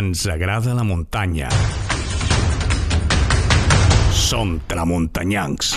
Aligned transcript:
Ens 0.00 0.22
agrada 0.32 0.72
la 0.72 0.80
muntanya. 0.80 1.50
Som 4.16 4.54
tramuntanyancs. 4.64 5.74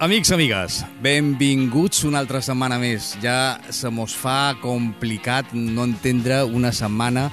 Amics, 0.00 0.32
amigues, 0.34 0.80
benvinguts 1.04 2.02
una 2.08 2.18
altra 2.18 2.42
setmana 2.42 2.80
més. 2.82 3.12
Ja 3.22 3.60
se 3.70 3.94
mos 3.94 4.18
fa 4.18 4.56
complicat 4.58 5.54
no 5.54 5.86
entendre 5.86 6.42
una 6.50 6.74
setmana 6.74 7.28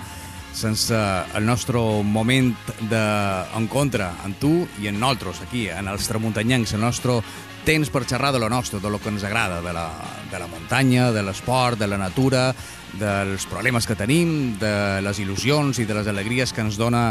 sense 0.54 0.94
el 1.38 1.46
nostre 1.46 1.82
moment 2.06 2.54
d'encontre 2.90 4.14
amb 4.26 4.38
tu 4.42 4.54
i 4.82 4.90
en 4.90 5.02
nosaltres, 5.02 5.42
aquí, 5.46 5.68
en 5.74 5.90
els 5.90 6.06
tramuntanyancs, 6.10 6.78
el 6.78 6.86
nostre 6.86 7.22
temps 7.68 7.90
per 7.92 8.06
xerrar 8.08 8.32
de 8.32 8.40
lo 8.40 8.48
nostre, 8.48 8.80
de 8.80 8.90
lo 8.90 9.00
que 9.04 9.10
ens 9.12 9.26
agrada, 9.28 9.60
de 9.62 9.74
la, 9.76 9.90
de 10.32 10.40
la 10.40 10.48
muntanya, 10.48 11.12
de 11.12 11.20
l'esport, 11.20 11.76
de 11.76 11.90
la 11.92 11.98
natura, 12.00 12.54
dels 12.96 13.44
problemes 13.52 13.84
que 13.84 13.98
tenim, 14.00 14.56
de 14.62 15.02
les 15.04 15.20
il·lusions 15.20 15.82
i 15.84 15.86
de 15.86 15.98
les 15.98 16.08
alegries 16.08 16.56
que 16.56 16.64
ens 16.64 16.80
dona 16.80 17.10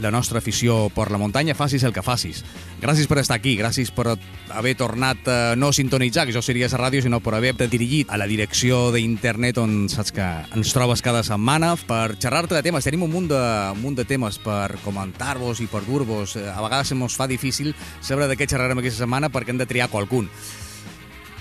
la 0.00 0.10
nostra 0.10 0.38
afició 0.38 0.88
per 0.94 1.10
la 1.10 1.18
muntanya, 1.18 1.54
facis 1.54 1.84
el 1.84 1.92
que 1.92 2.02
facis. 2.02 2.42
Gràcies 2.82 3.08
per 3.10 3.18
estar 3.20 3.36
aquí, 3.36 3.56
gràcies 3.58 3.92
per 3.94 4.16
haver 4.50 4.74
tornat 4.78 5.28
a 5.28 5.36
no 5.56 5.72
sintonitzar, 5.72 6.26
que 6.26 6.34
jo 6.34 6.42
seria 6.42 6.70
la 6.72 6.80
ràdio, 6.80 7.02
sinó 7.02 7.20
per 7.20 7.34
haver-te 7.36 7.68
dirigit 7.68 8.10
a 8.10 8.18
la 8.18 8.26
direcció 8.26 8.90
d'internet 8.92 9.58
on 9.58 9.88
saps 9.92 10.12
que 10.12 10.28
ens 10.56 10.72
trobes 10.72 11.02
cada 11.02 11.22
setmana 11.22 11.74
per 11.76 12.16
xerrar-te 12.18 12.56
de 12.56 12.62
temes. 12.62 12.84
Tenim 12.84 13.06
un 13.06 13.12
munt 13.12 13.30
de, 13.30 13.44
un 13.72 13.80
munt 13.82 13.96
de 13.98 14.06
temes 14.08 14.38
per 14.42 14.78
comentar-vos 14.84 15.60
i 15.60 15.68
per 15.70 15.84
dur-vos. 15.86 16.36
A 16.36 16.60
vegades 16.62 16.92
se 16.92 16.98
mos 16.98 17.16
fa 17.16 17.28
difícil 17.30 17.74
saber 18.00 18.28
de 18.30 18.36
què 18.36 18.48
xerrarem 18.48 18.82
aquesta 18.82 19.04
setmana 19.04 19.30
perquè 19.32 19.54
hem 19.54 19.60
de 19.60 19.68
triar 19.70 19.90
qualcun. 19.92 20.30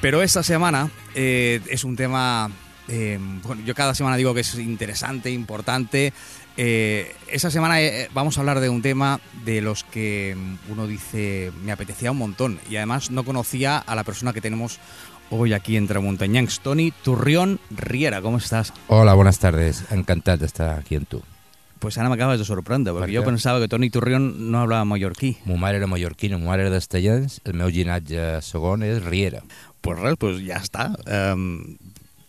Pero 0.01 0.23
esta 0.23 0.41
semana 0.41 0.89
eh, 1.13 1.61
es 1.69 1.83
un 1.83 1.95
tema, 1.95 2.49
eh, 2.87 3.19
bueno, 3.43 3.61
yo 3.63 3.75
cada 3.75 3.93
semana 3.93 4.17
digo 4.17 4.33
que 4.33 4.41
es 4.41 4.55
interesante, 4.55 5.29
importante. 5.29 6.11
Eh, 6.57 7.15
esta 7.31 7.49
semana 7.49 7.81
eh, 7.81 8.09
vamos 8.13 8.37
a 8.37 8.41
hablar 8.41 8.59
de 8.59 8.69
un 8.69 8.81
tema 8.81 9.19
de 9.45 9.61
los 9.61 9.83
que 9.85 10.35
uno 10.69 10.85
dice 10.85 11.51
me 11.63 11.71
apetecía 11.71 12.11
un 12.11 12.17
montón 12.17 12.59
y 12.69 12.75
además 12.75 13.09
no 13.09 13.23
conocía 13.23 13.77
a 13.77 13.95
la 13.95 14.03
persona 14.03 14.33
que 14.33 14.41
tenemos 14.41 14.79
hoy 15.29 15.53
aquí 15.53 15.77
en 15.77 15.87
Tramuntanyancs, 15.87 16.59
Tony 16.59 16.91
Turrión 16.91 17.59
Riera. 17.69 18.21
¿Cómo 18.21 18.37
estás? 18.37 18.73
Hola, 18.87 19.13
buenas 19.13 19.39
tardes. 19.39 19.85
Encantado 19.91 20.37
de 20.39 20.45
estar 20.45 20.77
aquí 20.77 20.95
en 20.95 21.05
tu. 21.05 21.21
Pues 21.79 21.97
ahora 21.97 22.09
me 22.09 22.15
acabas 22.15 22.37
de 22.37 22.45
sorprender, 22.45 22.93
porque 22.93 23.07
Per 23.07 23.15
yo 23.15 23.21
què? 23.23 23.25
pensaba 23.25 23.59
que 23.59 23.67
Tony 23.67 23.89
Turrión 23.89 24.51
no 24.51 24.59
hablaba 24.59 24.85
mallorquí. 24.85 25.37
Mo 25.45 25.57
mare 25.57 25.77
era 25.77 25.87
mallorquina, 25.87 26.37
mo 26.37 26.47
mare 26.51 26.61
era 26.67 26.69
d'Estellans, 26.69 27.39
el 27.43 27.55
meu 27.57 27.71
ginatge 27.73 28.41
segon 28.45 28.83
és 28.83 29.01
Riera. 29.01 29.41
Pues 29.81 29.97
res, 29.97 30.13
pues 30.19 30.43
ja 30.45 30.59
està. 30.61 30.91
Um, 31.33 31.77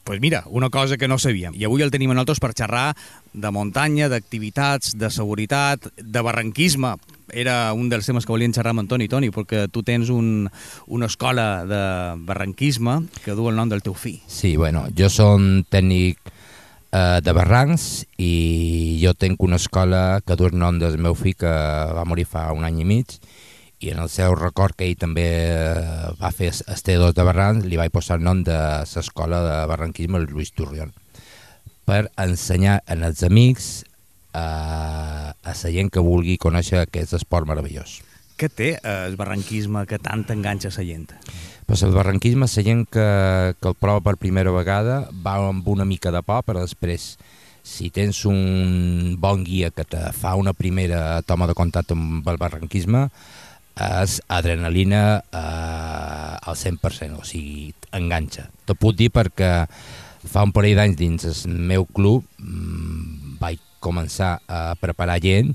pues 0.04 0.20
mira, 0.20 0.44
una 0.46 0.70
cosa 0.70 0.96
que 0.96 1.08
no 1.08 1.18
sabíem. 1.18 1.54
I 1.54 1.66
avui 1.68 1.82
el 1.82 1.92
tenim 1.94 2.10
a 2.10 2.16
nosaltres 2.16 2.42
per 2.42 2.52
xerrar 2.58 2.92
de 3.32 3.50
muntanya, 3.54 4.10
d'activitats, 4.12 4.96
de 4.98 5.10
seguretat, 5.10 5.88
de 5.96 6.22
barranquisme. 6.22 6.96
Era 7.32 7.72
un 7.72 7.88
dels 7.88 8.06
temes 8.06 8.26
que 8.26 8.34
volien 8.34 8.52
xerrar 8.52 8.74
amb 8.74 8.82
en 8.82 8.90
Toni, 8.90 9.08
Toni, 9.08 9.30
perquè 9.32 9.64
tu 9.72 9.84
tens 9.86 10.10
un, 10.12 10.50
una 10.86 11.08
escola 11.08 11.64
de 11.64 11.82
barranquisme 12.26 12.98
que 13.24 13.36
du 13.38 13.48
el 13.48 13.56
nom 13.56 13.70
del 13.70 13.82
teu 13.82 13.94
fill. 13.94 14.20
Sí, 14.26 14.56
bueno, 14.56 14.84
jo 14.98 15.08
som 15.08 15.62
tècnic 15.70 16.18
eh, 16.92 17.20
de 17.24 17.32
Barrancs 17.32 18.04
i 18.20 19.00
jo 19.02 19.14
tenc 19.14 19.42
una 19.42 19.56
escola 19.56 20.20
que 20.26 20.36
du 20.36 20.50
el 20.50 20.58
nom 20.58 20.78
del 20.82 20.98
meu 21.00 21.16
fill 21.18 21.38
que 21.38 21.48
va 21.96 22.04
morir 22.04 22.28
fa 22.28 22.50
un 22.52 22.68
any 22.68 22.82
i 22.84 22.88
mig 22.88 23.16
i 23.82 23.90
en 23.90 23.98
el 23.98 24.08
seu 24.08 24.36
record 24.38 24.76
que 24.78 24.86
ell 24.86 24.98
també 24.98 25.26
eh, 25.50 26.10
va 26.20 26.30
fer 26.34 26.52
T2 26.54 27.14
de 27.16 27.26
Barrancs 27.26 27.66
li 27.66 27.78
vaig 27.80 27.90
posar 27.94 28.20
el 28.20 28.26
nom 28.26 28.44
de 28.46 28.58
l'escola 28.86 29.42
de 29.42 29.56
barranquisme 29.70 30.20
el 30.22 30.28
Lluís 30.30 30.54
Turrión 30.54 30.94
per 31.88 32.06
ensenyar 32.22 32.78
en 32.86 33.02
els 33.02 33.24
amics 33.26 33.72
eh, 33.82 34.38
a 34.38 35.34
la 35.52 35.74
gent 35.74 35.90
que 35.90 36.04
vulgui 36.04 36.38
conèixer 36.38 36.84
aquest 36.84 37.18
esport 37.18 37.48
meravellós. 37.48 37.98
Què 38.38 38.48
té 38.48 38.70
eh, 38.76 38.94
el 39.08 39.18
barranquisme 39.18 39.84
que 39.90 39.98
tant 40.02 40.24
enganxa 40.30 40.70
la 40.76 40.86
gent? 40.86 41.10
Pues 41.66 41.82
el 41.82 41.92
barranquisme, 41.94 42.46
la 42.46 42.64
gent 42.70 42.86
que, 42.86 43.06
que 43.58 43.68
el 43.68 43.78
prova 43.78 44.02
per 44.02 44.16
primera 44.16 44.54
vegada 44.54 45.08
va 45.26 45.36
amb 45.48 45.68
una 45.68 45.84
mica 45.84 46.14
de 46.14 46.22
por, 46.22 46.46
però 46.46 46.62
després, 46.62 47.16
si 47.62 47.90
tens 47.90 48.24
un 48.26 49.16
bon 49.18 49.44
guia 49.46 49.70
que 49.70 49.84
te 49.84 50.00
fa 50.14 50.34
una 50.38 50.54
primera 50.54 51.22
toma 51.22 51.46
de 51.46 51.54
contacte 51.54 51.94
amb 51.98 52.26
el 52.28 52.38
barranquisme, 52.38 53.08
és 53.72 54.20
adrenalina 54.28 55.22
eh, 55.32 56.36
al 56.42 56.56
100%, 56.56 57.20
o 57.20 57.26
sigui, 57.26 57.72
enganxa. 57.92 58.48
Te 58.66 58.76
puc 58.78 58.96
dir 58.98 59.10
perquè 59.14 59.52
fa 60.22 60.44
un 60.46 60.52
parell 60.54 60.78
d'anys 60.78 60.98
dins 60.98 61.26
el 61.26 61.58
meu 61.72 61.86
club 61.90 62.26
mmm, 62.38 63.38
vaig 63.40 63.60
començar 63.82 64.36
a 64.46 64.76
preparar 64.78 65.18
gent 65.22 65.50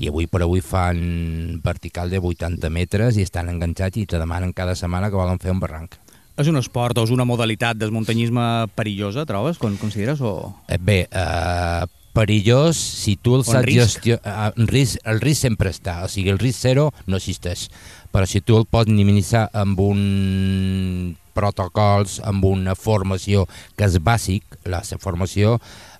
i 0.00 0.08
avui 0.08 0.24
per 0.28 0.40
avui 0.44 0.62
fan 0.64 1.60
vertical 1.64 2.08
de 2.08 2.20
80 2.22 2.70
metres 2.72 3.18
i 3.20 3.24
estan 3.26 3.50
enganxats 3.52 4.00
i 4.00 4.06
te 4.08 4.20
demanen 4.20 4.56
cada 4.56 4.74
setmana 4.74 5.10
que 5.12 5.20
volen 5.20 5.40
fer 5.42 5.52
un 5.52 5.60
barranc. 5.60 5.98
És 6.36 6.48
un 6.52 6.60
esport 6.60 6.98
o 7.00 7.04
és 7.06 7.12
una 7.12 7.24
modalitat 7.24 7.78
del 7.80 7.94
muntanyisme 7.96 8.68
perillosa, 8.76 9.24
trobes? 9.28 9.56
Con 9.56 9.78
consideres 9.80 10.20
o...? 10.20 10.52
Eh, 10.68 10.76
Bé, 10.76 11.06
eh, 11.08 11.86
perillós, 12.16 12.80
si 12.80 13.16
tu 13.20 13.36
el 13.36 13.44
saps 13.44 13.66
risc. 13.68 14.00
gestionar... 14.00 14.54
El 14.56 14.70
risc, 14.72 15.00
el 15.04 15.20
risc 15.20 15.46
sempre 15.46 15.72
està, 15.74 16.00
o 16.06 16.10
sigui, 16.10 16.32
el 16.32 16.40
risc 16.40 16.64
zero 16.64 16.88
no 17.06 17.20
existeix. 17.20 17.68
Però 18.14 18.26
si 18.28 18.40
tu 18.40 18.56
el 18.56 18.64
pots 18.70 18.88
minimitzar 18.88 19.46
amb 19.52 19.80
un 19.84 21.16
protocols, 21.36 22.20
amb 22.24 22.46
una 22.48 22.74
formació 22.78 23.44
que 23.76 23.84
és 23.84 23.98
bàsic, 24.00 24.58
la 24.64 24.80
formació, 25.02 25.58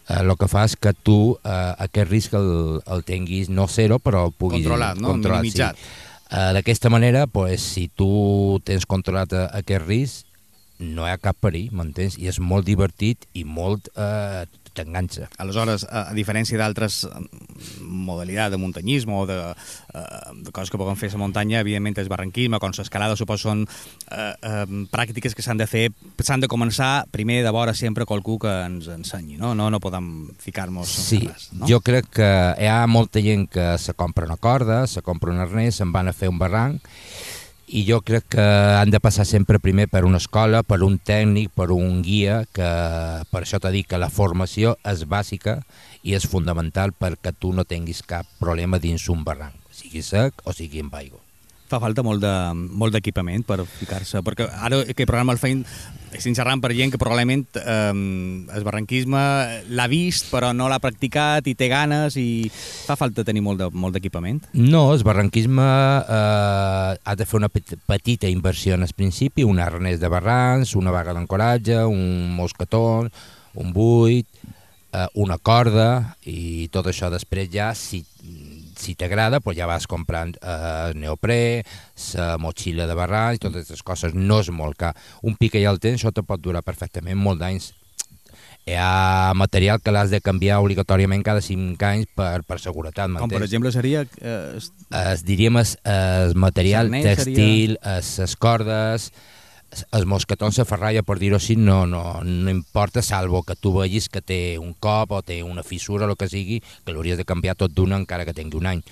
eh, 0.08 0.22
el 0.22 0.32
que 0.40 0.48
fa 0.48 0.64
és 0.64 0.76
que 0.80 0.94
tu 0.96 1.36
eh, 1.36 1.72
aquest 1.86 2.10
risc 2.10 2.36
el, 2.38 2.80
el 2.86 3.04
tinguis 3.04 3.52
no 3.52 3.68
zero, 3.68 4.00
però 4.00 4.26
el 4.30 4.32
puguis... 4.32 4.64
Controlat, 4.64 5.00
no? 5.02 5.16
Minimitzat. 5.20 5.76
Sí. 5.76 6.04
Eh, 6.26 6.52
D'aquesta 6.56 6.90
manera, 6.90 7.26
pues, 7.26 7.62
si 7.62 7.86
tu 7.88 8.58
tens 8.64 8.88
controlat 8.88 9.36
eh, 9.36 9.44
aquest 9.60 9.84
risc, 9.86 10.22
no 10.80 11.06
hi 11.06 11.12
ha 11.12 11.20
cap 11.20 11.36
perill, 11.40 11.70
m'entens? 11.72 12.18
I 12.20 12.28
és 12.32 12.40
molt 12.40 12.66
divertit 12.68 13.28
i 13.36 13.44
molt 13.48 13.88
eh, 13.94 14.44
t'enganxa. 14.76 15.30
Aleshores, 15.42 15.86
a, 15.88 16.06
a 16.10 16.14
diferència 16.16 16.58
d'altres 16.60 17.02
eh, 17.08 17.24
modalitats 17.80 18.52
de 18.54 18.60
muntanyisme 18.60 19.14
o 19.16 19.24
de, 19.28 19.38
eh, 19.94 20.04
de 20.44 20.52
coses 20.52 20.70
que 20.72 20.80
poden 20.80 20.98
fer 21.00 21.10
a 21.14 21.20
muntanya, 21.20 21.60
evidentment 21.64 21.98
el 22.02 22.10
barranquisme, 22.12 22.60
com 22.62 22.74
l'escalada, 22.76 23.16
suposo 23.16 23.48
són 23.48 23.64
eh, 23.66 24.32
eh, 24.34 24.64
pràctiques 24.92 25.34
que 25.36 25.44
s'han 25.44 25.60
de 25.60 25.68
fer, 25.70 25.86
s'han 26.22 26.42
de 26.44 26.50
començar 26.50 27.06
primer 27.14 27.42
de 27.44 27.52
vora 27.54 27.74
sempre 27.74 28.06
qualcú 28.08 28.38
que 28.42 28.52
ens 28.66 28.88
ensenyi, 28.92 29.38
no? 29.40 29.54
No, 29.56 29.70
no 29.70 29.80
podem 29.80 30.28
ficar-nos 30.42 30.90
Sí, 31.06 31.22
res, 31.26 31.50
no? 31.52 31.66
jo 31.68 31.80
crec 31.84 32.10
que 32.18 32.30
hi 32.60 32.68
ha 32.70 32.84
molta 32.90 33.22
gent 33.22 33.46
que 33.52 33.76
se 33.78 33.94
compra 33.94 34.26
una 34.26 34.36
corda, 34.36 34.84
se 34.86 35.02
compra 35.06 35.32
un 35.32 35.40
arnès, 35.42 35.78
se'n 35.80 35.92
van 35.94 36.10
a 36.10 36.16
fer 36.16 36.28
un 36.32 36.38
barranc, 36.40 36.82
i 37.66 37.82
jo 37.88 38.00
crec 38.06 38.28
que 38.36 38.42
han 38.42 38.92
de 38.94 39.00
passar 39.02 39.26
sempre 39.26 39.58
primer 39.58 39.88
per 39.90 40.04
una 40.06 40.20
escola, 40.22 40.62
per 40.62 40.82
un 40.86 40.98
tècnic, 41.02 41.50
per 41.50 41.72
un 41.74 42.00
guia, 42.06 42.44
que 42.54 42.70
per 43.32 43.42
això 43.42 43.58
t'he 43.58 43.74
dit 43.74 43.90
que 43.90 43.98
la 43.98 44.10
formació 44.12 44.76
és 44.86 45.04
bàsica 45.10 45.58
i 46.06 46.14
és 46.14 46.28
fonamental 46.30 46.94
perquè 46.94 47.34
tu 47.34 47.52
no 47.52 47.66
tinguis 47.66 48.04
cap 48.06 48.26
problema 48.38 48.78
dins 48.78 49.10
un 49.10 49.26
barranc, 49.26 49.58
sigui 49.74 50.04
sec 50.06 50.46
o 50.46 50.54
sigui 50.54 50.86
amb 50.86 50.94
aigua. 50.94 51.25
Fa 51.66 51.80
falta 51.82 52.02
molt 52.06 52.20
de 52.22 52.32
molt 52.54 52.94
d'equipament 52.94 53.42
per 53.46 53.64
ficar-se, 53.66 54.20
perquè 54.22 54.46
ara 54.62 54.84
que 54.94 55.06
programa 55.06 55.32
el 55.34 55.40
feim 55.42 55.64
estic 56.16 56.36
xerrant 56.38 56.60
per 56.62 56.70
gent 56.72 56.92
que 56.94 56.98
probablement 57.00 57.42
eh, 57.58 57.90
el 58.56 58.64
barranquisme 58.64 59.18
l'ha 59.74 59.86
vist 59.90 60.30
però 60.30 60.52
no 60.54 60.68
l'ha 60.70 60.78
practicat 60.80 61.46
i 61.50 61.56
té 61.58 61.66
ganes 61.68 62.14
i 62.16 62.46
fa 62.52 62.94
falta 62.96 63.24
tenir 63.26 63.42
molt 63.42 63.58
de- 63.60 63.70
molt 63.74 63.98
d'equipament. 63.98 64.40
No, 64.54 64.92
el 64.94 65.02
barranquisme 65.04 65.66
eh, 65.66 66.96
ha 67.02 67.14
de 67.18 67.26
fer 67.26 67.40
una 67.42 67.48
pet- 67.50 67.76
petita 67.86 68.28
inversió 68.30 68.74
en 68.78 68.82
el 68.86 68.94
principi, 68.94 69.44
un 69.44 69.58
arnès 69.60 69.98
de 70.00 70.08
barrancs, 70.08 70.76
una 70.78 70.94
vaga 70.94 71.12
d'ancoratge, 71.12 71.82
un 71.84 72.34
mosquetó, 72.36 73.08
un 73.54 73.72
buit, 73.72 74.26
eh, 74.92 75.06
una 75.14 75.36
corda 75.38 76.16
i 76.24 76.68
tot 76.72 76.86
això 76.86 77.10
després 77.12 77.50
ja, 77.52 77.72
si, 77.74 78.04
si 78.76 78.94
t'agrada, 78.94 79.40
pues 79.40 79.56
ja 79.58 79.66
vas 79.66 79.86
comprant 79.88 80.36
eh, 80.42 80.92
neoprè, 80.94 81.62
la 82.14 82.36
motxilla 82.38 82.86
de 82.86 82.94
barrancs, 82.98 83.40
totes 83.40 83.64
aquestes 83.64 83.82
coses, 83.82 84.14
no 84.14 84.40
és 84.44 84.50
molt 84.52 84.76
car. 84.76 84.94
Un 85.22 85.34
pic 85.40 85.52
que 85.56 85.62
ja 85.64 85.72
el 85.72 85.80
tens, 85.80 86.00
això 86.02 86.12
te 86.12 86.22
pot 86.26 86.40
durar 86.44 86.62
perfectament 86.62 87.16
molt 87.18 87.40
d'anys. 87.40 87.72
Hi 88.66 88.74
ha 88.82 89.30
material 89.38 89.78
que 89.80 89.92
l'has 89.94 90.10
de 90.10 90.18
canviar 90.20 90.56
obligatòriament 90.58 91.22
cada 91.22 91.40
5 91.40 91.78
anys 91.86 92.08
per, 92.18 92.40
per 92.42 92.58
seguretat, 92.58 93.12
Com 93.14 93.30
per 93.30 93.44
exemple 93.46 93.70
seria 93.70 94.02
eh, 94.18 94.58
es- 94.58 95.22
diríem 95.24 95.56
es 95.62 95.76
material 96.34 96.90
Sarnès 96.90 97.06
textil, 97.06 97.76
les 97.84 98.34
cordes, 98.42 99.12
els 99.90 100.06
mosquetons, 100.08 100.58
la 100.60 100.68
ferralla, 100.68 101.02
per 101.06 101.18
dir-ho 101.20 101.36
així, 101.40 101.56
no, 101.56 101.84
no, 101.90 102.02
no 102.22 102.52
importa, 102.52 103.02
salvo 103.02 103.42
que 103.42 103.56
tu 103.58 103.74
vegis 103.76 104.08
que 104.08 104.22
té 104.22 104.40
un 104.62 104.72
cop 104.74 105.12
o 105.12 105.22
té 105.26 105.42
una 105.42 105.66
fissura 105.66 106.06
o 106.06 106.10
el 106.10 106.16
que 106.16 106.30
sigui, 106.30 106.62
que 106.84 106.94
l'hauries 106.94 107.18
de 107.18 107.28
canviar 107.28 107.56
tot 107.58 107.74
d'una 107.74 107.98
encara 108.00 108.24
que 108.24 108.36
tingui 108.36 108.60
un 108.60 108.72
any. 108.72 108.82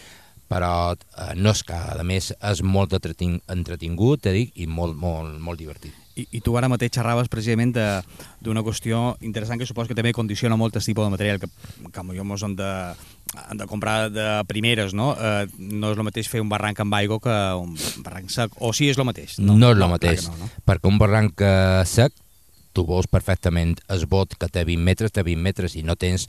però 0.45 0.93
eh, 0.93 1.33
no 1.41 1.51
és 1.51 1.63
que, 1.65 1.75
a 1.75 2.05
més, 2.05 2.29
és 2.37 2.61
molt 2.63 2.93
entretin 2.95 3.39
entretingut, 3.51 4.21
te 4.27 4.33
dic, 4.35 4.53
i 4.61 4.67
molt, 4.69 4.93
molt, 4.95 5.39
molt 5.41 5.59
divertit. 5.59 5.95
I, 6.15 6.27
I 6.37 6.41
tu 6.45 6.55
ara 6.55 6.69
mateix 6.71 6.93
xerraves 6.95 7.31
precisament 7.33 7.73
d'una 7.75 8.63
qüestió 8.63 9.17
interessant 9.25 9.59
que 9.59 9.67
supos 9.67 9.89
que 9.89 9.97
també 9.99 10.13
condiciona 10.15 10.59
molt 10.61 10.77
el 10.77 10.85
tipus 10.85 11.09
de 11.09 11.11
material 11.11 11.41
que, 11.43 11.49
que 11.49 12.05
potser 12.07 12.27
mos 12.29 12.45
han 12.45 12.55
de, 12.61 12.71
han 13.37 13.61
de 13.61 13.67
comprar 13.71 14.11
de 14.13 14.27
primeres, 14.49 14.95
no? 14.95 15.13
Eh, 15.19 15.47
no 15.59 15.93
és 15.93 16.01
el 16.01 16.07
mateix 16.07 16.29
fer 16.31 16.43
un 16.45 16.51
barranc 16.53 16.81
amb 16.85 16.97
aigua 16.99 17.21
que 17.23 17.39
un 17.61 17.77
barranc 18.05 18.33
sec, 18.33 18.55
o 18.61 18.73
sí 18.77 18.91
és 18.91 19.01
el 19.01 19.09
mateix? 19.09 19.39
No, 19.39 19.57
no 19.59 19.73
és 19.73 19.79
el 19.79 19.85
no, 19.85 19.91
mateix, 19.95 20.29
no, 20.29 20.37
no? 20.45 20.51
perquè 20.67 20.91
un 20.91 21.01
barranc 21.01 21.45
eh, 21.45 21.83
sec 21.89 22.15
tu 22.75 22.83
veus 22.89 23.07
perfectament 23.07 23.79
el 23.95 24.05
bot 24.11 24.35
que 24.35 24.51
té 24.51 24.65
20 24.67 24.83
metres, 24.83 25.15
té 25.15 25.23
20 25.23 25.41
metres 25.41 25.79
i 25.79 25.85
no 25.87 25.95
tens 25.97 26.27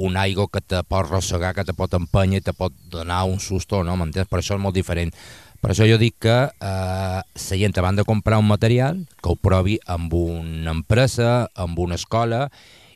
un 0.00 0.16
aigua 0.16 0.46
que 0.48 0.62
te 0.64 0.80
pot 0.88 1.04
rossegar, 1.04 1.52
que 1.52 1.66
te 1.66 1.74
pot 1.76 1.92
empènyer, 1.98 2.40
te 2.40 2.54
pot 2.56 2.72
donar 2.88 3.24
un 3.28 3.40
susto, 3.42 3.82
no? 3.84 3.98
M'entens? 4.00 4.30
Per 4.30 4.40
això 4.40 4.56
és 4.56 4.62
molt 4.62 4.78
diferent. 4.78 5.12
Per 5.60 5.74
això 5.74 5.84
jo 5.84 5.98
dic 6.00 6.16
que 6.24 6.36
eh, 6.48 7.20
la 7.20 7.58
gent 7.60 7.76
abans 7.76 8.00
de 8.00 8.06
comprar 8.08 8.38
un 8.40 8.48
material, 8.48 9.02
que 9.20 9.34
ho 9.34 9.36
provi 9.36 9.76
amb 9.84 10.14
una 10.16 10.72
empresa, 10.72 11.50
amb 11.52 11.78
una 11.84 12.00
escola, 12.00 12.46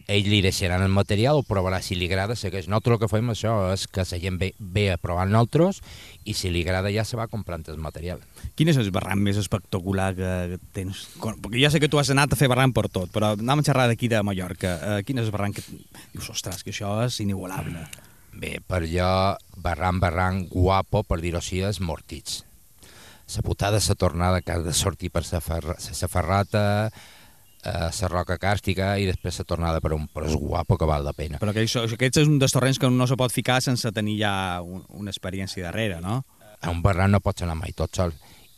ells 0.06 0.28
li 0.28 0.40
deixaran 0.44 0.82
el 0.84 0.92
material, 0.92 1.40
ho 1.40 1.46
provarà 1.46 1.80
si 1.82 1.96
li 1.96 2.08
agrada, 2.10 2.36
segueix. 2.36 2.68
Nosaltres 2.68 2.96
el 2.96 3.00
que 3.02 3.10
fem 3.10 3.32
això 3.32 3.54
és 3.72 3.86
que 3.88 4.04
la 4.04 4.20
gent 4.20 4.38
ve, 4.40 4.50
ve 4.58 4.86
a 4.92 4.98
provar 5.00 5.26
nosaltres 5.30 5.80
i 6.24 6.36
si 6.36 6.52
li 6.52 6.64
agrada 6.64 6.92
ja 6.92 7.06
se 7.08 7.16
va 7.16 7.28
comprant 7.32 7.64
el 7.72 7.80
material. 7.80 8.22
Quin 8.54 8.70
és 8.72 8.78
el 8.80 8.90
barranc 8.94 9.22
més 9.24 9.40
espectacular 9.40 10.12
que 10.18 10.60
tens? 10.76 11.06
Perquè 11.20 11.62
ja 11.62 11.72
sé 11.72 11.80
que 11.82 11.90
tu 11.92 12.00
has 12.00 12.12
anat 12.12 12.34
a 12.34 12.40
fer 12.40 12.50
barranc 12.52 12.76
per 12.76 12.88
tot, 12.92 13.12
però 13.14 13.32
anem 13.34 13.62
a 13.62 13.66
xerrar 13.66 13.88
d'aquí 13.90 14.10
de 14.12 14.22
Mallorca. 14.22 14.74
Uh, 14.76 14.98
quin 15.06 15.20
és 15.22 15.28
el 15.28 15.34
barranc 15.34 15.60
que 15.60 15.64
dius, 16.12 16.30
ostres, 16.30 16.62
que 16.64 16.74
això 16.74 16.98
és 17.06 17.20
inigualable? 17.24 17.86
Bé, 18.34 18.58
per 18.66 18.82
jo, 18.90 19.08
barranc, 19.62 20.02
barranc, 20.02 20.50
guapo, 20.50 21.04
per 21.06 21.20
dir-ho 21.22 21.38
així, 21.40 21.62
és 21.62 21.80
Mortits. 21.80 22.42
La 23.34 23.42
putada, 23.42 23.80
la 23.80 23.94
tornada 23.94 24.40
que 24.42 24.52
has 24.52 24.64
de 24.64 24.74
sortir 24.76 25.08
per 25.10 25.22
la 25.30 25.40
ferra, 25.40 25.76
ferrata, 27.64 27.88
eh, 27.88 28.02
la 28.02 28.08
roca 28.08 28.38
càrstica 28.38 28.99
i 28.99 29.06
després 29.08 29.38
la 29.38 29.44
tornada 29.44 29.81
per 29.81 29.94
un 29.94 30.06
però 30.08 30.28
és 30.28 30.37
guapo 30.37 30.76
que 30.76 30.87
val 30.87 31.05
la 31.05 31.12
pena. 31.12 31.38
Però 31.38 31.52
que 31.52 31.64
això, 31.64 31.84
aquest 31.84 32.20
és 32.22 32.28
un 32.28 32.38
dels 32.38 32.52
torrents 32.52 32.78
que 32.78 32.90
no 32.90 33.06
se 33.06 33.16
pot 33.16 33.32
ficar 33.32 33.61
sense 33.62 33.90
tenir 33.93 34.19
ja 34.20 34.61
un, 34.62 34.84
una 34.88 35.11
experiència 35.11 35.64
darrere, 35.64 36.00
no? 36.00 36.25
A 36.61 36.70
un 36.70 36.82
barranc 36.82 37.12
no 37.12 37.20
pots 37.20 37.43
anar 37.43 37.56
mai 37.56 37.72
tot 37.72 37.94
sol. 37.94 38.14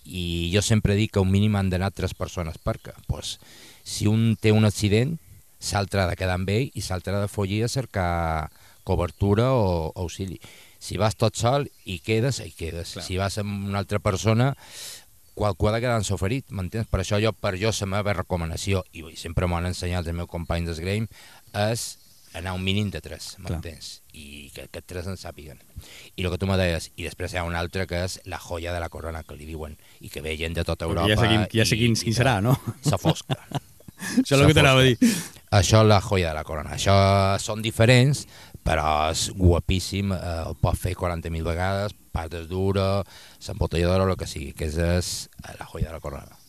I 0.07 0.51
jo 0.53 0.63
sempre 0.63 0.95
dic 0.95 1.15
que 1.15 1.23
un 1.23 1.31
mínim 1.31 1.57
han 1.57 1.71
d'anar 1.71 1.91
tres 1.91 2.15
persones, 2.15 2.59
perquè 2.63 2.95
pues, 3.09 3.39
si 3.83 4.07
un 4.07 4.37
té 4.41 4.53
un 4.53 4.65
accident, 4.65 5.17
l'altre 5.73 6.03
ha 6.03 6.11
de 6.11 6.17
quedar 6.19 6.37
amb 6.39 6.51
ell 6.53 6.71
i 6.75 6.85
l'altre 6.89 7.17
ha 7.17 7.25
de 7.25 7.33
follir 7.33 7.65
a 7.65 7.69
cercar 7.73 8.51
cobertura 8.87 9.51
o 9.53 9.91
auxili. 9.97 10.39
Si 10.79 10.97
vas 11.01 11.17
tot 11.19 11.35
sol, 11.35 11.67
hi 11.85 11.99
quedes, 11.99 12.39
hi 12.45 12.53
quedes. 12.55 12.93
Clar. 12.95 13.05
Si 13.05 13.17
vas 13.19 13.39
amb 13.43 13.67
una 13.67 13.81
altra 13.83 13.99
persona, 13.99 14.53
qualcú 15.37 15.69
ha 15.69 15.77
de 15.77 15.83
quedar 15.85 16.01
ensoferit, 16.01 16.49
m'entens? 16.57 16.89
Per 16.91 17.03
això 17.03 17.21
jo, 17.23 17.31
per 17.37 17.55
jo, 17.61 17.71
la 17.77 17.91
meva 17.93 18.17
recomanació, 18.17 18.83
i 18.97 19.05
sempre 19.21 19.47
m'ho 19.47 19.61
han 19.61 19.69
ensenyat 19.71 20.07
els 20.07 20.17
meus 20.17 20.33
companys 20.33 20.73
d'esgrame, 20.73 21.07
és 21.69 21.87
anar 22.37 22.55
un 22.57 22.65
mínim 22.65 22.91
de 22.93 23.01
tres, 23.05 23.35
m'entens? 23.45 24.01
I 24.17 24.49
que, 24.55 24.67
que 24.73 24.83
tres 24.83 25.07
en 25.13 25.21
sàpiguen. 25.21 25.61
I 26.17 26.25
el 26.25 26.33
que 26.33 26.41
tu 26.41 26.49
me 26.49 26.57
deies, 26.61 26.91
i 26.97 27.05
després 27.05 27.33
hi 27.33 27.41
ha 27.41 27.47
un 27.49 27.57
altre 27.57 27.87
que 27.89 28.03
és 28.09 28.19
la 28.33 28.41
joia 28.41 28.75
de 28.75 28.81
la 28.81 28.91
corona, 28.93 29.23
que 29.29 29.37
li 29.37 29.49
diuen, 29.49 29.77
i 30.01 30.13
que 30.13 30.25
ve 30.25 30.37
gent 30.41 30.57
de 30.57 30.65
tota 30.65 30.89
Europa. 30.89 31.09
Perquè 31.09 31.17
ja 31.17 31.23
sé 31.23 31.33
quin, 31.33 31.47
ja 31.61 31.69
sé 31.69 31.81
quin, 31.81 31.97
i 31.97 32.09
quin 32.09 32.17
serà, 32.17 32.39
no? 32.45 32.57
La 32.91 33.01
fosca. 33.01 33.39
Això 34.21 34.37
és 34.37 34.41
el 34.41 34.49
que 34.51 34.57
t'anava 34.57 34.83
a 34.83 34.89
dir. 34.89 35.13
Això 35.57 35.81
és 35.81 35.89
la 35.89 36.03
joia 36.05 36.33
de 36.33 36.37
la 36.37 36.45
corona. 36.45 36.75
Això 36.77 36.97
són 37.41 37.63
diferents, 37.65 38.27
però 38.67 39.11
és 39.13 39.29
guapíssim, 39.39 40.13
eh, 40.13 40.39
el 40.51 40.57
pot 40.61 40.79
fer 40.79 40.97
40.000 40.99 41.47
vegades, 41.47 41.95
pates 42.13 42.49
dura, 42.51 43.05
s'embotelladora, 43.39 44.05
o 44.05 44.15
el 44.15 44.19
que 44.19 44.29
sigui, 44.29 44.53
que 44.57 44.67
és, 44.71 44.79
és 44.79 45.13
la 45.61 45.69
joia 45.71 45.93
de 45.93 45.99
la 45.99 46.03
corona. 46.03 46.41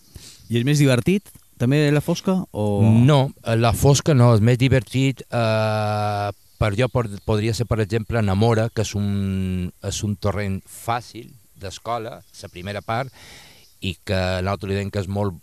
I 0.49 0.57
és 0.59 0.65
més 0.65 0.81
divertit, 0.81 1.29
també, 1.61 1.87
la 1.91 2.01
fosca? 2.01 2.39
O... 2.51 2.81
No, 2.83 3.31
la 3.57 3.73
fosca 3.73 4.13
no, 4.17 4.31
és 4.35 4.43
més 4.45 4.59
divertit. 4.61 5.23
Eh, 5.29 6.29
per 6.57 6.71
jo 6.77 6.87
pod 6.89 7.11
podria 7.25 7.53
ser, 7.53 7.67
per 7.69 7.81
exemple, 7.83 8.21
Namora, 8.25 8.69
que 8.73 8.85
és 8.85 8.93
un, 8.97 9.67
és 9.85 10.03
un 10.05 10.15
torrent 10.21 10.59
fàcil 10.65 11.29
d'escola, 11.57 12.19
la 12.21 12.53
primera 12.53 12.81
part, 12.85 13.13
i 13.81 13.95
que 14.05 14.21
l'altre 14.45 14.69
li 14.69 14.89
que 14.89 15.01
és 15.01 15.09
molt 15.09 15.37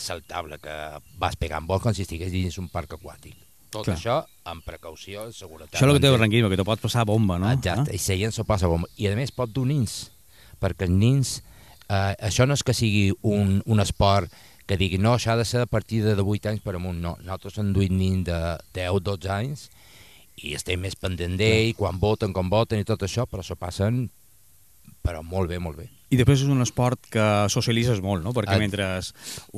saltable, 0.00 0.58
que 0.62 0.74
vas 1.20 1.36
pegant 1.38 1.66
vols 1.66 1.82
com 1.84 1.94
si 1.94 2.06
estigués 2.06 2.32
dins 2.32 2.58
un 2.58 2.70
parc 2.72 2.96
aquàtic. 2.96 3.49
Tot 3.70 3.86
Clar. 3.86 3.96
Això 3.96 4.16
amb 4.50 4.64
precaució, 4.66 5.28
seguretat. 5.34 5.76
Això 5.76 5.86
és 5.86 5.90
el 5.90 5.98
que 5.98 6.02
té 6.02 6.10
el 6.10 6.18
ranquisme, 6.18 6.50
que 6.50 6.58
te 6.58 6.66
pots 6.66 6.82
passar 6.82 7.04
bomba, 7.06 7.38
no? 7.38 7.50
Exacte, 7.52 7.94
i 7.94 8.00
la 8.02 8.18
gent 8.24 8.34
s'ho 8.34 8.44
passa 8.48 8.70
bomba. 8.70 8.90
I 8.98 9.10
a 9.10 9.16
més 9.18 9.30
pot 9.34 9.52
dur 9.54 9.66
nins, 9.68 10.10
perquè 10.62 10.88
els 10.88 10.96
nins, 10.96 11.34
eh, 11.88 12.14
això 12.18 12.48
no 12.48 12.58
és 12.58 12.64
que 12.66 12.74
sigui 12.74 13.10
un, 13.22 13.60
un 13.66 13.82
esport 13.84 14.32
que 14.66 14.78
digui 14.78 14.98
no, 15.02 15.16
això 15.16 15.32
ha 15.32 15.38
de 15.38 15.46
ser 15.46 15.64
a 15.64 15.70
partir 15.70 16.02
de 16.04 16.14
8 16.14 16.50
anys 16.52 16.62
per 16.62 16.76
amunt, 16.78 17.00
no. 17.02 17.16
Nosaltres 17.22 17.58
hem 17.58 17.72
duit 17.74 17.90
nins 17.90 18.26
de 18.26 18.38
10-12 18.74 19.30
anys 19.34 19.68
i 20.46 20.54
estem 20.54 20.80
més 20.80 20.94
pendent 20.96 21.34
d'ell, 21.38 21.74
quan 21.78 21.98
voten, 22.00 22.32
com 22.32 22.50
voten 22.50 22.80
i 22.80 22.86
tot 22.86 23.02
això, 23.02 23.26
però 23.26 23.42
s'ho 23.42 23.58
passen 23.58 24.08
però 25.02 25.22
molt 25.24 25.50
bé, 25.50 25.58
molt 25.62 25.78
bé. 25.80 25.88
I 26.10 26.18
després 26.18 26.42
és 26.42 26.50
un 26.50 26.62
esport 26.62 27.00
que 27.12 27.24
socialitzes 27.52 28.02
molt, 28.04 28.24
no? 28.24 28.34
Perquè 28.36 28.58
mentre 28.60 28.86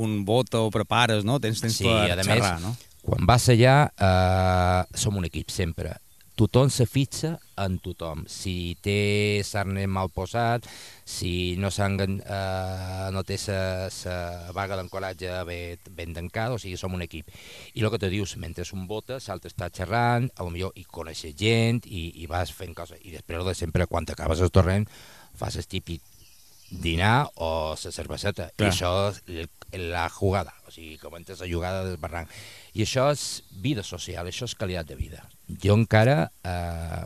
un 0.00 0.23
vota 0.29 0.61
o 0.62 0.70
prepares, 0.73 1.25
no? 1.25 1.38
Tens 1.43 1.62
temps 1.65 1.79
Sí, 1.81 1.87
per 1.88 2.12
a 2.12 2.17
més, 2.20 2.29
xerrar, 2.29 2.58
no? 2.62 2.75
Quan 3.02 3.26
vas 3.26 3.49
allà, 3.50 3.76
eh, 3.99 4.82
som 4.94 5.16
un 5.19 5.26
equip 5.26 5.50
sempre. 5.50 5.96
Tothom 6.38 6.70
se 6.70 6.87
fixa 6.87 7.34
en 7.60 7.76
tothom. 7.82 8.22
Si 8.31 8.76
té 8.81 9.43
sarnet 9.44 9.88
mal 9.90 10.08
posat, 10.08 10.64
si 11.04 11.56
no, 11.58 11.69
eh, 11.69 13.10
no 13.12 13.22
té 13.22 13.37
la 13.46 14.52
vaga 14.54 14.76
d'encoratge 14.76 15.44
ben, 15.44 15.78
ben 15.90 16.14
tancada, 16.14 16.54
o 16.54 16.58
sigui, 16.58 16.76
som 16.76 16.94
un 16.94 17.02
equip. 17.02 17.28
I 17.75 17.82
el 17.82 17.90
que 17.90 17.99
te 17.99 18.08
dius, 18.08 18.37
mentre 18.37 18.64
un 18.72 18.87
vota, 18.87 19.19
l'altre 19.26 19.50
està 19.50 19.69
xerrant, 19.69 20.31
a 20.37 20.43
lo 20.43 20.50
millor 20.50 20.72
hi 20.75 20.84
coneixes 20.84 21.37
gent 21.37 21.82
i, 21.84 22.22
i 22.22 22.26
vas 22.26 22.50
fent 22.50 22.72
coses. 22.75 22.98
I 23.02 23.10
després, 23.19 23.44
de 23.44 23.55
sempre, 23.55 23.87
quan 23.87 24.06
acabes 24.08 24.40
el 24.40 24.50
torrent, 24.50 24.88
fas 25.34 25.56
el 25.56 25.66
típic 25.66 26.00
dinar 26.70 27.28
o 27.34 27.75
la 27.76 27.93
cerveseta. 27.93 28.50
Clar. 28.56 28.70
I 28.70 28.72
això 28.72 29.12
és 29.28 29.48
la 29.76 30.08
jugada, 30.08 30.55
sigui, 30.72 30.96
comentes 31.00 31.42
la 31.42 31.50
jugada 31.50 31.84
del 31.86 32.00
barranc. 32.00 32.32
I 32.74 32.86
això 32.86 33.10
és 33.12 33.44
vida 33.62 33.84
social, 33.86 34.26
això 34.26 34.48
és 34.48 34.56
qualitat 34.58 34.88
de 34.88 34.98
vida. 34.98 35.22
Jo 35.62 35.76
encara, 35.76 36.30
eh, 36.42 37.04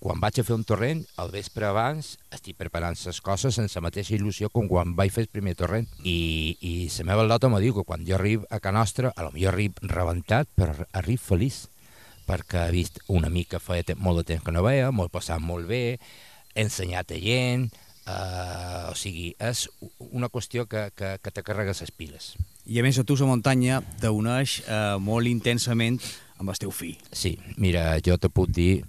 quan 0.00 0.20
vaig 0.20 0.38
a 0.40 0.44
fer 0.46 0.54
un 0.56 0.64
torrent, 0.64 1.02
al 1.20 1.28
vespre 1.28 1.66
abans, 1.68 2.14
estic 2.32 2.56
preparant 2.56 2.96
les 2.96 3.20
coses 3.20 3.58
sense 3.58 3.76
la 3.76 3.84
mateixa 3.84 4.14
il·lusió 4.16 4.48
com 4.48 4.68
quan 4.70 4.94
vaig 4.96 5.12
fer 5.12 5.26
el 5.26 5.32
primer 5.32 5.52
torrent. 5.60 5.90
I, 6.00 6.56
i 6.64 6.72
la 6.96 7.10
meva 7.10 7.26
lota 7.26 7.50
me 7.52 7.60
diu 7.60 7.76
que 7.76 7.84
quan 7.84 8.06
jo 8.08 8.16
arribo 8.16 8.48
a 8.48 8.62
Can 8.64 8.78
Nostra, 8.80 9.12
a 9.12 9.26
lo 9.26 9.34
millor 9.34 9.52
arribo 9.52 9.92
rebentat, 9.92 10.48
però 10.56 10.72
arribo 10.96 11.20
feliç, 11.26 11.66
perquè 12.24 12.64
he 12.68 12.74
vist 12.78 13.02
un 13.12 13.28
amic 13.28 13.52
que 13.52 13.60
feia 13.60 13.98
molt 13.98 14.22
de 14.22 14.28
temps 14.32 14.46
que 14.46 14.54
no 14.56 14.64
veia, 14.64 14.88
m'ho 14.88 15.08
he 15.08 15.12
passat 15.12 15.42
molt 15.42 15.68
bé, 15.68 15.98
he 16.54 16.64
ensenyat 16.64 17.12
a 17.12 17.20
gent, 17.20 17.68
eh, 18.06 18.90
o 18.90 18.94
sigui, 18.98 19.34
és 19.38 19.66
una 20.10 20.30
qüestió 20.32 20.66
que, 20.70 20.88
que, 20.96 21.16
que 21.22 21.34
te 21.34 21.44
carregues 21.46 21.82
les 21.84 21.92
piles. 21.92 22.32
I 22.66 22.80
a 22.80 22.86
més, 22.86 22.98
a 23.00 23.04
tu 23.04 23.16
la 23.18 23.28
muntanya 23.28 23.80
t'uneix 24.02 24.60
eh, 24.66 24.96
molt 25.02 25.30
intensament 25.30 26.00
amb 26.40 26.52
el 26.52 26.60
teu 26.60 26.72
fill. 26.74 26.96
Sí, 27.12 27.36
mira, 27.56 27.92
jo 28.04 28.18
te 28.18 28.32
puc 28.32 28.52
dir... 28.54 28.82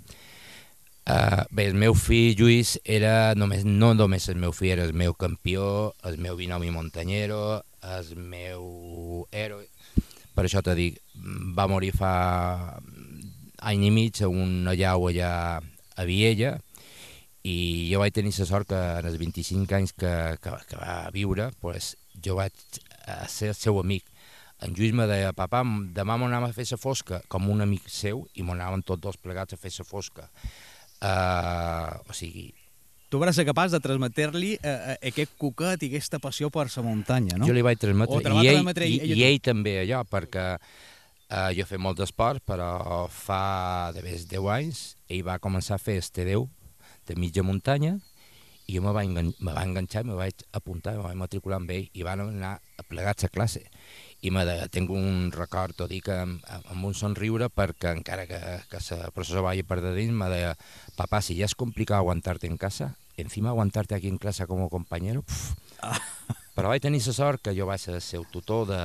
Uh, 1.01 1.41
bé, 1.49 1.63
el 1.65 1.73
meu 1.81 1.95
fill 1.97 2.37
Lluís 2.37 2.75
era 2.85 3.33
només, 3.33 3.63
no 3.65 3.89
només 3.97 4.27
el 4.29 4.37
meu 4.39 4.53
fill, 4.53 4.69
era 4.75 4.83
el 4.85 4.93
meu 4.93 5.15
campió, 5.17 5.95
el 6.05 6.19
meu 6.21 6.37
binomi 6.37 6.69
muntanyero, 6.71 7.63
el 7.81 8.11
meu 8.15 9.25
héroe. 9.33 9.65
Per 10.37 10.45
això 10.45 10.61
te 10.63 10.75
dic, 10.77 11.01
va 11.57 11.65
morir 11.67 11.89
fa 11.97 12.13
any 13.65 13.87
i 13.89 13.91
mig 13.91 14.21
a 14.21 14.29
una 14.29 14.77
llau 14.77 15.09
allà 15.09 15.31
a 15.57 16.05
Viella 16.05 16.59
i 17.47 17.89
jo 17.89 18.01
vaig 18.01 18.13
tenir 18.13 18.33
la 18.37 18.45
sort 18.45 18.69
que 18.69 18.79
en 18.99 19.07
els 19.09 19.17
25 19.17 19.77
anys 19.77 19.93
que, 19.97 20.13
que, 20.43 20.53
que 20.69 20.77
va 20.77 21.09
viure, 21.13 21.49
pues, 21.61 21.95
jo 22.21 22.37
vaig 22.37 22.53
eh, 22.53 23.25
ser 23.27 23.51
el 23.55 23.57
seu 23.57 23.79
amic. 23.81 24.05
En 24.61 24.75
Lluís 24.77 24.93
me 24.93 25.07
deia, 25.09 25.33
papà, 25.33 25.63
demà 25.95 26.19
m'ho 26.19 26.29
anàvem 26.29 26.51
a 26.51 26.55
fer 26.55 26.67
la 26.69 26.77
fosca, 26.77 27.23
com 27.27 27.49
un 27.49 27.65
amic 27.65 27.89
seu, 27.89 28.27
i 28.37 28.45
m'ho 28.45 28.53
anàvem 28.53 28.85
tots 28.85 29.01
dos 29.01 29.17
plegats 29.17 29.57
a 29.57 29.57
fer 29.57 29.73
la 29.79 29.87
fosca. 29.87 30.27
Uh, 31.01 31.97
o 32.05 32.13
sigui, 32.13 32.51
Tu 33.11 33.19
vas 33.19 33.35
ser 33.35 33.43
capaç 33.43 33.73
de 33.73 33.79
transmetre-li 33.83 34.53
eh, 34.63 34.93
aquest 35.09 35.33
cuquet 35.35 35.81
i 35.83 35.89
aquesta 35.89 36.15
passió 36.23 36.47
per 36.47 36.63
la 36.69 36.83
muntanya, 36.85 37.35
no? 37.41 37.43
jo 37.43 37.51
li 37.51 37.63
vaig 37.65 37.81
transmetre, 37.81 38.21
i, 38.21 38.23
ell, 38.23 38.53
transmetre 38.53 38.87
i, 38.87 38.93
i 39.01 39.09
tu? 39.09 39.23
ell 39.27 39.39
també 39.43 39.73
allò, 39.81 39.99
perquè 40.07 40.45
uh, 40.55 41.49
jo 41.51 41.65
he 41.65 41.67
fet 41.67 41.81
molt 41.83 41.99
d'esport, 41.99 42.39
però 42.47 42.69
fa 43.11 43.91
de 43.91 44.05
més 44.05 44.23
10 44.31 44.47
anys 44.55 44.79
ell 45.11 45.25
va 45.27 45.41
començar 45.43 45.75
a 45.75 45.83
fer 45.83 45.97
el 45.99 46.07
T10 46.07 46.47
de 47.07 47.17
mitja 47.19 47.43
muntanya 47.43 47.97
i 48.67 48.77
jo 48.77 48.81
me 48.85 48.93
va, 48.95 49.03
me 49.03 49.53
va 49.53 49.63
enganxar 49.65 50.03
i 50.05 50.07
me 50.07 50.15
vaig 50.15 50.45
apuntar, 50.55 50.93
me 50.95 51.03
vaig 51.03 51.17
matricular 51.19 51.57
amb 51.59 51.73
ell 51.75 51.89
i 51.97 52.05
van 52.07 52.21
anar 52.23 52.53
a 52.77 52.85
plegats 52.87 53.27
a 53.27 53.29
classe. 53.33 53.65
i 54.21 54.29
me 54.29 54.43
de, 54.45 54.53
tinc 54.69 54.91
un 54.93 55.31
record, 55.33 55.79
ho 55.81 55.87
dic 55.89 56.05
amb, 56.13 56.43
amb 56.45 56.85
un 56.85 56.93
somriure 56.93 57.47
perquè 57.49 57.95
encara 57.97 58.27
que, 58.29 58.37
que 58.69 58.81
la 58.99 59.09
professora 59.09 59.41
vagi 59.47 59.63
per 59.65 59.79
de 59.81 59.95
dins 59.95 60.13
me 60.13 60.27
deia, 60.29 60.51
papá, 60.95 61.23
si 61.25 61.33
ya 61.39 61.47
es 61.49 61.55
complicado 61.55 62.03
aguantarte 62.03 62.45
en 62.45 62.57
casa, 62.57 62.95
encima 63.17 63.49
aguantarte 63.49 63.95
aquí 63.95 64.07
en 64.07 64.19
clase 64.19 64.45
como 64.45 64.69
compañero, 64.69 65.23
pf. 65.23 65.55
Ah. 65.81 65.97
però 66.55 66.69
vaig 66.69 66.83
tenir 66.83 67.01
la 67.01 67.13
sort 67.17 67.41
que 67.41 67.55
jo 67.57 67.65
vaig 67.65 67.81
ser 67.81 67.95
el 67.95 68.05
seu 68.05 68.25
tutor 68.29 68.67
de, 68.69 68.81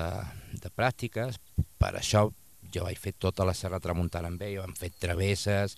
de 0.62 0.70
pràctiques, 0.72 1.36
per 1.76 1.92
això 2.00 2.30
jo 2.72 2.84
vaig 2.86 2.98
fer 2.98 3.12
tota 3.18 3.44
la 3.44 3.54
serra 3.54 3.80
tramuntant 3.80 4.24
amb 4.24 4.40
ell, 4.42 4.62
hem 4.64 4.74
fet 4.78 4.96
travesses, 5.02 5.76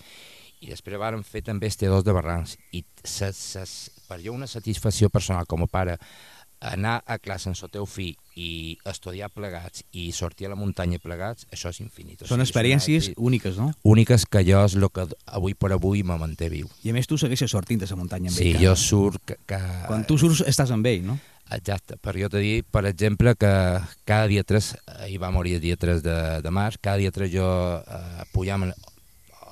i 0.61 0.71
després 0.73 0.99
vàrem 0.99 1.23
fer 1.25 1.43
també 1.47 1.67
estedors 1.71 2.05
de 2.05 2.13
barrancs, 2.17 2.57
i 2.73 2.85
ses, 3.05 3.37
ses, 3.37 3.77
per 4.09 4.19
jo 4.25 4.33
una 4.35 4.47
satisfacció 4.47 5.09
personal 5.11 5.47
com 5.47 5.63
a 5.63 5.71
pare, 5.71 5.99
anar 6.61 6.97
a 7.07 7.21
classe 7.23 7.47
amb 7.47 7.55
el 7.63 7.71
teu 7.71 7.85
fill 7.87 8.17
i 8.35 8.77
estudiar 8.91 9.29
plegats 9.31 9.85
i 9.95 10.09
sortir 10.11 10.49
a 10.49 10.51
la 10.51 10.57
muntanya 10.59 10.99
plegats, 10.99 11.47
això 11.55 11.71
és 11.71 11.79
infinit. 11.85 12.23
O 12.23 12.27
Són 12.27 12.27
sigui, 12.27 12.35
és 12.35 12.39
un 12.41 12.43
experiències 12.49 13.05
èxit 13.05 13.19
úniques, 13.31 13.59
no? 13.63 13.69
úniques 13.87 14.25
que 14.27 14.43
jo 14.47 14.65
és 14.67 14.75
el 14.75 14.89
que 14.91 15.05
avui 15.39 15.55
per 15.55 15.71
avui 15.77 16.03
me 16.03 16.17
manté 16.19 16.49
viu. 16.51 16.67
I 16.83 16.91
a 16.91 16.97
més 16.97 17.07
tu 17.07 17.15
segueixes 17.19 17.51
sortint 17.55 17.79
de 17.79 17.87
la 17.87 17.97
muntanya 18.01 18.33
amb 18.33 18.37
Sí, 18.39 18.51
ell. 18.51 18.59
jo 18.59 18.73
cada- 18.75 18.83
surt 18.83 19.23
que... 19.25 19.37
que 19.47 19.61
Quan 19.87 20.03
tu 20.07 20.19
surts 20.19 20.43
estàs 20.51 20.73
amb 20.75 20.87
ell, 20.91 21.07
no? 21.07 21.19
Exacte, 21.55 21.95
però 21.97 22.19
jo 22.21 22.29
t'he 22.29 22.43
dit, 22.43 22.67
per 22.69 22.85
exemple, 22.91 23.37
que 23.39 23.53
cada 24.05 24.27
dia 24.29 24.43
3, 24.45 24.75
ahir 25.07 25.19
va 25.23 25.31
morir 25.31 25.55
el 25.57 25.63
dia 25.63 25.77
3 25.81 26.03
de, 26.03 26.17
de 26.43 26.51
març, 26.51 26.77
cada 26.83 26.99
dia 26.99 27.11
3 27.15 27.31
jo 27.33 27.47
eh, 27.79 28.27
pujàvem, 28.35 28.73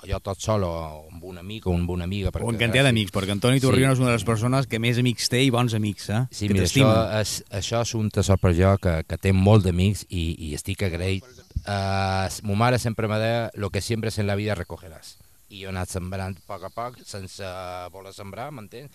jo 0.07 0.19
tot 0.25 0.41
sol 0.43 0.65
o 0.67 0.73
amb 1.11 1.25
un 1.31 1.39
amic 1.41 1.67
o 1.67 1.75
amb 1.75 1.91
una 1.91 2.05
amiga. 2.05 2.33
O 2.35 2.51
en 2.51 2.59
quantitat 2.61 2.89
d'amics, 2.89 3.13
perquè 3.15 3.35
Antoni 3.35 3.63
Torrión 3.63 3.95
és 3.95 4.03
una 4.03 4.11
de 4.11 4.17
les 4.19 4.27
persones 4.27 4.69
que 4.71 4.81
més 4.83 4.99
amics 5.03 5.31
té 5.33 5.43
i 5.45 5.53
bons 5.55 5.77
amics, 5.79 6.09
eh? 6.11 6.23
Sí, 6.31 6.49
que 6.49 6.57
mira, 6.57 6.67
això 6.69 6.89
és, 7.21 7.37
això 7.61 7.83
és 7.87 7.95
un 7.99 8.11
tesor 8.13 8.41
per 8.43 8.55
jo, 8.59 8.73
que, 8.83 8.99
que 9.09 9.21
té 9.21 9.33
molt 9.37 9.67
d'amics 9.67 10.07
i, 10.09 10.25
i 10.49 10.55
estic 10.59 10.87
agraït. 10.87 11.27
Uh, 11.67 12.27
mo 12.47 12.59
mare 12.59 12.79
sempre 12.83 13.09
me 13.11 13.21
deia, 13.23 13.47
lo 13.55 13.71
que 13.71 13.83
siembres 13.83 14.19
en 14.19 14.29
la 14.29 14.37
vida 14.39 14.59
recogeràs. 14.59 15.17
I 15.47 15.63
jo 15.63 15.71
he 15.71 15.73
anat 15.73 15.93
sembrant 15.93 16.35
a 16.35 16.45
poc 16.49 16.67
a 16.67 16.73
poc, 16.75 16.99
sense 17.07 17.47
voler 17.95 18.13
sembrar, 18.15 18.51
m'entens? 18.55 18.91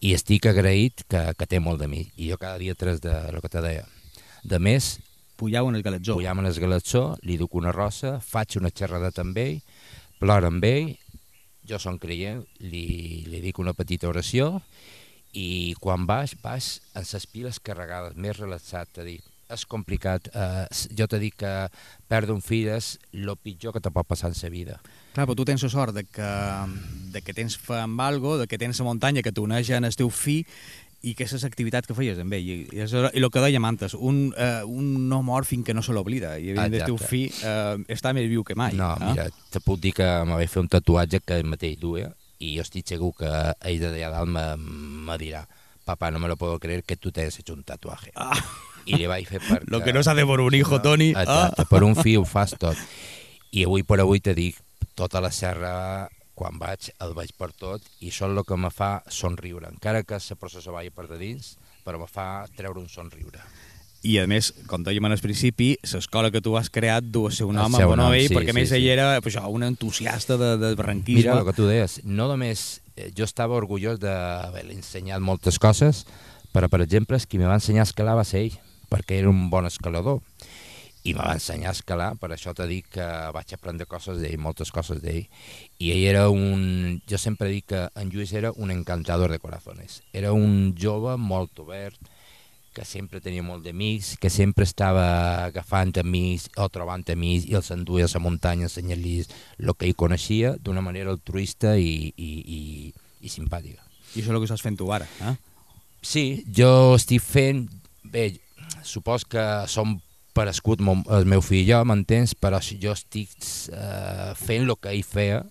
I 0.00 0.14
estic 0.14 0.46
agraït 0.46 1.02
que, 1.10 1.24
que 1.34 1.50
té 1.50 1.58
molt 1.62 1.82
d'amics. 1.82 2.14
I 2.16 2.30
jo 2.30 2.38
cada 2.38 2.58
dia 2.62 2.78
tres 2.78 3.02
de 3.02 3.14
lo 3.34 3.42
que 3.42 3.50
te 3.50 3.62
deia. 3.64 3.84
De 4.46 4.60
més, 4.62 4.96
Pujau 5.38 5.68
en 5.68 5.76
el 5.76 5.84
galetzó. 5.84 6.16
pujam 6.16 6.40
en 6.40 6.46
el 6.46 6.54
galatzó, 6.58 7.16
li 7.22 7.36
duc 7.36 7.54
una 7.54 7.70
rosa, 7.70 8.18
faig 8.18 8.56
una 8.58 8.72
xerrada 8.74 9.12
amb 9.22 9.36
ell, 9.38 9.60
ploro 10.18 10.50
amb 10.50 10.64
ell, 10.66 10.92
jo 11.68 11.78
som 11.82 11.98
creient, 12.00 12.44
li, 12.64 13.24
li 13.28 13.40
dic 13.44 13.58
una 13.60 13.76
petita 13.76 14.08
oració 14.08 14.58
i 15.36 15.74
quan 15.80 16.06
baix, 16.08 16.34
baix 16.42 16.78
amb 16.96 17.08
les 17.12 17.26
piles 17.28 17.58
carregades, 17.60 18.16
més 18.16 18.38
relaxat, 18.38 18.90
t'he 18.94 19.04
dit. 19.06 19.34
És 19.48 19.64
complicat. 19.64 20.26
Eh, 20.36 20.64
jo 20.92 21.06
t'he 21.08 21.18
dit 21.22 21.32
que 21.32 21.50
perdre 22.08 22.34
un 22.34 22.42
fill 22.44 22.66
és 22.74 22.98
el 23.16 23.30
pitjor 23.40 23.72
que 23.72 23.80
te 23.80 23.92
pot 23.92 24.04
passar 24.04 24.28
en 24.28 24.36
la 24.42 24.50
vida. 24.52 24.74
Clar, 25.14 25.24
però 25.24 25.36
tu 25.36 25.46
tens 25.48 25.64
la 25.64 25.70
sort 25.72 25.96
de 25.96 26.04
que, 26.04 26.32
de 27.14 27.22
que 27.24 27.32
tens 27.32 27.56
fe 27.56 27.78
amb 27.80 28.00
algo, 28.04 28.36
de 28.36 28.46
que 28.46 28.58
tens 28.60 28.80
la 28.80 28.88
muntanya 28.90 29.24
que 29.24 29.32
t'uneix 29.32 29.70
en 29.72 29.88
el 29.88 29.96
teu 29.96 30.10
fill 30.12 30.44
i 31.06 31.14
que 31.14 31.26
és 31.28 31.44
activitats 31.46 31.86
que 31.86 31.94
feies 31.94 32.18
amb 32.18 32.34
ell. 32.34 32.46
I, 32.48 32.56
i, 32.72 32.80
és, 32.82 32.94
i 32.94 33.22
el 33.22 33.30
que 33.30 33.42
dèiem 33.42 33.64
antes, 33.68 33.94
un, 33.94 34.32
eh, 34.36 34.64
un 34.66 35.08
no 35.10 35.20
mor 35.22 35.46
fins 35.46 35.66
que 35.66 35.74
no 35.76 35.84
se 35.84 35.94
l'oblida. 35.94 36.36
I 36.38 36.54
evidentment 36.54 36.82
el 36.82 36.90
teu 36.90 36.98
fill 36.98 37.30
eh, 37.46 37.76
està 37.94 38.14
més 38.16 38.26
viu 38.30 38.42
que 38.46 38.56
mai. 38.58 38.74
No, 38.78 38.94
eh? 38.96 39.12
mira, 39.12 39.28
te 39.52 39.62
puc 39.64 39.78
dir 39.82 39.94
que 39.98 40.08
me 40.26 40.40
vaig 40.40 40.50
fer 40.50 40.64
un 40.64 40.72
tatuatge 40.72 41.22
que 41.24 41.38
ell 41.38 41.46
mateix 41.46 41.78
duia 41.78 42.10
i 42.38 42.54
jo 42.56 42.66
estic 42.66 42.86
segur 42.86 43.12
que 43.18 43.30
ell 43.66 43.80
de 43.82 43.90
allà 43.90 44.12
dalt 44.14 44.30
me, 44.30 44.44
me 45.08 45.16
dirà 45.18 45.46
papá, 45.88 46.10
no 46.10 46.18
me 46.18 46.28
lo 46.28 46.36
puedo 46.36 46.58
creer 46.58 46.84
que 46.84 46.96
tú 46.96 47.10
te 47.10 47.22
hayas 47.22 47.38
hecho 47.38 47.54
un 47.54 47.64
tatuaje. 47.64 48.12
Ah. 48.14 48.36
I 48.84 48.98
li 49.00 49.06
vaig 49.08 49.24
fer 49.28 49.40
perquè... 49.40 49.64
Lo 49.72 49.80
que 49.80 49.94
no 49.96 50.02
s'ha 50.04 50.12
de 50.16 50.26
por 50.28 50.42
un 50.44 50.54
hijo, 50.54 50.82
Toni. 50.84 51.14
Exacte, 51.16 51.64
per 51.70 51.80
un 51.84 51.96
fill 51.96 52.20
ho 52.20 52.26
fas 52.28 52.52
tot. 52.60 52.76
I 53.56 53.64
avui 53.64 53.86
per 53.88 54.02
avui 54.04 54.20
te 54.20 54.34
dic, 54.36 54.60
tota 54.96 55.22
la 55.24 55.30
serra, 55.32 55.72
quan 56.38 56.58
vaig, 56.60 56.92
el 57.02 57.16
vaig 57.18 57.32
per 57.38 57.50
tot, 57.58 57.82
i 57.98 58.12
és 58.12 58.20
el 58.22 58.38
que 58.46 58.56
me 58.56 58.70
fa 58.70 58.98
somriure. 59.10 59.72
Encara 59.72 60.04
que 60.06 60.20
la 60.22 60.38
processó 60.38 60.76
vagi 60.76 60.94
per 60.94 61.08
de 61.10 61.18
dins, 61.18 61.56
però 61.84 61.98
me 61.98 62.06
fa 62.06 62.46
treure 62.54 62.78
un 62.78 62.88
somriure. 62.88 63.42
I 64.06 64.20
a 64.22 64.28
més, 64.30 64.52
com 64.70 64.84
dèiem 64.86 65.08
al 65.08 65.18
principi, 65.18 65.72
l'escola 65.90 66.30
que 66.30 66.38
tu 66.44 66.54
has 66.54 66.68
creat 66.70 67.08
du 67.10 67.24
El 67.26 67.50
nom 67.56 67.74
seu 67.74 67.90
en 67.90 67.96
honor 67.96 68.12
nom, 68.12 68.14
a 68.14 68.20
sí, 68.22 68.30
perquè 68.30 68.52
a 68.52 68.54
sí, 68.54 68.58
més 68.60 68.70
sí. 68.70 68.76
ell 68.78 68.86
era 68.92 69.08
pues, 69.18 69.34
això, 69.34 69.50
un 69.50 69.66
entusiasta 69.66 70.36
de, 70.38 70.52
de 70.60 70.70
barranquisme. 70.78 71.24
Mira, 71.24 71.40
el 71.40 71.48
que 71.48 71.56
tu 71.56 71.66
deies, 71.66 71.98
no 72.04 72.28
només 72.30 72.80
eh, 72.94 73.10
jo 73.10 73.26
estava 73.26 73.58
orgullós 73.58 73.98
d'haver 73.98 74.68
ensenyat 74.70 75.24
moltes 75.24 75.58
coses, 75.58 76.04
però, 76.54 76.70
per 76.70 76.84
exemple, 76.86 77.18
qui 77.26 77.42
me 77.42 77.50
va 77.50 77.58
ensenyar 77.58 77.82
a 77.82 77.90
escalar 77.90 78.14
va 78.20 78.26
ser 78.28 78.44
ell, 78.46 78.60
perquè 78.88 79.18
era 79.18 79.34
un 79.34 79.48
bon 79.50 79.66
escalador. 79.66 80.22
I 81.08 81.14
me 81.16 81.24
va 81.24 81.36
ensenyar 81.38 81.70
a 81.72 81.76
escalar, 81.76 82.10
per 82.20 82.28
això 82.34 82.52
t'he 82.52 82.66
dit 82.68 82.86
que 82.92 83.06
vaig 83.32 83.54
aprendre 83.54 83.86
coses 83.88 84.18
d'ell, 84.20 84.36
moltes 84.44 84.72
coses 84.74 85.00
d'ell. 85.00 85.24
I 85.80 85.92
ell 85.94 86.04
era 86.10 86.26
un... 86.28 87.00
Jo 87.08 87.20
sempre 87.22 87.48
dic 87.52 87.70
que 87.72 87.86
en 87.96 88.12
Lluís 88.12 88.34
era 88.36 88.52
un 88.56 88.72
encantador 88.74 89.32
de 89.32 89.40
corazones. 89.40 90.02
Era 90.12 90.34
un 90.36 90.74
jove 90.76 91.16
molt 91.16 91.62
obert, 91.64 91.96
que 92.78 92.84
sempre 92.86 93.18
tenia 93.24 93.42
molt 93.42 93.64
d'amics, 93.66 94.14
que 94.22 94.30
sempre 94.30 94.66
estava 94.68 95.04
agafant 95.48 95.96
amics 95.98 96.46
o 96.62 96.68
trobant 96.70 97.02
amics 97.10 97.48
i 97.48 97.56
els 97.58 97.72
enduia 97.74 98.06
a 98.06 98.12
la 98.12 98.22
muntanya 98.22 98.68
ensenyant-los 98.68 99.32
el 99.58 99.74
que 99.74 99.88
ell 99.88 99.96
coneixia 99.98 100.54
d'una 100.62 100.84
manera 100.84 101.10
altruista 101.10 101.74
i, 101.74 102.12
i, 102.14 102.30
i, 102.58 102.60
i 103.24 103.32
simpàtica. 103.32 103.82
I 104.14 104.20
això 104.20 104.28
és 104.28 104.34
el 104.34 104.38
que 104.42 104.50
estàs 104.50 104.62
fent 104.62 104.78
tu 104.78 104.92
ara. 104.94 105.08
Eh? 105.26 105.34
Sí, 106.02 106.26
jo 106.54 106.94
estic 106.94 107.24
fent... 107.24 107.66
Bé, 108.08 108.30
supos 108.86 109.26
que 109.28 109.42
som 109.68 109.98
parescut 110.38 110.82
mon, 110.84 111.02
el 111.14 111.26
meu 111.28 111.42
fill 111.44 111.64
i 111.64 111.68
jo, 111.68 111.82
m'entens? 111.88 112.34
Però 112.38 112.60
jo 112.62 112.94
estic 112.94 113.34
eh, 113.74 114.34
fent 114.38 114.68
el 114.68 114.76
que 114.78 114.92
ell 114.94 115.06
feia 115.06 115.42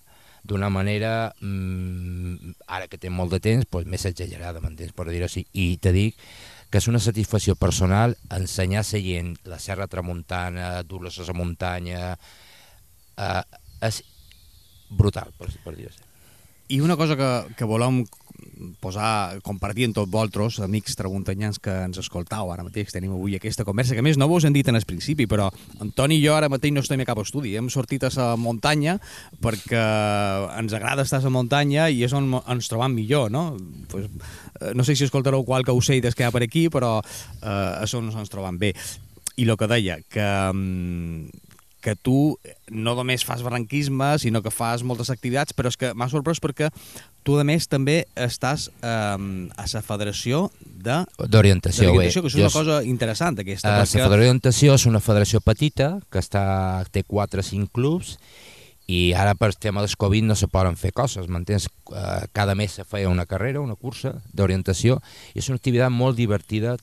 d'una 0.47 0.69
manera, 0.71 1.33
mm, 1.43 2.53
ara 2.71 2.87
que 2.87 2.99
té 3.01 3.11
molt 3.11 3.33
de 3.35 3.41
temps, 3.43 3.67
pues, 3.69 3.87
més 3.89 4.05
exagerada, 4.07 4.61
m'entens? 4.63 4.95
Per 4.95 5.07
dir-ho 5.09 5.27
així. 5.27 5.43
I 5.51 5.75
te 5.83 5.91
dic 5.91 6.15
que 6.71 6.79
és 6.79 6.87
una 6.87 7.01
satisfacció 7.03 7.55
personal 7.55 8.15
ensenyar 8.31 8.83
a 8.83 8.87
la 8.87 9.01
gent 9.03 9.35
la 9.47 9.59
serra 9.59 9.87
tramuntana, 9.87 10.83
dur-los 10.83 11.19
a 11.19 11.27
la 11.27 11.35
muntanya, 11.35 12.17
eh, 13.17 13.43
és 13.81 14.03
brutal, 14.89 15.33
per, 15.37 15.51
per 15.63 15.75
dir-ho 15.75 15.91
així. 15.91 16.03
I 16.69 16.81
una 16.83 16.97
cosa 16.99 17.15
que, 17.15 17.55
que 17.55 17.67
volem 17.67 18.05
posar, 18.81 19.39
compartir 19.45 19.87
amb 19.87 19.97
tots 19.97 20.11
vosaltres, 20.11 20.59
amics 20.65 20.97
tramuntanyans 20.97 21.59
que 21.63 21.73
ens 21.87 21.99
escoltau 22.01 22.51
ara 22.53 22.65
mateix, 22.65 22.91
tenim 22.93 23.13
avui 23.15 23.37
aquesta 23.37 23.65
conversa, 23.67 23.95
que 23.97 24.05
més 24.05 24.19
no 24.19 24.29
vos 24.29 24.45
hem 24.47 24.55
dit 24.55 24.67
en 24.67 24.77
el 24.79 24.85
principi, 24.87 25.27
però 25.29 25.49
Antoni 25.83 26.17
i 26.17 26.23
jo 26.23 26.35
ara 26.35 26.49
mateix 26.51 26.73
no 26.73 26.83
estem 26.85 27.01
a 27.03 27.07
cap 27.07 27.21
estudi, 27.23 27.55
hem 27.57 27.69
sortit 27.73 28.07
a 28.07 28.11
la 28.15 28.29
muntanya 28.39 28.97
perquè 29.43 29.83
ens 30.57 30.77
agrada 30.77 31.05
estar 31.05 31.21
a 31.21 31.27
la 31.27 31.33
muntanya 31.33 31.89
i 31.89 32.03
és 32.05 32.13
on 32.17 32.29
ens 32.39 32.69
trobam 32.71 32.95
millor, 32.97 33.31
no? 33.33 33.49
Pues, 33.91 34.07
eh, 34.61 34.73
no 34.73 34.83
sé 34.83 34.95
si 34.95 35.05
escoltareu 35.07 35.45
qualque 35.45 35.75
ocell 35.75 36.01
que 36.07 36.23
hi 36.23 36.27
ha 36.27 36.33
per 36.33 36.43
aquí, 36.45 36.67
però 36.73 36.97
eh, 37.01 37.83
és 37.83 37.93
on 37.97 38.09
ens 38.13 38.31
trobam 38.33 38.57
bé. 38.57 38.73
I 39.37 39.45
el 39.45 39.57
que 39.57 39.67
deia, 39.69 39.99
que, 40.09 40.25
mm, 40.53 41.46
que 41.87 41.95
tu 41.95 42.35
no 42.67 42.97
només 42.99 43.23
fas 43.23 43.39
barranquisme, 43.45 44.17
sinó 44.19 44.41
que 44.43 44.51
fas 44.51 44.83
moltes 44.83 45.07
activitats, 45.13 45.55
però 45.55 45.71
és 45.71 45.77
que 45.79 45.93
m'ha 45.95 46.09
sorprès 46.11 46.41
perquè 46.43 46.67
tu, 47.23 47.37
a 47.39 47.45
més, 47.47 47.69
també 47.71 48.01
estàs 48.19 48.67
eh, 48.83 48.89
a 48.91 49.65
la 49.71 49.81
Federació 49.87 50.49
de 50.67 50.97
D'orientació, 51.31 51.93
bé. 51.95 52.09
que 52.11 52.11
és 52.11 52.35
una 52.35 52.49
Jo- 52.49 52.51
cosa 52.59 52.81
interessant, 52.87 53.39
aquesta, 53.39 53.71
la 53.71 53.79
perquè... 53.85 53.93
Federació 53.95 54.11
d'Orientació 54.17 54.75
és 54.75 54.85
una 54.91 54.99
federació 55.03 55.39
petita 55.43 55.89
que 56.11 56.19
està, 56.19 56.43
té 56.91 57.05
4 57.07 57.39
o 57.39 57.47
5 57.53 57.71
clubs 57.75 58.17
i 58.87 59.11
ara 59.19 59.33
per 59.35 59.49
tema 59.55 59.81
del 59.83 59.95
Covid 59.99 60.23
no 60.23 60.35
se 60.39 60.47
poden 60.47 60.77
fer 60.79 60.93
coses, 60.95 61.25
m'entens? 61.27 61.65
Uh, 61.91 62.23
cada 62.31 62.55
mes 62.55 62.71
se 62.79 62.85
feia 62.87 63.09
una 63.11 63.25
carrera, 63.27 63.59
una 63.59 63.75
cursa 63.75 64.13
d'orientació 64.31 65.01
i 65.35 65.39
és 65.41 65.49
una 65.51 65.59
activitat 65.59 65.91
molt 65.91 66.15
divertida 66.19 66.77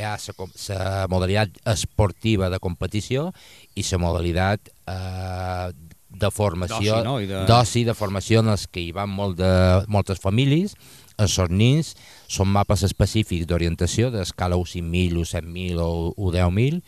hi 0.00 0.06
ha 0.08 0.16
la 0.72 1.06
modalitat 1.12 1.60
esportiva 1.74 2.50
de 2.50 2.58
competició 2.58 3.30
i 3.76 3.84
la 3.86 4.00
modalitat 4.02 4.72
eh, 4.88 5.70
de 6.10 6.30
formació, 6.34 6.96
D'oci, 6.98 7.04
no? 7.06 7.18
De- 7.20 7.84
de 7.86 7.94
formació 7.94 8.40
en 8.40 8.50
els 8.50 8.66
que 8.66 8.82
hi 8.82 8.90
van 8.92 9.10
molt 9.12 9.38
de, 9.38 9.52
moltes 9.88 10.18
famílies, 10.20 10.74
els 11.20 11.38
nins, 11.52 11.94
són 12.28 12.48
mapes 12.48 12.82
específics 12.88 13.46
d'orientació, 13.46 14.10
d'escala 14.10 14.56
U 14.56 14.64
5.000, 14.64 15.20
U 15.20 15.26
7.000 15.28 15.82
o 15.84 15.90
U 16.16 16.32
10.000, 16.32 16.80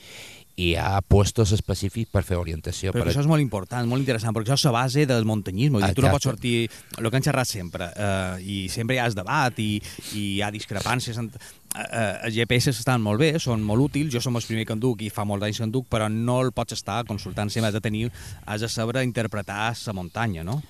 i 0.57 0.73
hi 0.73 0.75
ha 0.77 1.01
puestos 1.09 1.53
específics 1.57 2.11
per 2.13 2.23
fer 2.27 2.37
orientació. 2.37 2.93
Però 2.93 3.07
per 3.07 3.13
això 3.13 3.23
és 3.25 3.29
molt 3.31 3.41
important, 3.41 3.87
molt 3.89 4.03
interessant, 4.03 4.35
perquè 4.37 4.53
això 4.53 4.61
és 4.61 4.67
la 4.69 4.75
base 4.75 5.07
del 5.09 5.25
muntanyisme. 5.29 5.81
Tu 5.97 6.05
no 6.05 6.13
pots 6.13 6.29
sortir... 6.29 6.69
El 6.99 7.09
que 7.09 7.19
hem 7.19 7.25
xerrat 7.25 7.49
sempre, 7.49 7.89
eh, 7.97 8.43
i 8.45 8.59
sempre 8.73 8.97
hi 8.97 9.01
ha 9.01 9.09
debat 9.17 9.59
i, 9.63 9.71
i 10.13 10.27
hi 10.35 10.43
ha 10.45 10.51
discrepàncies. 10.53 11.19
En, 11.23 11.31
eh, 11.75 12.19
els 12.27 12.35
GPS 12.37 12.75
estan 12.75 13.03
molt 13.03 13.21
bé, 13.23 13.33
són 13.41 13.63
molt 13.65 13.89
útils, 13.89 14.13
jo 14.15 14.21
som 14.21 14.37
el 14.37 14.47
primer 14.47 14.67
que 14.69 14.77
en 14.77 14.83
duc 14.83 15.03
i 15.03 15.11
fa 15.11 15.25
molt 15.29 15.43
d'anys 15.43 15.63
que 15.63 15.67
en 15.69 15.75
duc, 15.75 15.89
però 15.91 16.09
no 16.13 16.41
el 16.45 16.53
pots 16.53 16.77
estar 16.79 17.03
consultant 17.09 17.51
sempre, 17.51 17.69
has 17.71 17.77
de 17.77 17.85
tenir, 17.85 18.07
has 18.47 18.61
de 18.61 18.69
saber 18.69 19.03
interpretar 19.03 19.73
la 19.87 19.97
muntanya, 19.97 20.45
no? 20.45 20.63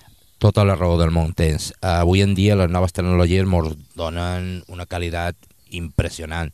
tota 0.43 0.65
la 0.67 0.75
raó 0.75 0.97
del 0.99 1.13
món 1.15 1.31
tens. 1.31 1.69
Avui 1.79 2.19
en 2.19 2.33
dia 2.35 2.57
les 2.59 2.67
noves 2.67 2.91
tecnologies 2.91 3.47
ens 3.47 3.77
donen 3.95 4.57
una 4.67 4.85
qualitat 4.85 5.37
impressionant. 5.71 6.51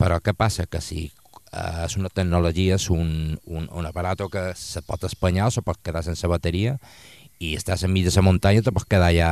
Però 0.00 0.16
què 0.24 0.32
passa? 0.32 0.64
Que 0.64 0.80
si 0.80 1.10
eh, 1.52 1.84
és 1.84 1.96
una 2.00 2.08
tecnologia, 2.08 2.78
és 2.80 2.88
un, 2.88 3.36
un, 3.44 3.68
un 3.68 3.86
aparato 3.86 4.30
que 4.32 4.54
se 4.56 4.80
pot 4.80 5.04
espanyar 5.04 5.50
o 5.50 5.52
se 5.52 5.60
pot 5.60 5.76
quedar 5.84 6.02
sense 6.06 6.30
bateria 6.32 6.78
i 7.40 7.54
estàs 7.56 7.86
enmig 7.86 8.04
de 8.04 8.12
la 8.12 8.24
muntanya 8.26 8.62
te 8.62 8.72
pots 8.76 8.86
quedar 8.88 9.10
ja 9.16 9.30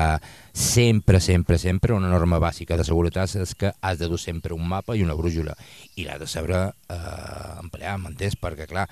sempre, 0.57 1.21
sempre, 1.21 1.59
sempre 1.61 1.93
una 1.93 2.09
norma 2.09 2.41
bàsica 2.41 2.79
de 2.81 2.87
seguretat 2.89 3.37
és 3.37 3.55
que 3.55 3.75
has 3.81 4.01
de 4.01 4.09
dur 4.09 4.19
sempre 4.19 4.57
un 4.57 4.65
mapa 4.67 4.97
i 4.97 5.05
una 5.05 5.17
brújula 5.19 5.55
i 5.97 6.09
l'has 6.09 6.21
de 6.23 6.27
saber 6.27 6.63
eh, 6.89 6.99
emplear, 7.61 7.99
m'entens? 8.01 8.39
Perquè 8.41 8.67
clar, 8.71 8.89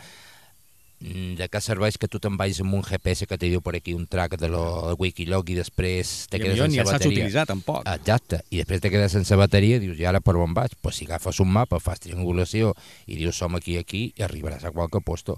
de 1.00 1.46
què 1.52 1.60
serveix 1.60 1.98
que 2.00 2.08
tu 2.08 2.18
te'n 2.20 2.38
vagis 2.40 2.62
amb 2.64 2.76
un 2.78 2.84
GPS 2.84 3.26
que 3.28 3.36
te 3.36 3.50
diu 3.50 3.60
per 3.60 3.74
aquí 3.76 3.92
un 3.92 4.06
track 4.08 4.38
de 4.40 4.48
lo 4.48 4.62
de 4.88 4.96
Wikiloc 5.00 5.50
i 5.52 5.56
després 5.58 6.12
te 6.32 6.40
I 6.40 6.44
quedes 6.44 6.60
sense 6.60 6.80
el 6.80 6.88
saps 6.88 6.98
bateria. 6.98 7.12
utilitzar, 7.12 7.46
tampoc. 7.48 7.84
Exacte, 7.92 8.40
i 8.50 8.62
després 8.62 8.80
te 8.80 8.90
quedes 8.92 9.12
sense 9.12 9.36
bateria 9.36 9.76
i 9.76 9.84
dius, 9.84 10.00
i 10.00 10.08
ara 10.08 10.20
per 10.24 10.36
on 10.40 10.56
vaig? 10.56 10.72
Pues 10.80 10.96
si 10.96 11.04
agafes 11.08 11.40
un 11.44 11.52
mapa, 11.52 11.80
fas 11.84 12.00
triangulació 12.00 12.72
i 13.06 13.20
dius 13.20 13.36
som 13.36 13.56
aquí 13.56 13.76
aquí 13.76 14.10
i 14.16 14.24
arribaràs 14.24 14.64
a 14.64 14.72
qualque 14.72 15.00
posto. 15.04 15.36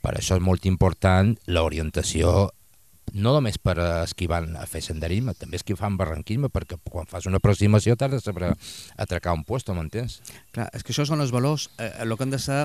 Per 0.00 0.16
això 0.16 0.36
és 0.36 0.44
molt 0.44 0.64
important 0.68 1.34
l'orientació 1.52 2.50
no 3.14 3.32
només 3.36 3.58
per 3.62 3.76
als 3.78 4.14
qui 4.18 4.26
van 4.30 4.56
a 4.58 4.66
fer 4.66 4.82
senderisme, 4.84 5.36
també 5.38 5.58
és 5.60 5.64
qui 5.66 5.76
fan 5.78 5.96
barranquisme, 5.98 6.50
perquè 6.52 6.78
quan 6.90 7.06
fas 7.10 7.28
una 7.30 7.38
aproximació 7.42 7.94
t'has 7.96 8.16
de 8.16 8.20
saber 8.20 8.50
atracar 9.00 9.36
un 9.38 9.44
puesto, 9.46 9.74
m'entens? 9.76 10.20
Clar, 10.54 10.68
és 10.74 10.82
que 10.82 10.94
això 10.94 11.06
són 11.06 11.22
els 11.22 11.32
valors, 11.34 11.68
eh, 11.78 11.92
el 12.02 12.16
que 12.16 12.26
han 12.26 12.34
de 12.34 12.42
ser 12.42 12.64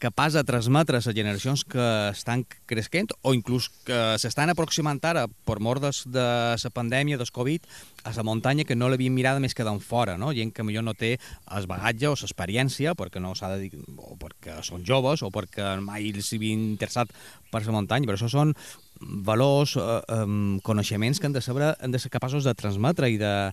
capaç 0.00 0.32
de 0.32 0.42
transmetre 0.48 0.96
a 0.96 1.02
les 1.04 1.14
generacions 1.14 1.62
que 1.68 1.86
estan 2.10 2.46
cresquent 2.66 3.12
o 3.20 3.34
inclús 3.36 3.68
que 3.84 3.98
s'estan 4.18 4.48
aproximant 4.52 5.00
ara 5.04 5.26
per 5.28 5.58
mort 5.60 5.84
de 5.84 6.26
la 6.56 6.72
pandèmia, 6.72 7.18
del 7.20 7.30
Covid, 7.30 7.66
a 8.04 8.14
la 8.16 8.24
muntanya 8.24 8.64
que 8.64 8.76
no 8.76 8.88
l'havien 8.88 9.12
mirada 9.14 9.40
més 9.40 9.54
que 9.54 9.64
d'en 9.66 9.80
fora, 9.80 10.16
no? 10.16 10.32
gent 10.32 10.54
que 10.56 10.64
millor 10.64 10.86
no 10.86 10.94
té 10.96 11.18
el 11.52 11.68
bagatge 11.68 12.08
o 12.08 12.16
l'experiència 12.16 12.96
perquè 12.96 13.20
no 13.20 13.34
s'ha 13.36 13.52
de 13.54 13.66
dir, 13.66 13.82
o 13.96 14.16
perquè 14.16 14.62
són 14.64 14.86
joves 14.88 15.22
o 15.22 15.30
perquè 15.30 15.76
mai 15.84 16.08
els 16.08 16.32
havien 16.32 16.70
interessat 16.72 17.12
per 17.52 17.66
la 17.66 17.76
muntanya, 17.76 18.08
però 18.08 18.16
això 18.16 18.32
són 18.32 18.56
valors, 19.00 19.76
eh, 19.76 20.00
eh, 20.08 20.60
coneixements 20.64 21.20
que 21.20 21.28
han 21.28 21.36
de, 21.36 21.44
saber, 21.44 21.74
han 21.76 21.92
de 21.92 21.98
ser 21.98 22.10
capaços 22.10 22.44
de 22.44 22.54
transmetre 22.54 23.08
i 23.10 23.20
de, 23.20 23.52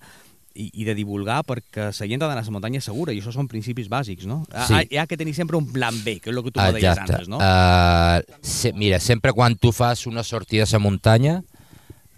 i, 0.58 0.68
i 0.82 0.88
de 0.88 0.96
divulgar 0.98 1.44
perquè 1.48 1.90
la 1.92 2.08
gent 2.10 2.24
ha 2.24 2.30
d'anar 2.30 2.42
a 2.42 2.48
la 2.48 2.56
muntanya 2.56 2.82
segura 2.82 3.14
i 3.14 3.22
això 3.22 3.34
són 3.36 3.50
principis 3.52 3.90
bàsics, 3.92 4.26
no? 4.30 4.42
Sí. 4.50 4.74
Ha, 4.74 4.82
hi 4.90 4.98
ha 4.98 5.06
que 5.10 5.20
tenir 5.20 5.36
sempre 5.38 5.60
un 5.60 5.70
plan 5.72 5.96
B, 6.04 6.18
que 6.24 6.32
és 6.32 6.36
el 6.36 6.44
que 6.46 6.56
tu 6.56 6.62
me 6.62 6.74
deies 6.76 7.04
antes, 7.04 7.30
no? 7.30 7.38
Uh, 7.38 8.42
se, 8.42 8.74
mira, 8.74 9.00
sempre 9.04 9.36
quan 9.38 9.56
tu 9.56 9.72
fas 9.76 10.08
una 10.10 10.26
sortida 10.26 10.66
a 10.66 10.72
la 10.74 10.84
muntanya 10.84 11.38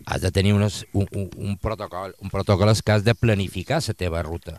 has 0.10 0.22
de 0.22 0.31
tenir 0.31 0.55
unes, 0.55 0.86
un, 0.93 1.08
un, 1.12 1.29
un 1.38 1.58
protocol. 1.62 2.15
Un 2.17 2.31
protocol 2.34 2.72
és 2.72 2.81
que 2.81 2.96
has 2.96 3.05
de 3.05 3.13
planificar 3.13 3.77
la 3.86 3.93
teva 3.93 4.24
ruta. 4.25 4.58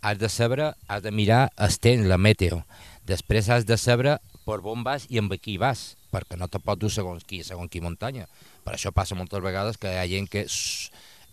Has 0.00 0.16
de 0.18 0.30
saber, 0.32 0.72
has 0.88 1.02
de 1.04 1.10
mirar 1.12 1.50
el 1.58 1.76
temps, 1.78 2.06
la 2.08 2.16
meteo. 2.16 2.62
Després 3.04 3.50
has 3.50 3.66
de 3.68 3.76
saber 3.76 4.16
per 4.46 4.60
on 4.64 4.84
vas 4.86 5.04
i 5.12 5.20
amb 5.20 5.34
qui 5.36 5.58
vas, 5.60 5.98
perquè 6.10 6.38
no 6.40 6.48
te 6.48 6.62
pot 6.64 6.80
dur 6.80 6.90
segons 6.90 7.26
qui, 7.28 7.42
segons 7.44 7.68
qui 7.68 7.82
muntanya. 7.84 8.24
Per 8.64 8.74
això 8.74 8.92
passa 8.92 9.18
moltes 9.18 9.42
vegades 9.44 9.76
que 9.76 9.92
hi 9.92 10.00
ha 10.00 10.08
gent 10.08 10.30
que 10.32 10.46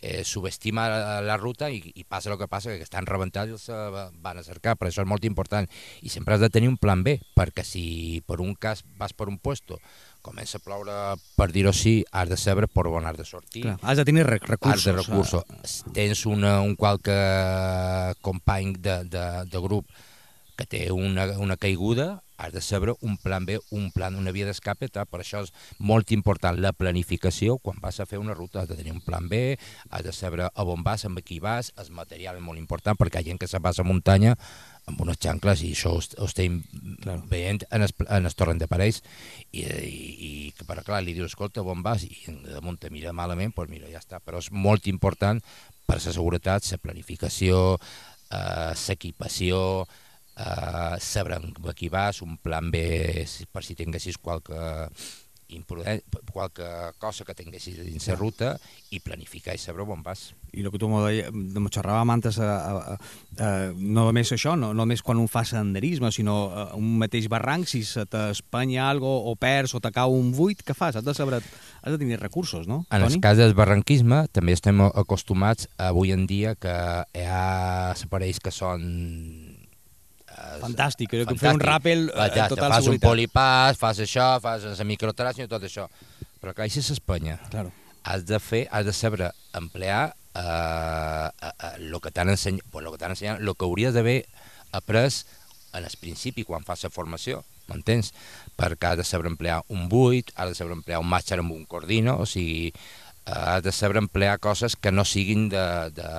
eh, 0.01 0.23
subestima 0.23 0.87
la, 1.21 1.37
ruta 1.37 1.69
i, 1.69 1.79
i 1.95 2.03
passa 2.03 2.31
el 2.31 2.37
que 2.39 2.47
passa, 2.47 2.75
que 2.75 2.85
estan 2.85 3.07
rebentats 3.09 3.49
i 3.49 3.55
els 3.55 3.67
eh, 3.69 4.09
van 4.23 4.41
a 4.41 4.45
cercar, 4.45 4.75
per 4.77 4.89
això 4.89 5.03
és 5.03 5.09
molt 5.09 5.25
important. 5.25 5.67
I 6.01 6.11
sempre 6.13 6.35
has 6.35 6.43
de 6.43 6.51
tenir 6.53 6.69
un 6.71 6.77
plan 6.81 7.03
B, 7.03 7.17
perquè 7.37 7.65
si 7.65 8.21
per 8.27 8.39
un 8.43 8.55
cas 8.55 8.83
vas 8.97 9.13
per 9.13 9.29
un 9.31 9.39
puesto, 9.39 9.79
comença 10.27 10.59
a 10.59 10.63
ploure, 10.63 10.97
per 11.39 11.49
dir-ho 11.53 11.71
així, 11.71 12.01
has 12.11 12.29
de 12.29 12.37
saber 12.37 12.67
per 12.67 12.87
on 12.91 13.07
has 13.07 13.17
de 13.17 13.25
sortir. 13.25 13.63
Clar, 13.63 13.77
has 13.81 14.01
de 14.01 14.05
tenir 14.07 14.27
rec 14.27 14.45
recursos. 14.49 14.75
Arts 14.75 14.89
de 14.89 14.95
recursos. 14.97 15.81
Tens 15.95 16.25
una, 16.27 16.59
un 16.61 16.75
qualque 16.75 17.17
company 18.21 18.75
de, 18.77 19.03
de, 19.07 19.25
de 19.47 19.63
grup 19.63 19.89
que 20.57 20.65
té 20.65 20.87
una, 20.91 21.29
una 21.37 21.55
caiguda, 21.55 22.23
has 22.37 22.53
de 22.53 22.61
saber 22.61 22.93
un 23.01 23.17
plan 23.17 23.45
B, 23.45 23.59
un 23.71 23.91
plan, 23.91 24.15
una 24.15 24.31
via 24.31 24.45
d'escape, 24.45 24.87
per 24.89 25.19
això 25.23 25.41
és 25.43 25.51
molt 25.79 26.11
important 26.13 26.59
la 26.61 26.71
planificació 26.73 27.57
quan 27.57 27.79
vas 27.81 27.99
a 27.99 28.05
fer 28.05 28.19
una 28.21 28.35
ruta, 28.37 28.61
has 28.61 28.69
de 28.69 28.77
tenir 28.77 28.93
un 28.93 29.01
plan 29.01 29.27
B, 29.29 29.57
has 29.89 30.03
de 30.05 30.13
saber 30.13 30.45
a 30.47 30.51
on 30.63 30.83
vas, 30.83 31.05
amb 31.05 31.19
qui 31.25 31.39
vas, 31.39 31.73
el 31.77 31.89
material 31.91 32.37
és 32.37 32.43
molt 32.45 32.59
important 32.61 32.97
perquè 32.97 33.19
hi 33.19 33.25
ha 33.25 33.29
gent 33.31 33.39
que 33.41 33.47
se 33.49 33.59
va 33.59 33.69
a 33.73 33.77
la 33.77 33.83
muntanya 33.83 34.35
amb 34.87 35.01
unes 35.03 35.17
xancles 35.19 35.61
i 35.67 35.73
això 35.73 35.91
ho, 35.95 35.99
est- 35.99 36.15
ho 36.19 36.25
estem 36.29 36.61
Claro. 37.01 37.23
veient 37.27 37.63
en 37.71 37.81
el, 37.83 37.91
en 38.07 38.25
el 38.25 38.35
torrent 38.35 38.59
de 38.61 38.67
parells 38.67 39.01
i, 39.51 39.63
i, 39.63 40.11
i 40.27 40.53
però 40.67 40.83
clar, 40.83 41.01
li 41.03 41.13
dius, 41.13 41.33
escolta, 41.33 41.61
on 41.61 41.81
vas? 41.83 42.03
I 42.07 42.15
damunt 42.53 42.79
te 42.79 42.89
mira 42.93 43.11
malament, 43.13 43.53
doncs 43.55 43.69
mira, 43.71 43.89
ja 43.91 43.99
està. 43.99 44.19
Però 44.23 44.39
és 44.39 44.49
molt 44.51 44.87
important 44.87 45.41
per 45.87 45.97
la 45.99 46.11
seguretat, 46.13 46.65
la 46.71 46.77
planificació, 46.83 47.77
eh, 48.31 48.73
l'equipació, 48.87 49.59
eh, 49.83 50.06
saber 51.01 51.39
amb 51.39 51.71
qui 51.73 51.89
vas, 51.89 52.21
un 52.21 52.37
plan 52.37 52.69
B 52.71 53.25
per 53.51 53.63
si 53.65 53.75
tinguessis 53.75 54.19
qualque, 54.21 54.59
qualque 56.31 56.67
cosa 56.99 57.23
que 57.23 57.33
tinguessis 57.33 57.79
dins 57.79 58.07
la 58.09 58.15
ruta 58.19 58.49
i 58.91 58.99
planificar 58.99 59.55
i 59.55 59.61
saber 59.61 59.85
on 59.87 60.03
vas. 60.03 60.33
I 60.53 60.63
el 60.63 60.71
que 60.71 60.79
tu 60.79 60.89
m'ho 60.89 61.71
xerràvem 61.71 62.11
antes, 62.11 62.39
a, 62.39 62.47
a, 62.47 62.97
a, 63.39 63.49
no 63.73 64.07
només 64.07 64.31
això, 64.35 64.55
no, 64.59 64.73
no 64.73 64.83
només 64.83 65.01
quan 65.01 65.19
un 65.19 65.27
fa 65.31 65.43
senderisme, 65.47 66.11
sinó 66.11 66.37
a, 66.51 66.65
un 66.75 66.97
mateix 66.99 67.27
barranc, 67.31 67.67
si 67.67 67.83
se 67.87 68.05
t'espanya 68.05 68.89
algo 68.89 69.09
o 69.31 69.35
perds 69.39 69.75
o 69.75 69.81
te 69.83 69.91
cau 69.95 70.15
un 70.15 70.33
buit, 70.35 70.63
què 70.63 70.75
fas? 70.77 70.99
Has 70.99 71.05
de, 71.05 71.15
saber, 71.17 71.41
has 71.41 71.91
de 71.93 71.97
tenir 71.97 72.19
recursos, 72.19 72.67
no, 72.67 72.85
En 72.91 73.01
el 73.01 73.09
Toni? 73.09 73.21
cas 73.23 73.37
del 73.39 73.55
barranquisme 73.55 74.25
també 74.31 74.55
estem 74.57 74.81
acostumats 74.87 75.69
avui 75.77 76.11
en 76.11 76.27
dia 76.27 76.55
que 76.55 76.75
hi 77.15 77.27
ha 77.27 77.93
aparells 77.95 78.43
que 78.43 78.51
són 78.51 79.56
eh, 80.37 80.59
Fantàstic, 80.61 81.09
que 81.09 81.35
fer 81.37 81.53
un 81.55 81.59
ràpel 81.61 82.07
eh, 82.09 82.27
Exacte, 82.27 82.55
total 82.55 82.71
fas 82.71 82.85
un 82.85 82.93
seguretat. 82.93 83.09
polipàs, 83.09 83.81
fas 83.81 83.99
això, 84.05 84.29
fas 84.43 84.63
la 84.77 84.87
microtràcia 84.87 85.45
i 85.47 85.51
tot 85.51 85.63
això. 85.67 85.87
Però 86.41 86.53
clar, 86.53 86.67
i 86.69 86.73
si 86.73 86.81
s'Espanya? 86.85 87.39
Claro. 87.49 87.71
Has 88.07 88.23
de 88.29 88.39
fer, 88.39 88.67
has 88.71 88.85
de 88.85 88.93
saber 88.93 89.31
emplear 89.57 90.13
eh, 90.37 90.41
eh, 90.41 91.51
eh, 91.51 91.73
lo 91.89 91.99
que 91.99 92.11
t'han 92.11 92.29
ensenyat, 92.29 92.63
pues, 92.71 92.85
lo 92.85 92.93
que 92.93 93.01
t'han 93.01 93.15
ensenyat, 93.17 93.41
lo 93.41 93.55
que 93.55 93.65
hauries 93.65 93.93
d'haver 93.97 94.21
après 94.71 95.25
en 95.73 95.83
el 95.83 95.97
principi 95.99 96.45
quan 96.47 96.63
fas 96.63 96.85
la 96.85 96.89
formació, 96.93 97.41
m'entens? 97.67 98.13
Perquè 98.57 98.93
has 98.93 98.97
de 99.01 99.03
saber 99.03 99.27
emplear 99.27 99.59
un 99.73 99.89
buit, 99.91 100.31
has 100.35 100.53
de 100.53 100.55
saber 100.55 100.77
emplear 100.77 101.01
un 101.03 101.09
màster 101.09 101.39
amb 101.41 101.51
un 101.51 101.65
cordino, 101.65 102.15
o 102.21 102.25
sigui, 102.25 102.69
eh, 102.71 103.31
has 103.33 103.63
de 103.65 103.73
saber 103.75 103.97
emplear 103.99 104.39
coses 104.39 104.77
que 104.77 104.91
no 104.91 105.03
siguin 105.05 105.49
de, 105.51 105.65
de 105.97 106.11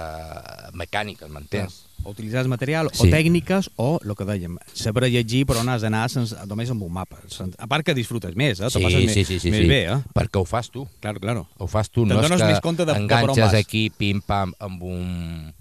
mecàniques, 0.76 1.30
m'entens? 1.32 1.84
O 2.04 2.10
utilitzar 2.10 2.42
el 2.42 2.48
material, 2.48 2.86
o 2.86 2.90
Sí. 2.94 3.10
tècniques, 3.10 3.70
o 3.76 3.98
el 4.02 4.14
que 4.14 4.24
dèiem, 4.24 4.56
saber 4.72 5.10
llegir 5.10 5.44
per 5.46 5.56
on 5.58 5.68
has 5.68 5.82
d'anar 5.82 6.06
només 6.46 6.70
amb 6.70 6.82
un 6.82 6.92
mapa. 6.92 7.18
A 7.58 7.66
part 7.66 7.84
que 7.84 7.92
disfrutes 7.94 8.34
més, 8.36 8.60
eh? 8.60 8.68
Te 8.72 8.80
passes 8.80 9.00
Sí, 9.02 9.08
sí, 9.08 9.24
sí, 9.24 9.40
sí, 9.40 9.50
més 9.50 9.62
sí. 9.62 9.68
bé, 9.68 9.92
eh? 9.92 9.98
perquè 10.14 10.40
ho 10.40 10.44
fas 10.44 10.70
tu. 10.70 10.86
Claro, 11.00 11.18
claro. 11.20 11.48
Ho 11.58 11.66
fas 11.66 11.90
tu, 11.90 12.06
no 12.06 12.14
és 12.20 12.28
que 12.30 12.36
de- 12.84 12.92
de 12.92 12.98
enganxes 12.98 13.44
vas. 13.44 13.54
aquí, 13.54 13.90
pim-pam, 13.90 14.54
amb 14.60 14.82
un, 14.82 15.54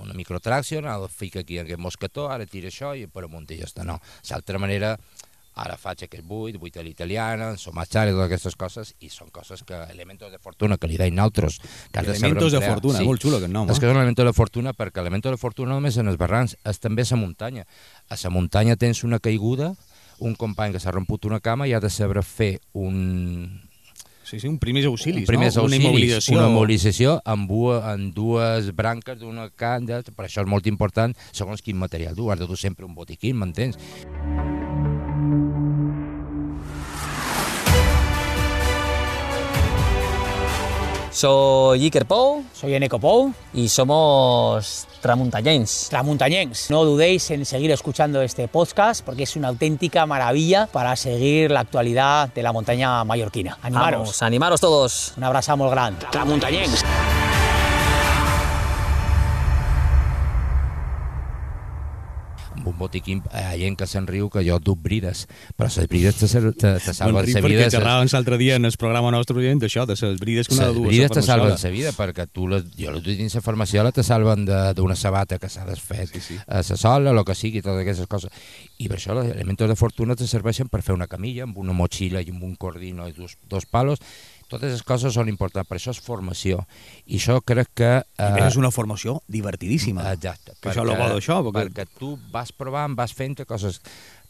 una 0.00 0.14
microtraction, 0.14 0.84
el 0.86 1.08
fica 1.08 1.40
aquí 1.40 1.58
aquest 1.58 1.78
mosquetó, 1.78 2.30
ara 2.30 2.46
tira 2.46 2.68
això 2.68 2.96
i 2.98 3.06
per 3.06 3.24
amunt 3.24 3.50
i 3.50 3.58
ja 3.58 3.64
està. 3.66 3.84
No, 3.84 4.00
l'altra 4.30 4.58
manera, 4.58 4.98
ara 5.58 5.76
faig 5.76 6.04
aquest 6.06 6.22
buit, 6.24 6.56
buit 6.60 6.76
a 6.78 6.82
l'italiana, 6.86 7.50
somachare, 7.58 8.12
totes 8.14 8.26
aquestes 8.28 8.56
coses, 8.56 8.94
i 9.02 9.08
són 9.10 9.28
coses 9.34 9.64
que, 9.66 9.74
elementos 9.90 10.30
de 10.30 10.38
fortuna, 10.38 10.78
que 10.78 10.86
li 10.90 10.96
deien 11.00 11.16
nosaltres, 11.18 11.58
que 11.92 12.02
de 12.06 12.14
Elementos 12.14 12.52
de 12.52 12.58
emplear. 12.62 12.74
fortuna, 12.76 13.02
molt 13.02 13.22
xulo 13.22 13.36
aquest 13.40 13.52
nom, 13.52 13.68
És 13.70 13.76
eh? 13.76 13.80
que 13.80 13.86
és 13.86 13.92
un 13.92 13.98
elemento 14.00 14.24
de 14.24 14.32
fortuna, 14.32 14.72
perquè 14.72 15.02
elemento 15.02 15.30
de 15.34 15.36
fortuna 15.36 15.70
no 15.74 15.80
només 15.82 15.96
en 15.98 16.08
els 16.08 16.16
barrancs, 16.18 16.56
és 16.64 16.78
també 16.78 17.02
a 17.02 17.10
la 17.10 17.16
muntanya. 17.20 17.66
A 18.08 18.16
la 18.22 18.30
muntanya 18.30 18.76
tens 18.76 19.02
una 19.04 19.18
caiguda, 19.18 19.74
un 20.20 20.34
company 20.34 20.72
que 20.72 20.80
s'ha 20.80 20.90
romput 20.94 21.24
una 21.26 21.40
cama 21.40 21.66
i 21.68 21.72
ha 21.74 21.80
de 21.80 21.90
saber 21.90 22.22
fer 22.22 22.60
un, 22.72 23.62
Sí, 24.28 24.38
sí, 24.40 24.46
un 24.46 24.58
primers 24.58 24.84
auxilis, 24.84 25.24
primers 25.26 25.56
no? 25.56 25.62
auxilis, 25.62 25.80
Una 25.80 25.88
immobilització. 25.88 26.36
una 26.36 26.48
immobilització 26.50 27.14
amb, 27.24 27.48
dues, 27.48 27.82
amb 27.82 28.12
dues 28.14 28.74
branques 28.76 29.18
d'una 29.22 29.48
canda, 29.56 30.02
per 30.14 30.26
això 30.26 30.42
és 30.44 30.50
molt 30.52 30.66
important 30.68 31.16
segons 31.32 31.62
quin 31.64 31.78
material 31.80 32.14
du, 32.14 32.28
has 32.30 32.38
de 32.38 32.46
dur 32.46 32.58
sempre 32.60 32.84
un 32.84 32.94
botiquín, 32.94 33.38
m'entens? 33.40 33.78
Soy 41.18 41.82
Iker 41.82 42.06
Pou 42.06 42.44
Soy 42.54 42.74
Eneco 42.74 43.00
Pou, 43.00 43.34
y 43.52 43.68
somos 43.68 44.86
tramuntañenses. 45.00 45.88
tramuntañense. 45.88 46.72
No 46.72 46.84
dudéis 46.84 47.28
en 47.32 47.44
seguir 47.44 47.72
escuchando 47.72 48.22
este 48.22 48.46
podcast 48.46 49.04
porque 49.04 49.24
es 49.24 49.34
una 49.34 49.48
auténtica 49.48 50.06
maravilla 50.06 50.68
para 50.70 50.94
seguir 50.94 51.50
la 51.50 51.58
actualidad 51.58 52.32
de 52.32 52.42
la 52.44 52.52
montaña 52.52 53.02
mallorquina. 53.02 53.58
Animaros. 53.62 54.00
Vamos, 54.00 54.22
animaros 54.22 54.60
todos. 54.60 55.14
Un 55.16 55.24
abrazo 55.24 55.56
muy 55.56 55.70
grande. 55.70 56.06
Tramuntañense. 56.12 56.84
Un 62.68 62.78
botiquín, 62.78 63.22
hi 63.32 63.42
ha 63.44 63.56
gent 63.58 63.76
que 63.80 63.86
se'n 63.88 64.06
riu 64.06 64.28
que 64.30 64.42
jo 64.46 64.58
duc 64.60 64.78
brides, 64.82 65.26
però 65.56 65.68
les 65.74 65.88
brides 65.88 66.16
te, 66.16 66.26
te, 66.28 66.72
te 66.78 66.94
salven 66.94 67.16
la 67.16 67.22
perquè 67.40 67.42
vida. 67.48 67.68
xerràvem 67.72 68.08
l'altre 68.12 68.38
dia 68.38 68.56
en 68.56 68.64
el 68.68 68.76
programa 68.78 69.10
nostre 69.10 69.40
dient 69.40 69.58
d'això, 69.60 69.86
de 69.86 69.96
les 70.00 70.20
brides 70.20 70.48
que 70.48 70.54
una 70.54 70.68
de 70.68 70.72
Les 70.72 70.76
dues. 70.78 70.88
brides 70.88 71.10
la 71.10 71.14
te 71.14 71.22
salven 71.26 71.56
la 71.62 71.70
vida 71.70 71.92
perquè 71.92 72.26
tu, 72.30 72.46
les, 72.48 72.64
jo 72.78 72.92
les 72.92 73.02
dins 73.04 73.34
la 73.34 73.40
farmaciola, 73.40 73.92
te 73.92 74.02
salven 74.02 74.44
de- 74.44 74.74
d'una 74.74 74.94
sabata 74.96 75.38
que 75.38 75.48
s'ha 75.48 75.64
desfet 75.66 76.08
Sí, 76.12 76.20
sí. 76.20 76.36
a 76.46 76.56
la 76.62 76.62
sola, 76.62 77.10
el 77.10 77.24
que 77.24 77.34
sigui, 77.34 77.62
totes 77.62 77.82
aquestes 77.82 78.06
coses. 78.06 78.30
I 78.78 78.88
per 78.88 78.98
això 78.98 79.16
els 79.18 79.32
elements 79.34 79.58
de 79.68 79.74
fortuna 79.76 80.14
te 80.16 80.26
serveixen 80.26 80.68
per 80.68 80.82
fer 80.82 80.94
una 80.94 81.06
camilla 81.08 81.42
amb 81.44 81.58
una 81.58 81.72
motxilla 81.72 82.20
i 82.22 82.30
amb 82.30 82.42
un 82.44 82.54
cordino 82.54 83.08
i 83.08 83.12
dos, 83.12 83.36
dos 83.48 83.66
palos. 83.66 83.98
Totes 84.48 84.72
les 84.72 84.82
coses 84.82 85.12
són 85.12 85.28
importants, 85.28 85.68
per 85.68 85.76
això 85.76 85.92
és 85.92 86.00
formació. 86.00 86.62
I 87.06 87.18
això 87.20 87.38
crec 87.44 87.68
que... 87.76 87.90
I 88.16 88.28
més 88.32 88.46
és 88.54 88.56
una 88.60 88.70
formació 88.72 89.18
divertidíssima. 89.28 90.06
Exacte. 90.12 90.54
Que 90.60 90.70
això 90.72 90.84
és 90.86 90.88
el 90.88 90.96
bo 90.96 91.08
d'això, 91.12 91.40
perquè- 91.44 91.66
perquè 91.68 91.84
tu 91.98 92.14
vas 92.32 92.52
provant, 92.52 92.96
vas 92.96 93.12
fent 93.12 93.36
coses... 93.46 93.82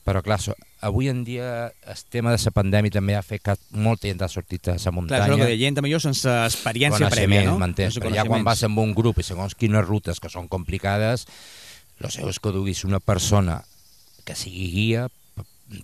Però 0.09 0.23
clar, 0.25 0.39
avui 0.89 1.11
en 1.13 1.19
dia 1.27 1.67
el 1.69 1.99
tema 2.09 2.31
de 2.33 2.39
la 2.41 2.51
pandèmia 2.57 2.95
també 2.95 3.13
ha 3.15 3.21
fet 3.21 3.43
que 3.45 3.55
molta 3.77 4.09
gent 4.09 4.23
ha 4.25 4.29
sortit 4.33 4.71
a 4.71 4.79
la 4.79 4.81
Clar, 4.81 4.93
muntanya. 4.97 5.27
és 5.27 5.33
el 5.35 5.37
que 5.43 5.49
deia, 5.51 5.59
gent 5.67 5.75
també 5.77 5.91
jo 5.93 5.99
sense 6.01 6.33
experiència 6.47 7.11
prèvia, 7.13 7.43
no? 7.45 7.59
m'entens? 7.61 7.99
Però 8.01 8.15
ja 8.15 8.25
quan 8.25 8.47
vas 8.47 8.63
amb 8.65 8.81
un 8.81 8.95
grup 8.97 9.19
i 9.21 9.27
segons 9.27 9.53
quines 9.59 9.85
rutes 9.85 10.17
que 10.19 10.31
són 10.33 10.49
complicades, 10.49 11.27
el 12.01 12.09
seu 12.15 12.31
és 12.33 12.41
que 12.41 12.55
duguis 12.55 12.87
una 12.89 13.01
persona 13.05 13.59
que 14.25 14.33
sigui 14.39 14.71
guia, 14.73 15.09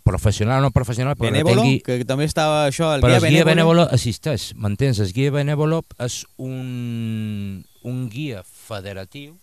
professional 0.03 0.61
o 0.61 0.63
no 0.63 0.71
professional, 0.71 1.17
però 1.17 1.31
Benèvolo, 1.31 1.63
que 1.63 1.69
tingui... 1.69 1.81
que 1.85 2.09
també 2.09 2.25
estava 2.29 2.65
això, 2.69 2.95
el 2.97 3.05
Però 3.05 3.13
guia 3.19 3.29
el 3.29 3.35
guia 3.37 3.47
benèvolo 3.49 3.87
assisteix, 3.93 4.53
m'entens? 4.57 5.01
El 5.05 5.13
guia 5.13 5.33
benèvolo 5.35 5.83
és 6.01 6.23
un, 6.41 7.63
un 7.85 8.05
guia 8.13 8.43
federatiu 8.45 9.35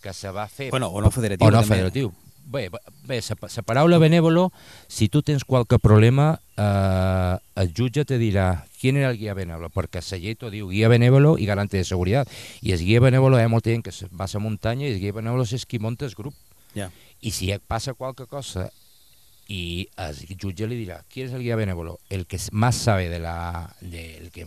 que 0.00 0.14
se 0.14 0.30
va 0.30 0.46
fer... 0.48 0.70
Bueno, 0.70 0.88
o 0.88 1.02
no 1.02 1.10
federatiu. 1.10 1.46
o 1.46 1.50
no 1.50 1.62
també. 1.62 1.74
federatiu. 1.74 2.12
Bé, 2.50 2.68
bé, 3.06 3.20
la, 3.22 3.36
la 3.54 3.62
paraula 3.62 3.98
benèvolo, 4.02 4.48
si 4.90 5.08
tu 5.08 5.22
tens 5.22 5.44
qualque 5.46 5.78
problema, 5.78 6.32
eh, 6.58 7.36
el 7.62 7.70
jutge 7.76 8.02
te 8.06 8.18
dirà 8.18 8.64
quin 8.80 8.98
era 8.98 9.12
el 9.12 9.18
guia 9.20 9.36
benèvolo, 9.38 9.70
perquè 9.74 10.02
la 10.02 10.18
llei 10.18 10.34
t'ho 10.38 10.50
diu 10.50 10.70
guia 10.70 10.88
benèvolo 10.90 11.36
i 11.38 11.46
garante 11.46 11.78
de 11.78 11.86
seguretat. 11.86 12.30
I 12.62 12.74
el 12.74 12.82
guia 12.82 13.02
benèvolo 13.02 13.38
hi 13.38 13.46
ha 13.46 13.52
molta 13.52 13.70
gent 13.70 13.84
que 13.86 13.94
va 14.10 14.26
a 14.26 14.32
la 14.32 14.42
muntanya 14.42 14.88
i 14.88 14.94
el 14.94 15.02
guia 15.02 15.14
benèvolo 15.18 15.46
és 15.46 15.66
qui 15.66 15.78
munta 15.78 16.06
el 16.06 16.14
grup. 16.16 16.34
Ja. 16.74 16.90
I 17.20 17.30
si 17.34 17.50
passa 17.66 17.94
qualque 17.94 18.26
cosa 18.26 18.70
y 19.50 19.88
el 19.96 20.14
jutge 20.38 20.68
li 20.70 20.76
dirà 20.78 21.00
qui 21.10 21.24
és 21.24 21.32
el 21.34 21.42
guia 21.42 21.56
benèvolo? 21.58 21.96
El 22.08 22.22
que 22.30 22.38
més 22.54 22.76
sabe 22.86 23.08
de 23.10 23.18
la... 23.18 23.66
De, 23.82 24.04
el 24.20 24.28
que, 24.30 24.44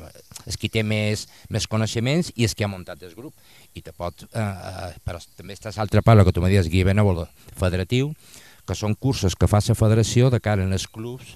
és 0.48 0.56
qui 0.56 0.70
té 0.72 0.80
més, 0.88 1.26
més 1.52 1.68
coneixements 1.68 2.30
i 2.38 2.48
és 2.48 2.56
qui 2.56 2.64
ha 2.64 2.70
muntat 2.72 3.04
el 3.04 3.12
grup. 3.18 3.36
I 3.76 3.84
te 3.84 3.92
pot... 3.92 4.24
Eh, 4.32 4.40
eh, 4.40 4.94
però 5.04 5.20
també 5.36 5.58
està 5.60 5.74
l'altra 5.76 6.02
part, 6.02 6.24
el 6.24 6.30
que 6.30 6.32
tu 6.32 6.40
me 6.40 6.52
dius, 6.54 6.72
guia 6.72 6.88
benèvolo 6.88 7.28
federatiu, 7.60 8.14
que 8.64 8.80
són 8.80 8.96
cursos 8.96 9.36
que 9.36 9.52
fa 9.52 9.60
la 9.68 9.76
federació 9.76 10.32
de 10.32 10.40
cara 10.40 10.64
en 10.64 10.72
els 10.72 10.88
clubs 10.88 11.36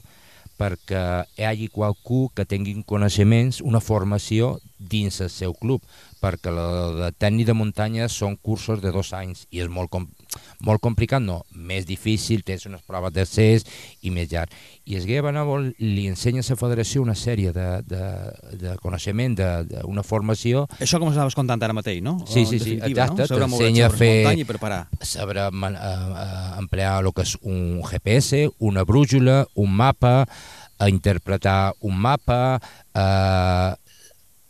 perquè 0.58 1.04
hi 1.36 1.44
hagi 1.46 1.68
qualcú 1.68 2.30
que 2.34 2.48
tingui 2.48 2.80
coneixements, 2.88 3.60
una 3.62 3.84
formació 3.84 4.56
dins 4.80 5.22
el 5.22 5.30
seu 5.30 5.54
club, 5.58 5.82
perquè 6.22 6.52
la 6.54 6.66
de 6.98 7.12
tècnic 7.18 7.48
de 7.48 7.54
muntanya 7.54 8.08
són 8.10 8.36
cursos 8.42 8.82
de 8.82 8.92
dos 8.92 9.12
anys 9.14 9.46
i 9.54 9.60
és 9.62 9.70
molt, 9.70 9.90
com, 9.94 10.08
molt 10.66 10.82
complicat, 10.82 11.22
no, 11.22 11.44
més 11.54 11.86
difícil, 11.86 12.44
tens 12.46 12.66
unes 12.70 12.82
proves 12.86 13.14
d'accés 13.14 13.66
i 14.02 14.10
més 14.14 14.30
llarg. 14.32 14.50
I 14.88 14.96
el 14.98 15.06
guia 15.06 15.22
benèvol 15.26 15.72
li 15.80 16.08
ensenya 16.08 16.42
a 16.42 16.50
la 16.50 16.56
federació 16.60 17.02
una 17.02 17.16
sèrie 17.16 17.52
de, 17.54 17.68
de, 17.86 18.04
de 18.62 18.76
coneixement, 18.82 19.36
d'una 19.38 20.04
formació 20.04 20.68
Això 20.80 21.00
com 21.00 21.10
estaves 21.12 21.36
contant 21.36 21.62
ara 21.62 21.74
mateix, 21.76 22.02
no? 22.02 22.18
Sí, 22.28 22.46
sí, 22.46 22.60
sí, 22.60 22.78
exacte, 22.82 23.26
No? 23.28 23.48
T'ensenya 23.48 23.88
a 23.88 23.90
fer- 23.94 24.14
muntanya 24.24 24.42
i 24.42 24.46
preparar. 24.46 24.82
saber 25.02 25.50
man- 25.52 25.76
eh, 25.76 25.80
eh, 25.80 26.60
emplear 26.60 27.04
el 27.04 27.12
que 27.14 27.22
és 27.24 27.38
un 27.42 27.82
GPS, 27.84 28.50
una 28.60 28.84
brújula, 28.84 29.46
un 29.56 29.74
mapa, 29.76 30.28
a 30.80 30.90
interpretar 30.90 31.74
un 31.82 31.98
mapa, 31.98 32.60
eh, 32.94 33.76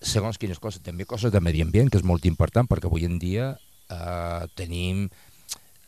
segons 0.02 0.38
quines 0.38 0.60
coses, 0.60 0.82
també 0.84 1.06
coses 1.06 1.32
de 1.34 1.42
medi 1.42 1.62
ambient, 1.66 1.90
que 1.92 1.98
és 1.98 2.06
molt 2.06 2.26
important, 2.26 2.68
perquè 2.70 2.90
avui 2.90 3.06
en 3.06 3.18
dia 3.20 3.54
eh, 3.90 4.46
tenim... 4.56 5.08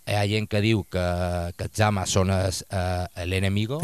Hi 0.09 0.15
ha 0.17 0.23
gent 0.25 0.47
que 0.49 0.57
diu 0.63 0.79
que, 0.89 1.01
que 1.53 1.67
els 1.67 1.81
ames 1.85 2.09
són 2.09 2.31
es, 2.33 2.63
eh, 2.73 3.25
l'enemigo, 3.29 3.77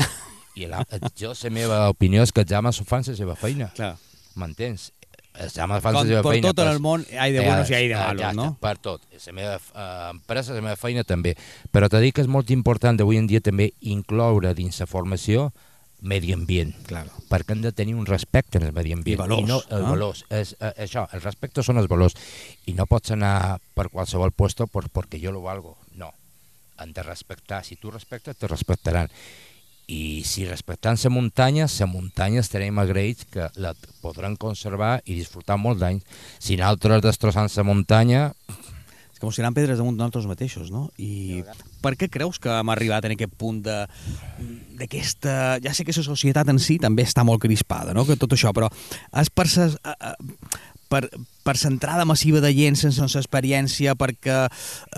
i 0.58 0.66
la, 0.66 0.80
jo, 1.20 1.36
la 1.38 1.52
meva 1.54 1.84
opinió 1.92 2.24
és 2.26 2.32
que 2.34 2.42
els 2.42 2.54
ames 2.58 2.80
fan 2.90 3.04
la 3.06 3.14
seva 3.20 3.36
feina, 3.38 3.68
Clar. 3.78 3.92
m'entens? 4.34 4.88
Els 5.36 5.58
ames 5.62 5.84
fan 5.84 5.94
la 5.94 6.02
seva 6.08 6.24
per 6.26 6.32
feina. 6.34 6.48
tot 6.50 6.64
en 6.64 6.72
el 6.72 6.80
món 6.82 7.04
hay 7.20 7.36
de 7.36 7.44
buenos 7.46 7.70
i 7.70 7.76
hay 7.78 7.90
de 7.92 7.94
Ah, 8.00 8.08
malos, 8.08 8.22
ja 8.24 8.32
no? 8.34 8.48
Per 8.64 8.74
tot. 8.80 9.04
La 9.12 9.34
meva 9.38 9.60
eh, 9.60 10.10
empresa, 10.16 10.56
la 10.58 10.64
meva 10.66 10.80
feina 10.80 11.04
també. 11.04 11.36
Però 11.76 11.92
t'he 11.92 12.02
dit 12.02 12.16
que 12.16 12.24
és 12.26 12.32
molt 12.32 12.50
important 12.56 12.98
avui 13.04 13.20
en 13.22 13.28
dia 13.30 13.44
també 13.44 13.74
incloure 13.82 14.56
dins 14.58 14.80
la 14.82 14.88
formació 14.90 15.52
medi 16.02 16.34
ambient, 16.34 16.76
Claro. 16.86 17.12
perquè 17.30 17.54
hem 17.54 17.62
de 17.62 17.72
tenir 17.72 17.96
un 17.96 18.06
respecte 18.06 18.58
en 18.58 18.66
el 18.66 18.74
medi 18.74 18.94
ambient. 18.94 19.18
I 19.20 19.22
valors, 19.22 19.48
no, 19.48 19.62
els 19.70 19.82
no? 19.82 19.90
valors. 19.90 20.26
És, 20.30 20.56
eh, 20.60 20.74
això, 20.86 21.08
el 21.12 21.22
respecte 21.22 21.64
són 21.64 21.78
els 21.78 21.88
valors. 21.88 22.14
I 22.66 22.74
no 22.74 22.86
pots 22.86 23.12
anar 23.12 23.60
per 23.74 23.90
qualsevol 23.90 24.32
puesto 24.32 24.68
por, 24.68 24.90
porque 24.90 25.20
yo 25.20 25.32
lo 25.32 25.42
valgo. 25.42 25.78
No. 25.96 26.14
Han 26.78 26.94
de 26.94 27.04
respectar. 27.04 27.64
Si 27.64 27.76
tu 27.78 27.92
respectes, 27.92 28.36
te 28.36 28.48
respectaran. 28.48 29.10
I 29.88 30.24
si 30.26 30.46
respectant 30.46 30.98
la 31.04 31.10
muntanya, 31.10 31.68
la 31.80 31.86
muntanya 31.86 32.40
estarem 32.42 32.78
agraïts 32.80 33.26
que 33.30 33.50
la 33.56 33.76
podran 34.02 34.36
conservar 34.36 35.02
i 35.06 35.14
disfrutar 35.14 35.58
molts 35.58 35.80
d'anys. 35.80 36.04
Si 36.40 36.58
nosaltres 36.58 37.04
destrossant 37.04 37.50
la 37.56 37.64
muntanya, 37.64 38.34
És 39.16 39.22
com 39.24 39.32
si 39.32 39.40
eren 39.40 39.56
pedres 39.56 39.80
damunt 39.80 39.96
nosaltres 39.96 40.26
mateixos, 40.28 40.68
no? 40.76 40.90
I 41.00 41.40
per 41.80 41.94
què 41.96 42.10
creus 42.12 42.36
que 42.44 42.52
hem 42.52 42.72
arribat 42.74 43.08
en 43.08 43.16
aquest 43.16 43.32
punt 43.40 43.62
de 43.64 43.78
d'aquesta... 44.76 45.58
Ja 45.64 45.72
sé 45.74 45.86
que 45.88 45.96
la 45.96 46.04
societat 46.04 46.50
en 46.52 46.60
si 46.60 46.76
també 46.84 47.06
està 47.08 47.24
molt 47.24 47.40
crispada, 47.46 47.94
no?, 47.96 48.04
que 48.06 48.18
tot 48.20 48.36
això, 48.36 48.52
però 48.56 48.68
és 49.16 49.30
per 49.32 49.48
ses, 49.48 49.78
a- 49.88 49.96
a- 50.12 50.16
per, 50.92 51.08
per 51.48 51.56
centrada 51.58 52.04
massiva 52.06 52.42
de 52.44 52.52
gent 52.54 52.76
sense, 52.78 53.00
sense 53.00 53.18
experiència, 53.18 53.96
perquè 53.98 54.36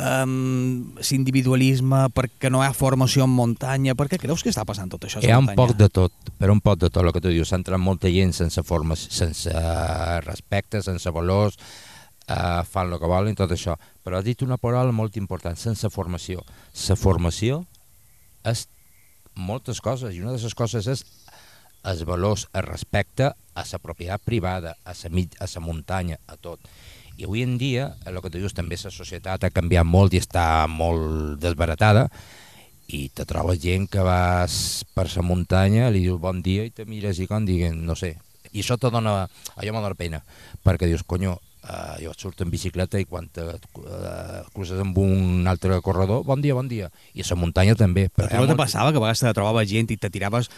um, 0.01 0.95
l'individualisme, 0.99 2.07
perquè 2.17 2.49
no 2.51 2.63
hi 2.63 2.67
ha 2.67 2.73
formació 2.75 3.23
en 3.29 3.31
muntanya, 3.37 3.93
per 3.95 4.09
què 4.11 4.19
creus 4.19 4.41
que 4.43 4.49
està 4.51 4.65
passant 4.67 4.89
tot 4.91 5.05
això 5.07 5.21
hi 5.23 5.29
ha 5.31 5.37
un 5.39 5.47
poc 5.55 5.75
de 5.79 5.87
tot, 5.93 6.11
però 6.41 6.57
un 6.57 6.61
poc 6.65 6.81
de 6.81 6.89
tot 6.89 7.03
el 7.05 7.13
que 7.15 7.21
tu 7.23 7.29
dius. 7.31 7.53
S'ha 7.53 7.61
entrat 7.61 7.79
molta 7.79 8.09
gent 8.11 8.33
sense 8.35 8.65
forma, 8.67 8.97
sense 8.97 9.53
respecte, 10.25 10.81
sense 10.83 11.13
valors, 11.15 11.55
eh, 12.27 12.63
fan 12.67 12.91
el 12.91 12.99
que 12.99 13.09
volen, 13.09 13.35
tot 13.35 13.51
això. 13.51 13.77
Però 14.03 14.19
has 14.19 14.27
dit 14.27 14.43
una 14.45 14.59
paraula 14.61 14.93
molt 14.95 15.17
important, 15.17 15.57
sense 15.57 15.89
formació. 15.89 16.43
La 16.87 16.99
formació 16.99 17.63
és 18.47 18.67
moltes 19.37 19.81
coses, 19.81 20.15
i 20.15 20.21
una 20.21 20.35
de 20.35 20.41
les 20.41 20.57
coses 20.57 20.87
és 20.87 21.03
els 21.87 22.03
valors, 22.03 22.47
el 22.53 22.65
respecte 22.65 23.31
a 23.31 23.63
la 23.71 23.79
propietat 23.79 24.23
privada, 24.25 24.75
a 24.83 24.93
la, 24.93 25.09
mig, 25.09 25.35
a 25.39 25.47
la 25.47 25.61
muntanya, 25.63 26.17
a 26.27 26.35
tot. 26.35 26.59
I 27.17 27.25
avui 27.25 27.41
en 27.41 27.57
dia, 27.57 27.95
el 28.05 28.19
que 28.21 28.29
tu 28.29 28.37
dius, 28.41 28.53
també 28.53 28.77
la 28.77 28.91
societat 28.93 29.47
ha 29.47 29.53
canviat 29.53 29.87
molt 29.87 30.13
i 30.13 30.21
està 30.21 30.67
molt 30.69 31.39
desbaratada, 31.41 32.07
i 32.87 33.09
te 33.09 33.25
trobes 33.27 33.59
gent 33.59 33.87
que 33.91 34.03
vas 34.05 34.85
per 34.95 35.07
la 35.15 35.23
muntanya, 35.25 35.89
li 35.91 36.05
dius 36.05 36.21
bon 36.21 36.39
dia 36.43 36.63
i 36.63 36.71
te 36.71 36.85
mires 36.85 37.19
i 37.19 37.27
com 37.27 37.45
diguen, 37.45 37.81
no 37.85 37.95
sé. 37.99 38.15
I 38.53 38.61
això 38.61 38.77
te 38.79 38.91
dona, 38.93 39.25
allò 39.55 39.73
me 39.73 39.81
dona 39.83 39.97
pena, 39.97 40.21
perquè 40.63 40.87
dius, 40.87 41.03
conyo, 41.03 41.35
uh, 41.67 41.97
jo 42.01 42.13
surto 42.17 42.43
en 42.43 42.51
bicicleta 42.51 42.99
i 42.99 43.05
quan 43.05 43.27
te 43.29 43.43
uh, 43.43 44.41
cruces 44.53 44.79
amb 44.79 44.97
un 44.97 45.45
altre 45.47 45.79
corredor, 45.81 46.23
bon 46.25 46.41
dia, 46.41 46.55
bon 46.57 46.67
dia. 46.67 46.89
I 47.13 47.21
a 47.21 47.29
la 47.29 47.39
muntanya 47.39 47.75
també. 47.75 48.07
Però 48.09 48.27
tu 48.29 48.35
ha 48.35 48.41
no 48.41 48.47
te 48.47 48.53
molt- 48.55 48.63
passava 48.65 48.91
que 48.91 48.97
a 48.97 49.05
vegades 49.05 49.19
te 49.23 49.33
trobaves 49.33 49.69
gent 49.69 49.91
i 49.91 49.97
te 49.97 50.09
tiraves 50.09 50.49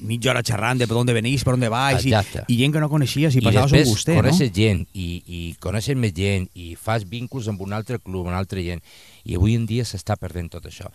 mitja 0.00 0.30
hora 0.30 0.40
xerrant 0.42 0.78
de 0.80 0.86
per 0.88 0.96
on 0.96 1.06
venís, 1.06 1.44
per 1.44 1.54
on 1.54 1.60
vais, 1.68 2.04
i, 2.06 2.08
Exacte. 2.08 2.44
i 2.48 2.56
gent 2.56 2.72
que 2.72 2.80
no 2.80 2.88
coneixies, 2.88 3.34
i, 3.36 3.42
I 3.42 3.44
passaves 3.44 3.72
un 3.72 3.76
després 3.78 3.90
gustet, 3.92 4.14
no? 4.16 4.22
coneixes 4.22 4.52
gent 4.56 4.86
i, 4.94 5.08
i 5.26 5.40
coneixes 5.60 5.96
més 6.00 6.14
gent 6.16 6.46
i 6.54 6.74
fas 6.74 7.04
vincles 7.04 7.48
amb 7.52 7.60
un 7.60 7.74
altre 7.76 7.98
club, 7.98 8.22
amb 8.24 8.32
una 8.32 8.38
altra 8.40 8.62
gent 8.64 8.80
i 9.28 9.36
avui 9.36 9.58
en 9.58 9.66
dia 9.68 9.84
s'està 9.84 10.16
perdent 10.16 10.48
tot 10.56 10.64
això 10.70 10.88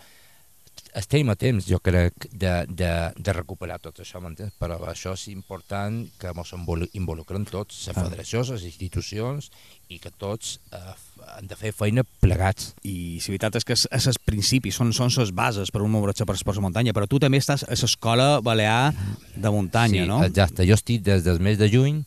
estem 0.97 1.29
a 1.29 1.35
temps, 1.39 1.65
jo 1.69 1.79
crec, 1.83 2.27
de, 2.31 2.51
de, 2.67 2.91
de 3.15 3.33
recuperar 3.35 3.79
tot 3.81 3.99
això, 4.01 4.21
m'entens? 4.23 4.53
Però 4.59 4.77
això 4.89 5.13
és 5.17 5.27
important 5.33 6.01
que 6.19 6.31
ens 6.33 6.53
involucren 6.97 7.45
tots, 7.49 7.81
la 7.89 7.95
federació, 7.97 8.43
les 8.49 8.65
institucions, 8.67 9.49
i 9.89 9.99
que 10.01 10.11
tots 10.11 10.59
eh, 10.73 10.95
han 11.35 11.47
de 11.49 11.57
fer 11.57 11.71
feina 11.73 12.03
plegats. 12.21 12.73
I 12.85 13.19
la 13.19 13.31
veritat 13.33 13.59
és 13.59 13.67
que 13.67 13.77
és 13.77 14.09
els 14.11 14.19
principis, 14.25 14.77
són, 14.77 14.93
són 14.93 15.11
les 15.17 15.33
bases 15.35 15.71
per 15.73 15.81
un 15.85 15.91
moure's 15.93 16.25
per, 16.25 16.37
per 16.37 16.57
la 16.57 16.65
muntanya, 16.65 16.93
però 16.95 17.09
tu 17.09 17.21
també 17.21 17.41
estàs 17.41 17.65
a 17.65 17.73
l'escola 17.73 18.39
balear 18.45 18.93
de 19.35 19.53
muntanya, 19.53 20.03
sí, 20.03 20.09
no? 20.09 20.21
exacte. 20.25 20.67
Jo 20.69 20.77
estic 20.77 21.05
des 21.05 21.25
del 21.25 21.41
mes 21.41 21.57
de 21.57 21.69
juny 21.71 22.03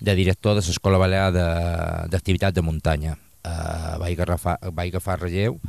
de 0.00 0.14
director 0.14 0.56
de 0.56 0.60
l'Escola 0.60 0.98
Balear 0.98 1.30
de- 1.32 2.08
d'activitat 2.12 2.52
de, 2.52 2.60
de 2.60 2.66
muntanya. 2.66 3.16
Uh, 3.46 3.94
vaig, 4.02 4.18
agafar, 4.18 4.56
vaig 4.74 4.90
agafar 4.90 5.20
relleu 5.20 5.60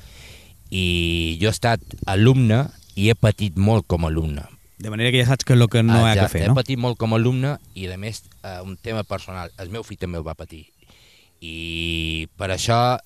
i 0.70 1.38
jo 1.42 1.50
he 1.50 1.56
estat 1.56 1.82
alumne 2.06 2.66
i 2.98 3.10
he 3.12 3.16
patit 3.16 3.58
molt 3.58 3.88
com 3.88 4.06
a 4.06 4.12
alumne. 4.12 4.46
De 4.78 4.92
manera 4.94 5.10
que 5.14 5.22
ja 5.24 5.30
saps 5.32 5.46
que 5.46 5.56
és 5.56 5.62
el 5.62 5.70
que 5.74 5.82
no 5.82 5.98
hi 5.98 6.12
ha 6.12 6.14
que 6.14 6.26
Exacte, 6.26 6.38
fer, 6.38 6.48
no? 6.48 6.54
He 6.54 6.62
patit 6.62 6.82
molt 6.82 7.00
com 7.02 7.14
a 7.14 7.18
alumne 7.18 7.58
i, 7.74 7.88
a 7.90 7.98
més, 7.98 8.24
eh, 8.44 8.60
un 8.62 8.76
tema 8.78 9.04
personal. 9.08 9.54
El 9.58 9.72
meu 9.74 9.86
fill 9.86 9.98
també 10.02 10.20
el 10.20 10.26
va 10.28 10.38
patir. 10.38 10.68
I 11.42 12.28
per 12.38 12.52
això 12.54 12.98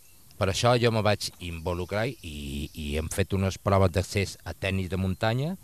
per 0.42 0.50
això 0.50 0.74
jo 0.82 0.90
me 0.90 1.04
vaig 1.06 1.28
involucrar 1.46 2.08
i, 2.10 2.70
i 2.74 2.96
hem 2.98 3.12
fet 3.14 3.36
unes 3.38 3.60
proves 3.62 3.92
d'accés 3.94 4.40
a 4.42 4.56
tècnics 4.58 4.90
de 4.90 4.98
muntanya 4.98 5.56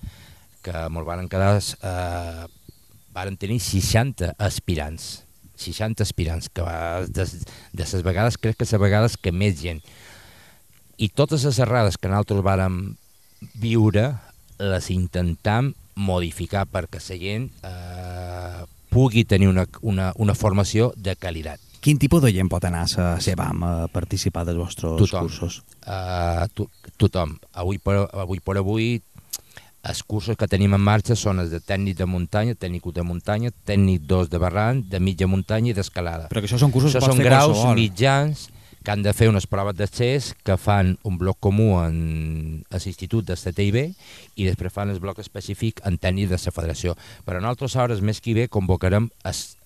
que 0.61 0.85
me'l 0.93 1.07
van 1.07 1.27
quedar... 1.31 1.57
Eh, 1.57 2.45
varen 3.17 3.37
tenir 3.41 3.57
60 3.57 4.35
aspirants. 4.37 5.23
60 5.57 6.05
aspirants, 6.05 6.51
que 6.53 6.61
va, 6.61 7.01
de, 7.09 7.25
de 7.25 7.87
les 7.89 8.03
vegades, 8.05 8.37
crec 8.37 8.59
que 8.59 8.67
les 8.69 8.81
vegades 8.83 9.17
que 9.17 9.33
més 9.33 9.57
gent. 9.57 9.81
I 10.97 11.09
totes 11.13 11.43
les 11.45 11.59
errades 11.61 11.97
que 11.97 12.09
nosaltres 12.09 12.41
vàrem 12.45 12.95
viure 13.61 14.07
les 14.57 14.89
intentam 14.89 15.73
modificar 15.97 16.65
perquè 16.69 17.01
la 17.01 17.17
gent 17.21 17.49
eh, 17.65 18.65
pugui 18.89 19.25
tenir 19.25 19.49
una, 19.49 19.67
una, 19.81 20.11
una 20.17 20.33
formació 20.33 20.91
de 20.95 21.15
qualitat. 21.15 21.61
Quin 21.81 21.99
tipus 22.01 22.23
de 22.23 22.31
gent 22.33 22.49
pot 22.49 22.65
anar 22.65 22.85
a 22.87 22.89
la 22.97 23.21
SEBAM 23.21 23.61
a 23.63 23.73
participar 23.93 24.43
dels 24.47 24.57
vostres 24.57 24.97
Tothom. 24.97 25.27
cursos? 25.27 25.61
Uh, 25.85 26.47
to, 26.57 26.65
tothom. 26.97 27.37
Avui 27.53 27.77
per, 27.77 28.07
avui 28.17 28.41
per 28.41 28.57
avui 28.57 28.97
els 29.87 30.01
cursos 30.03 30.35
que 30.35 30.49
tenim 30.49 30.73
en 30.75 30.81
marxa 30.83 31.15
són 31.15 31.39
els 31.39 31.53
de 31.53 31.61
tècnic 31.61 31.95
de 32.01 32.09
muntanya, 32.09 32.57
tècnic 32.57 32.89
de 32.91 33.05
muntanya, 33.05 33.53
tècnic 33.69 34.01
2 34.09 34.33
de 34.33 34.41
barranc, 34.41 34.89
de 34.89 34.99
mitja 34.99 35.29
muntanya 35.29 35.71
i 35.71 35.77
d'escalada. 35.77 36.27
Però 36.33 36.41
que 36.41 36.49
això 36.49 36.59
són 36.59 36.73
cursos 36.73 36.95
Això 36.95 37.05
que 37.05 37.13
són 37.13 37.21
fer 37.21 37.29
graus 37.29 37.53
qualsevol. 37.53 37.77
mitjans 37.77 38.47
que 38.87 38.93
han 38.95 39.01
de 39.03 39.11
fer 39.11 39.27
unes 39.27 39.43
proves 39.51 39.75
d'accés 39.75 40.29
que 40.47 40.55
fan 40.55 40.93
un 41.03 41.17
bloc 41.19 41.41
comú 41.43 41.73
en 41.83 42.61
a 42.71 42.79
l'institut 42.79 43.25
de 43.27 43.35
CTIB 43.35 43.75
i 44.39 44.45
després 44.47 44.71
fan 44.71 44.93
el 44.93 45.01
bloc 45.03 45.19
específic 45.19 45.81
en 45.83 45.97
tècnic 45.99 46.29
de 46.31 46.39
la 46.39 46.53
federació. 46.55 46.93
Però 47.27 47.41
en 47.41 47.49
altres 47.49 47.75
hores, 47.75 47.99
més 47.99 48.21
que 48.23 48.31
bé, 48.37 48.45
convocarem 48.47 49.09
es, 49.27 49.57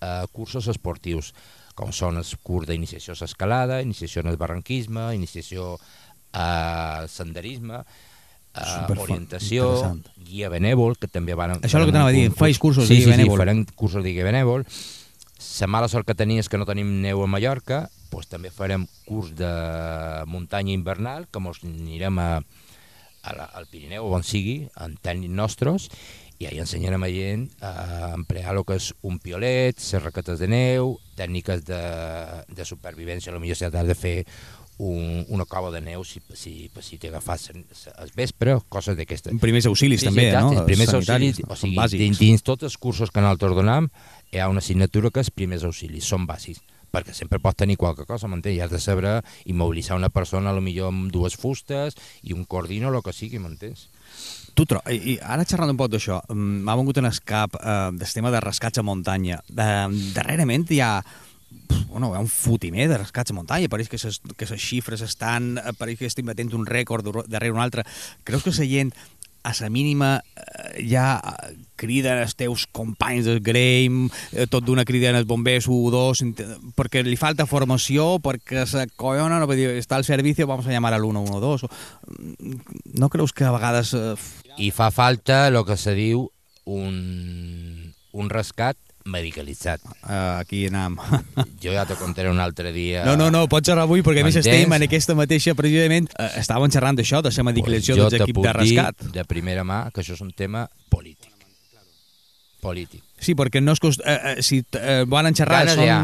eh, 0.00 0.24
cursos 0.32 0.70
esportius, 0.72 1.34
com 1.76 1.92
són 1.92 2.16
els 2.16 2.32
curs 2.40 2.64
d'iniciació 2.70 3.12
a 3.12 3.20
l'escalada, 3.20 3.82
iniciació 3.84 4.24
en 4.24 4.32
el 4.32 4.40
barranquisme, 4.40 5.10
iniciació 5.12 5.74
al 6.32 7.10
senderisme, 7.12 7.82
Superfo- 8.54 9.02
orientació, 9.02 9.98
guia 10.24 10.48
benèvol, 10.48 10.96
que 10.96 11.08
també 11.10 11.34
van... 11.34 11.58
Això 11.58 11.76
és 11.76 11.82
el 11.82 11.88
que 11.90 11.96
t'anava 11.98 12.12
a 12.12 12.16
dir, 12.16 12.28
feis 12.38 12.56
cursos 12.62 12.86
sí, 12.86 12.94
de 12.94 13.00
guia 13.02 13.10
sí, 13.10 13.12
benèvol. 13.18 13.34
Sí, 13.36 13.42
farem 13.42 13.64
cursos 13.74 14.04
de 14.06 14.12
guia 14.14 14.24
benèvol. 14.24 14.64
La 15.60 15.66
mala 15.68 15.88
sort 15.90 16.06
que 16.06 16.14
tenia 16.16 16.40
és 16.40 16.48
que 16.48 16.56
no 16.56 16.64
tenim 16.64 17.02
neu 17.02 17.20
a 17.24 17.26
Mallorca, 17.28 17.88
doncs 18.14 18.30
també 18.30 18.52
farem 18.54 18.86
curs 19.08 19.34
de 19.36 19.50
muntanya 20.30 20.74
invernal, 20.74 21.26
que 21.30 21.42
mos 21.42 21.62
anirem 21.66 22.20
a, 22.22 22.28
a 23.24 23.34
la, 23.36 23.48
al 23.58 23.66
Pirineu, 23.70 24.06
on 24.14 24.24
sigui, 24.26 24.62
en 24.80 24.96
tècnics 25.02 25.34
nostres, 25.34 25.88
i 26.42 26.48
ahí 26.48 26.58
ensenyarem 26.58 27.02
a 27.06 27.10
gent 27.12 27.46
a 27.62 28.10
emplear 28.14 28.56
el 28.56 28.64
que 28.66 28.78
és 28.80 28.90
un 29.06 29.20
piolet, 29.22 29.78
les 29.78 30.02
raquetes 30.02 30.40
de 30.42 30.50
neu, 30.50 30.96
tècniques 31.18 31.62
de, 31.66 31.80
de 32.50 32.66
supervivència, 32.66 33.34
potser 33.34 33.58
si 33.60 33.68
has 33.68 33.86
de 33.86 33.94
fer 33.98 34.16
un, 34.82 35.24
una 35.30 35.46
cova 35.46 35.70
de 35.70 35.80
neu 35.80 36.02
si, 36.02 36.20
si, 36.34 36.68
si 36.82 36.98
t'he 36.98 37.12
agafat 37.12 37.52
al 37.94 38.10
vespre, 38.18 38.58
coses 38.68 38.98
d'aquestes. 38.98 39.38
Primers 39.40 39.68
auxilis 39.70 40.02
també, 40.02 40.28
exacte, 40.32 40.58
no? 40.58 40.66
Primers 40.66 40.90
Sanitaris, 40.90 41.40
auxilis, 41.44 41.50
o 41.54 41.86
sigui, 41.86 42.02
dins, 42.02 42.18
dins 42.18 42.42
tots 42.42 42.66
els 42.66 42.76
cursos 42.76 43.14
que 43.14 43.22
nosaltres 43.22 43.54
donem 43.54 43.88
hi 44.32 44.42
ha 44.42 44.50
una 44.50 44.64
assignatura 44.64 45.12
que 45.14 45.22
és 45.22 45.30
primers 45.30 45.62
auxilis, 45.68 46.08
són 46.10 46.26
bàsics, 46.26 46.64
perquè 46.94 47.14
sempre 47.16 47.40
pots 47.42 47.58
tenir 47.64 47.76
qualque 47.80 48.06
cosa, 48.06 48.30
m'entens? 48.30 48.54
I 48.54 48.62
has 48.64 48.72
de 48.72 48.80
saber 48.82 49.18
immobilitzar 49.50 49.98
una 49.98 50.12
persona, 50.14 50.50
a 50.50 50.56
lo 50.56 50.62
millor 50.64 50.92
amb 50.92 51.10
dues 51.12 51.36
fustes 51.40 51.98
i 52.22 52.36
un 52.36 52.46
cordino, 52.46 52.92
el 52.92 53.02
que 53.02 53.12
sigui, 53.16 53.42
m'entens? 53.42 53.88
Tu 54.54 54.66
tro 54.70 54.78
i, 54.92 55.18
ara 55.18 55.46
xerrant 55.48 55.72
un 55.72 55.78
poc 55.80 55.90
d'això, 55.90 56.20
mm, 56.30 56.62
m'ha 56.62 56.78
vengut 56.78 57.02
en 57.02 57.10
el 57.10 57.20
cap 57.26 57.58
eh, 57.58 57.90
del 57.98 58.14
tema 58.14 58.30
de 58.30 58.42
rescats 58.44 58.78
a 58.78 58.86
muntanya. 58.86 59.42
Eh, 59.50 59.86
darrerament 60.14 60.70
hi 60.70 60.80
ha 60.84 60.94
bueno, 61.88 62.10
un 62.10 62.28
fotimer 62.28 62.88
de 62.88 62.98
rescats 62.98 63.30
a 63.30 63.34
muntanya, 63.34 63.70
pareix 63.70 63.88
que 63.90 63.98
ses, 63.98 64.20
que 64.36 64.46
xifres 64.46 65.02
estan, 65.06 65.54
eh, 65.58 65.72
pareix 65.78 66.00
que 66.00 66.08
estem 66.10 66.26
batent 66.26 66.50
un 66.58 66.66
rècord 66.66 67.06
darrere 67.30 67.54
un 67.54 67.62
altre. 67.62 67.84
Creus 68.26 68.42
que 68.42 68.54
la 68.54 68.66
gent 68.66 68.94
a 69.44 69.52
la 69.60 69.68
mínima 69.70 70.22
eh, 70.34 70.82
ja 70.88 71.20
eh, 71.20 71.54
criden 71.76 72.22
els 72.22 72.32
teus 72.38 72.64
companys 72.72 73.26
del 73.28 73.42
Grame, 73.44 74.08
eh, 74.32 74.46
tot 74.48 74.64
d'una 74.64 74.86
criden 74.88 75.18
els 75.18 75.28
bombers 75.28 75.68
1 75.68 75.90
2, 75.92 76.22
int- 76.24 76.42
perquè 76.78 77.02
li 77.04 77.18
falta 77.20 77.44
formació, 77.46 78.16
perquè 78.24 78.64
se 78.66 78.86
collona, 78.96 79.38
no, 79.42 79.48
està 79.52 79.98
al 80.00 80.04
servicio, 80.08 80.46
vamos 80.48 80.66
a 80.66 80.72
llamar 80.72 80.94
al 80.96 81.04
112. 81.04 81.68
No 82.98 83.10
creus 83.12 83.32
que 83.36 83.44
a 83.44 83.52
vegades 83.52 83.92
I 84.56 84.70
fa 84.70 84.90
falta 84.94 85.48
el 85.50 85.60
que 85.66 85.76
se 85.76 85.92
diu 85.98 86.28
un, 86.64 87.92
un 88.12 88.30
rescat 88.30 88.78
medicalitzat. 89.04 89.80
Uh, 90.02 90.38
aquí 90.40 90.66
anam. 90.66 90.96
Jo 91.64 91.72
ja 91.72 91.84
te 91.88 91.94
contaré 91.96 92.30
un 92.30 92.40
altre 92.40 92.72
dia... 92.72 93.04
No, 93.04 93.16
no, 93.16 93.30
no, 93.32 93.46
pots 93.48 93.68
xerrar 93.68 93.84
avui, 93.86 94.02
perquè 94.04 94.20
a 94.20 94.26
més 94.26 94.36
estem 94.36 94.72
en 94.76 94.84
aquesta 94.86 95.14
mateixa, 95.16 95.54
precisament, 95.56 96.10
uh, 96.18 96.28
estàvem 96.40 96.72
xerrant 96.72 96.98
d'això, 96.98 97.22
de 97.24 97.32
la 97.32 97.46
medicalització 97.48 97.96
jo 97.96 98.08
dels 98.08 98.20
equips 98.24 98.44
de 98.44 98.52
rescat. 98.58 99.06
de 99.14 99.24
primera 99.28 99.64
mà 99.64 99.86
que 99.94 100.02
això 100.04 100.16
és 100.16 100.20
un 100.24 100.32
tema 100.36 100.66
polític. 100.92 101.30
Polític. 102.64 103.02
Sí, 103.20 103.34
perquè 103.36 103.60
no 103.60 103.72
és 103.76 103.80
cost... 103.80 104.00
Uh, 104.04 104.36
uh, 104.36 104.44
si 104.44 104.60
uh, 104.60 105.04
volen 105.08 105.36
xerrar 105.36 105.64
Ganes 105.64 105.76
són... 105.80 105.88
ha. 105.88 105.98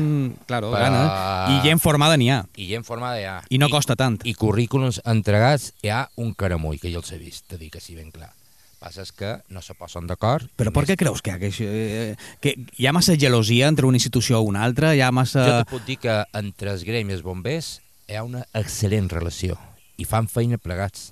Claro, 0.48 0.72
Però- 0.72 0.80
ganes. 0.80 1.54
I 1.54 1.62
gent 1.68 1.80
formada 1.80 2.16
n'hi 2.20 2.28
ha. 2.32 2.42
I 2.56 2.68
gent 2.72 2.84
formada 2.88 3.20
hi 3.20 3.24
ha. 3.28 3.38
I 3.48 3.60
no 3.60 3.68
costa 3.72 3.96
tant. 4.00 4.20
I 4.28 4.36
currículums 4.36 5.00
entregats 5.08 5.72
hi 5.84 5.92
ha 5.92 6.06
un 6.20 6.32
caramull, 6.36 6.80
que 6.80 6.92
jo 6.92 7.00
els 7.04 7.12
he 7.12 7.20
vist, 7.20 7.46
te 7.48 7.60
dic 7.60 7.76
així 7.80 7.96
ben 7.96 8.12
clar. 8.12 8.32
Passa 8.80 9.04
és 9.04 9.12
que 9.12 9.34
no 9.52 9.60
se 9.62 9.76
posen 9.78 10.08
d'acord. 10.08 10.48
Però 10.58 10.72
per 10.74 10.86
què 10.88 10.96
creus 10.98 11.20
que 11.22 11.30
hi 11.30 11.36
ha, 11.36 11.40
que, 11.42 11.50
eh, 11.68 12.16
que 12.40 12.54
hi 12.80 12.88
ha 12.88 12.94
massa 12.96 13.16
gelosia 13.20 13.68
entre 13.68 13.86
una 13.86 14.00
institució 14.00 14.40
o 14.40 14.48
una 14.48 14.64
altra? 14.64 14.94
Hi 14.96 15.04
ha 15.04 15.12
massa... 15.12 15.44
Jo 15.44 15.56
te 15.60 15.70
puc 15.70 15.86
dir 15.86 15.98
que 16.00 16.16
entre 16.40 16.72
els 16.72 16.84
gremis 16.88 17.20
els 17.20 17.26
bombers 17.26 17.74
hi 18.08 18.16
ha 18.18 18.24
una 18.26 18.46
excel·lent 18.56 19.10
relació 19.12 19.58
i 20.00 20.06
fan 20.08 20.28
feina 20.32 20.58
plegats. 20.58 21.10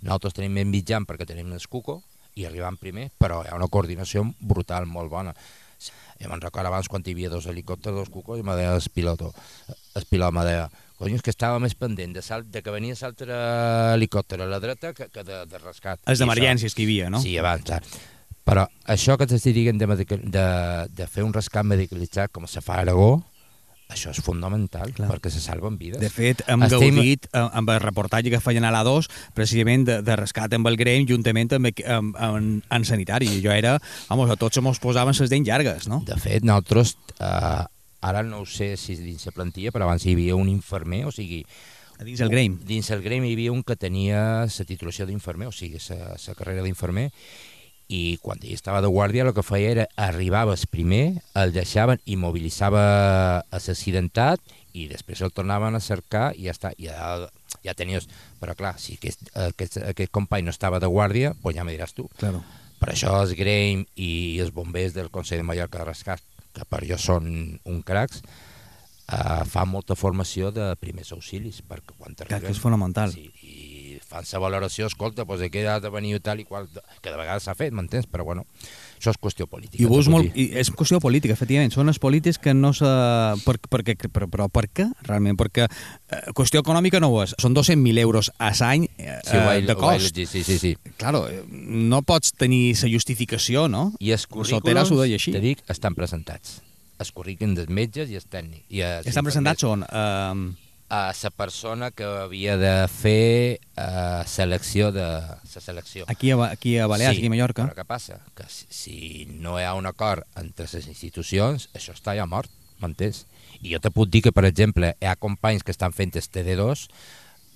Nosaltres 0.00 0.36
tenim 0.38 0.54
ben 0.60 0.70
mitjan 0.70 1.06
perquè 1.08 1.26
tenim 1.26 1.50
el 1.52 1.66
cuco 1.66 2.00
i 2.38 2.46
arribam 2.46 2.78
primer, 2.78 3.08
però 3.18 3.42
hi 3.42 3.50
ha 3.50 3.58
una 3.58 3.66
coordinació 3.66 4.22
brutal, 4.38 4.86
molt 4.86 5.10
bona. 5.10 5.34
Jo 6.18 6.30
me'n 6.30 6.42
recordo 6.42 6.70
abans 6.70 6.88
quan 6.90 7.02
hi 7.06 7.14
havia 7.14 7.30
dos 7.30 7.46
helicòpters, 7.50 7.94
dos 7.94 8.10
cucos, 8.14 8.38
i 8.38 8.46
me 8.46 8.54
deia 8.58 8.74
el 8.74 8.82
piloto, 8.94 9.32
el 9.98 10.06
pilot 10.10 10.34
me 10.34 10.44
deia, 10.46 10.68
cony, 10.98 11.14
és 11.16 11.22
que 11.24 11.30
estava 11.34 11.58
més 11.62 11.74
pendent 11.78 12.12
de, 12.16 12.22
salt, 12.26 12.50
de 12.52 12.62
que 12.62 12.74
venia 12.74 12.98
l'altre 13.00 13.38
helicòpter 13.94 14.40
a 14.42 14.50
la 14.50 14.60
dreta 14.60 14.92
que, 14.96 15.08
que 15.14 15.24
de, 15.24 15.44
de 15.48 15.62
rescat. 15.62 16.02
I 16.06 16.18
d'emergències 16.18 16.74
que 16.74 16.82
hi 16.84 16.90
havia, 16.90 17.10
no? 17.14 17.22
Sí, 17.22 17.36
abans, 17.40 17.70
ara. 17.70 18.04
Però 18.48 18.64
això 18.88 19.18
que 19.20 19.26
t'estic 19.28 19.54
dient 19.56 19.80
de, 19.80 19.86
de, 20.08 20.46
de 20.96 21.06
fer 21.10 21.24
un 21.26 21.34
rescat 21.36 21.66
medicalitzat 21.68 22.32
com 22.32 22.46
se 22.48 22.62
fa 22.64 22.78
a 22.78 22.86
Aragó, 22.86 23.10
això 23.88 24.10
és 24.12 24.18
fundamental, 24.20 24.90
Clar. 24.92 24.96
Clar. 24.96 25.08
perquè 25.14 25.30
se 25.32 25.40
salven 25.40 25.78
vides. 25.80 26.00
De 26.00 26.10
fet, 26.12 26.42
hem 26.48 26.64
Estem- 26.66 26.96
gaudit 26.96 27.24
eh, 27.32 27.40
amb 27.40 27.70
el 27.72 27.80
reportatge 27.80 28.28
que 28.32 28.40
feien 28.44 28.64
a 28.68 28.72
l'A2 28.74 29.08
precisament 29.36 29.86
de, 29.88 30.00
de 30.04 30.16
rescat 30.20 30.52
amb 30.56 30.68
el 30.68 30.76
Grem 30.80 31.06
juntament 31.08 31.54
amb, 31.56 31.70
amb, 31.86 32.16
amb, 32.20 32.66
en 32.76 32.84
sanitari. 32.84 33.30
Jo 33.44 33.52
era, 33.52 33.78
vamos, 34.10 34.28
a 34.32 34.36
tots 34.36 34.60
se 34.60 34.64
mos 34.64 34.80
posaven 34.80 35.16
les 35.16 35.32
dents 35.32 35.48
llargues, 35.48 35.88
no? 35.88 36.02
De 36.04 36.16
fet, 36.20 36.44
nosaltres, 36.44 36.96
eh, 37.16 37.64
ara 38.00 38.22
no 38.22 38.42
ho 38.42 38.46
sé 38.46 38.76
si 38.76 38.94
és 38.94 39.02
dins 39.02 39.26
la 39.26 39.34
plantilla, 39.34 39.72
però 39.74 39.88
abans 39.88 40.06
hi 40.06 40.14
havia 40.16 40.38
un 40.38 40.48
infermer, 40.52 41.04
o 41.08 41.12
sigui... 41.14 41.44
A 41.98 42.04
dins 42.06 42.20
el 42.22 42.30
Grem. 42.30 42.60
Dins 42.62 42.88
el 42.94 43.02
Gremi 43.02 43.32
hi 43.32 43.34
havia 43.34 43.52
un 43.52 43.64
que 43.66 43.74
tenia 43.74 44.20
la 44.46 44.66
titulació 44.66 45.06
d'infermer, 45.06 45.48
o 45.50 45.54
sigui, 45.54 45.80
la 45.90 46.34
carrera 46.38 46.62
d'infermer, 46.62 47.08
i 47.88 48.18
quan 48.20 48.38
ell 48.44 48.52
estava 48.52 48.82
de 48.84 48.90
guàrdia 48.92 49.24
el 49.24 49.32
que 49.34 49.42
feia 49.42 49.70
era 49.72 49.86
arribaves 49.96 50.66
primer, 50.68 51.22
el 51.40 51.54
deixaven, 51.56 51.98
immobilitzava 52.04 52.82
l'accidentat 53.48 54.44
i 54.76 54.86
després 54.92 55.24
el 55.24 55.32
tornaven 55.32 55.74
a 55.74 55.80
cercar 55.80 56.30
i 56.36 56.46
ja 56.46 56.54
està, 56.54 56.74
ja, 56.78 57.26
ja 57.64 57.74
tenies... 57.74 58.06
Però 58.38 58.54
clar, 58.54 58.76
si 58.78 58.98
aquest, 59.00 59.24
aquest, 59.48 59.80
aquest 59.88 60.12
company 60.14 60.44
no 60.46 60.52
estava 60.54 60.78
de 60.78 60.86
guàrdia, 60.92 61.32
doncs 61.40 61.56
ja 61.56 61.64
me 61.64 61.74
diràs 61.74 61.96
tu. 61.96 62.06
Claro. 62.20 62.44
Per 62.78 62.92
això 62.92 63.16
els 63.24 63.32
Grem 63.34 63.86
i 63.96 64.38
els 64.38 64.52
bombers 64.54 64.94
del 64.94 65.08
Consell 65.10 65.40
de 65.42 65.48
Mallorca 65.48 65.80
de 65.80 65.88
Rescat, 65.88 66.22
que 66.58 66.66
per 66.68 66.84
jo 66.88 66.98
són 67.00 67.30
un 67.68 67.80
cracs, 67.86 68.22
eh, 69.08 69.44
fan 69.48 69.70
molta 69.70 69.96
formació 69.98 70.50
de 70.54 70.72
primers 70.82 71.14
auxilis, 71.16 71.62
perquè 71.62 71.96
quan 71.96 72.18
t'arriben... 72.18 72.44
que 72.44 72.54
és 72.54 72.62
fonamental. 72.62 73.14
Sí, 73.14 73.28
i 73.46 73.98
fan 74.08 74.26
la 74.32 74.42
valoració, 74.42 74.88
escolta, 74.88 75.24
doncs 75.28 75.46
aquí 75.46 75.64
ha 75.66 75.78
de 75.84 75.92
venir 75.92 76.18
tal 76.24 76.40
i 76.42 76.46
qual, 76.48 76.68
que 76.68 77.10
de 77.12 77.16
vegades 77.16 77.48
s'ha 77.48 77.56
fet, 77.58 77.74
m'entens? 77.76 78.08
Però 78.10 78.26
bueno, 78.28 78.46
això 78.98 79.12
és 79.14 79.18
qüestió 79.22 79.46
política. 79.46 79.80
I, 79.80 79.86
ho 79.86 79.92
veus 79.94 80.08
molt, 80.12 80.34
i 80.38 80.48
és 80.58 80.70
qüestió 80.74 80.98
política, 81.02 81.34
efectivament. 81.36 81.72
Són 81.74 81.88
els 81.90 82.00
polítics 82.02 82.38
que 82.42 82.52
no 82.54 82.72
se... 82.76 82.88
Per, 83.44 83.56
perquè, 83.70 83.94
però, 84.12 84.28
però 84.30 84.48
per 84.52 84.66
què, 84.74 84.88
realment? 85.06 85.38
Perquè 85.38 85.66
eh, 85.68 86.20
qüestió 86.36 86.62
econòmica 86.64 87.00
no 87.00 87.12
ho 87.14 87.22
és. 87.24 87.34
Són 87.40 87.56
200.000 87.56 88.02
euros 88.04 88.32
a 88.38 88.52
l'any 88.58 88.88
eh, 88.98 89.18
Sí, 89.24 89.36
vaig, 89.38 89.66
de 89.68 89.78
cost. 89.78 90.12
llegir, 90.12 90.28
sí, 90.28 90.44
sí, 90.44 90.58
sí. 90.58 90.74
Claro, 91.00 91.24
eh, 91.30 91.42
no 91.48 92.02
pots 92.02 92.34
tenir 92.36 92.74
la 92.82 92.92
justificació, 92.92 93.68
no? 93.72 93.92
I 94.00 94.12
els 94.16 94.26
currículums, 94.26 94.92
així. 95.08 95.32
te 95.34 95.42
dic, 95.44 95.62
estan 95.70 95.96
presentats. 95.98 96.58
Els 96.98 97.12
currículums 97.14 97.60
dels 97.60 97.70
metges 97.70 98.10
i 98.10 98.18
els 98.18 98.26
tècnics. 98.26 98.64
I 98.74 98.82
Estan 99.06 99.26
presentats 99.26 99.62
on? 99.64 99.84
Eh, 99.86 100.67
a 100.88 101.12
la 101.22 101.30
persona 101.30 101.90
que 101.90 102.04
havia 102.04 102.56
de 102.56 102.88
fer 102.88 103.60
eh, 103.76 104.22
selecció 104.26 104.90
de 104.92 105.04
la 105.04 105.60
selecció. 105.60 106.04
aquí, 106.08 106.30
a, 106.30 106.44
aquí 106.46 106.78
a 106.78 106.86
Balears, 106.86 107.18
aquí 107.18 107.26
a 107.26 107.30
Mallorca. 107.30 107.68
Però 107.68 107.76
què 107.76 107.84
passa? 107.84 108.20
Que 108.34 108.48
si, 108.48 108.66
si 108.70 109.26
no 109.28 109.58
hi 109.60 109.66
ha 109.68 109.74
un 109.76 109.86
acord 109.86 110.24
entre 110.40 110.66
les 110.72 110.88
institucions, 110.88 111.68
això 111.74 111.92
està 111.92 112.16
ja 112.16 112.26
mort. 112.26 112.50
m'entens? 112.78 113.26
I 113.60 113.72
jo 113.72 113.80
te 113.82 113.90
puc 113.90 114.06
dir 114.08 114.22
que, 114.22 114.30
per 114.32 114.44
exemple, 114.46 114.92
hi 115.00 115.08
ha 115.10 115.16
companys 115.18 115.64
que 115.66 115.74
estan 115.74 115.92
fent 115.92 116.14
el 116.14 116.22
TD2, 116.22 116.84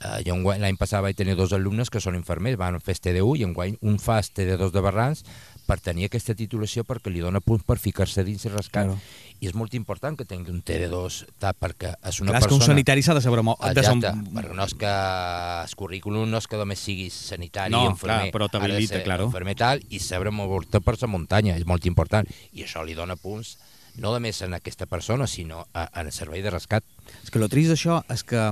eh, 0.02 0.22
jo 0.26 0.36
l'any 0.36 0.76
passat 0.76 1.02
vaig 1.04 1.16
tenir 1.16 1.36
dos 1.38 1.52
alumnes 1.54 1.90
que 1.90 2.02
són 2.02 2.18
infermers, 2.18 2.58
van 2.58 2.80
fer 2.80 2.96
el 2.98 3.02
TD1 3.06 3.38
i 3.38 3.46
enguany 3.46 3.76
un 3.80 4.00
fa 4.02 4.18
el 4.18 4.26
TD2 4.26 4.72
de 4.74 4.82
Barrans 4.82 5.24
per 5.66 5.78
tenir 5.80 6.08
aquesta 6.08 6.34
titulació 6.34 6.82
perquè 6.84 7.12
li 7.12 7.22
dona 7.22 7.40
punts 7.40 7.64
per 7.64 7.78
ficar-se 7.78 8.24
dins 8.26 8.44
i 8.44 8.50
rascar. 8.50 8.88
Claro. 8.90 8.98
I 9.42 9.48
és 9.50 9.56
molt 9.58 9.74
important 9.74 10.14
que 10.14 10.24
tingui 10.28 10.52
un 10.54 10.60
TD2 10.62 11.16
ta, 11.42 11.50
perquè 11.58 11.96
és 11.98 12.20
una 12.22 12.30
Clar, 12.30 12.42
és 12.42 12.46
que 12.46 12.54
un 12.54 12.60
persona... 12.60 12.68
sanitari 12.76 13.02
s'ha 13.02 13.16
de 13.18 13.24
saber 13.24 13.42
molt... 13.42 13.58
Exacte, 13.72 14.12
som... 14.12 14.22
perquè 14.36 14.54
no 14.54 14.68
és 14.68 14.76
que 14.78 14.92
el 14.92 15.74
currículum 15.80 16.30
no 16.30 16.38
és 16.38 16.46
que 16.46 16.60
només 16.60 16.78
siguis 16.86 17.16
sanitari 17.32 17.74
No, 17.74 17.82
i 17.88 17.90
infermer, 17.90 18.28
clar, 18.28 18.32
però 18.36 18.48
t'habilita, 18.52 19.02
claro. 19.02 19.26
infermer 19.32 19.56
tal, 19.58 19.82
i 19.90 19.98
saber 19.98 20.30
moure-te 20.30 20.78
per 20.80 20.94
la 21.00 21.10
muntanya, 21.10 21.58
és 21.58 21.66
molt 21.66 21.90
important, 21.90 22.28
i 22.54 22.62
això 22.68 22.86
li 22.86 22.94
dona 22.94 23.18
punts 23.18 23.56
no 24.00 24.08
només 24.14 24.38
en 24.40 24.54
aquesta 24.56 24.86
persona, 24.88 25.26
sinó 25.26 25.66
a- 25.74 25.90
en 26.00 26.06
el 26.06 26.12
servei 26.12 26.40
de 26.40 26.48
rescat. 26.48 26.84
És 27.22 27.30
que 27.30 27.38
el 27.38 27.48
trist 27.52 27.68
d'això 27.68 27.98
és 28.08 28.22
que 28.24 28.46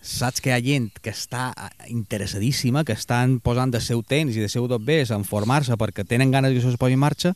saps 0.00 0.40
que 0.40 0.50
hi 0.50 0.54
ha 0.54 0.60
gent 0.62 0.90
que 1.02 1.10
està 1.10 1.48
eh, 1.50 1.88
interessadíssima, 1.90 2.84
que 2.84 2.94
estan 2.94 3.40
posant 3.42 3.72
de 3.74 3.80
seu 3.80 4.04
temps 4.06 4.36
i 4.36 4.44
de 4.44 4.48
seu 4.52 4.68
tot 4.70 4.84
bé 4.84 5.00
en 5.08 5.24
formar-se 5.26 5.74
perquè 5.80 6.04
tenen 6.06 6.30
ganes 6.30 6.52
que 6.52 6.60
això 6.62 6.70
es 6.70 6.78
posi 6.78 6.94
en 6.94 7.02
marxa 7.02 7.34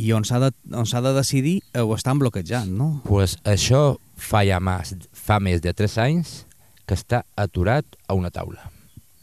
i 0.00 0.12
on 0.16 0.24
s'ha 0.24 0.38
de, 0.40 0.50
on 0.72 0.84
de 0.84 1.12
decidir 1.16 1.60
eh, 1.74 1.80
ho 1.80 1.94
estan 1.94 2.18
bloquejant, 2.18 2.70
no? 2.72 3.02
pues 3.04 3.36
això 3.44 3.98
fa 4.16 4.44
ja 4.46 4.60
més, 4.60 4.94
fa 5.12 5.40
més 5.40 5.60
de 5.62 5.72
3 5.74 5.98
anys 6.06 6.46
que 6.86 6.94
està 6.94 7.24
aturat 7.36 7.84
a 8.08 8.14
una 8.14 8.30
taula. 8.30 8.70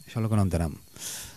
Això 0.06 0.18
és 0.18 0.22
el 0.24 0.28
que 0.30 0.36
no 0.38 0.46
entenem. 0.46 0.72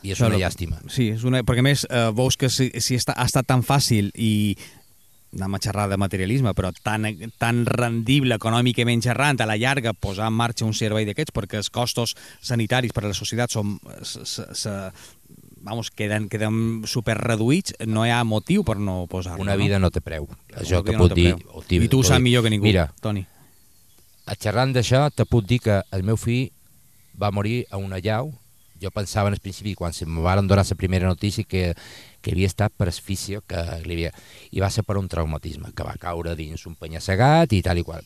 I 0.03 0.11
és 0.11 0.17
Això 0.17 0.27
una 0.27 0.35
lo- 0.37 0.41
llàstima. 0.43 0.79
Sí, 0.91 1.09
és 1.15 1.23
una, 1.23 1.43
perquè 1.43 1.63
més 1.63 1.85
eh, 1.89 2.09
veus 2.15 2.37
que 2.37 2.49
si, 2.49 2.69
si 2.83 2.95
està, 2.99 3.13
ha 3.15 3.25
estat 3.27 3.47
tan 3.47 3.63
fàcil 3.63 4.11
i 4.15 4.55
anem 5.33 5.55
a 5.55 5.59
xerrar 5.63 5.87
de 5.89 5.97
materialisme, 5.97 6.51
però 6.53 6.69
tan, 6.85 7.07
tan 7.41 7.63
rendible 7.65 8.35
econòmicament 8.37 9.01
xerrant 9.01 9.39
a 9.41 9.47
la 9.49 9.55
llarga 9.57 9.93
posar 9.97 10.27
en 10.29 10.35
marxa 10.37 10.65
un 10.67 10.75
servei 10.77 11.07
d'aquests 11.07 11.33
perquè 11.33 11.57
els 11.57 11.71
costos 11.73 12.13
sanitaris 12.41 12.93
per 12.93 13.05
a 13.05 13.09
la 13.09 13.17
societat 13.17 13.49
són, 13.55 13.79
se, 14.05 14.25
se, 14.53 14.75
vamos, 15.63 15.89
queden, 15.91 16.27
queden 16.29 16.83
super 16.85 17.15
reduïts, 17.17 17.73
no 17.87 18.03
hi 18.05 18.11
ha 18.11 18.21
motiu 18.27 18.65
per 18.67 18.75
no 18.77 19.07
posar-lo. 19.09 19.41
Una 19.41 19.55
no? 19.55 19.63
vida 19.63 19.79
no 19.79 19.89
té 19.95 20.01
preu. 20.03 20.27
Això 20.53 20.81
Una 20.81 20.85
que 20.89 20.97
no 20.97 21.05
puc 21.05 21.13
té 21.15 21.19
dir... 21.21 21.33
dic- 21.39 21.83
I 21.87 21.89
tu 21.89 22.03
ho 22.03 22.05
saps 22.05 22.21
millor 22.21 22.43
que 22.43 22.51
ningú, 22.51 22.67
Mira, 22.67 22.89
Toni. 23.01 23.25
a 24.27 24.35
xerrant 24.35 24.75
d'això, 24.75 25.07
te 25.15 25.25
puc 25.25 25.47
dir 25.47 25.61
que 25.63 25.81
el 25.95 26.03
meu 26.03 26.19
fill 26.19 26.51
va 27.19 27.31
morir 27.31 27.63
a 27.71 27.77
una 27.81 27.99
llau. 28.03 28.33
Jo 28.83 28.91
pensava 28.91 29.29
en 29.31 29.37
el 29.37 29.39
principi, 29.39 29.75
quan 29.79 29.93
se 29.95 30.05
me 30.05 30.19
van 30.19 30.45
donar 30.47 30.65
la 30.67 30.75
primera 30.75 31.07
notícia, 31.07 31.45
que, 31.47 31.73
que 32.21 32.31
havia 32.35 32.47
estat 32.51 32.73
per 32.75 32.89
asfícia, 32.91 33.39
que 33.47 33.61
li 33.87 33.93
havia... 33.95 34.11
i 34.51 34.59
va 34.59 34.69
ser 34.69 34.83
per 34.83 34.97
un 34.99 35.07
traumatisme, 35.07 35.71
que 35.71 35.85
va 35.87 35.95
caure 35.95 36.35
dins 36.35 36.65
un 36.67 36.75
penya-segat 36.75 37.53
i 37.55 37.61
tal 37.63 37.79
i 37.79 37.83
qual. 37.87 38.03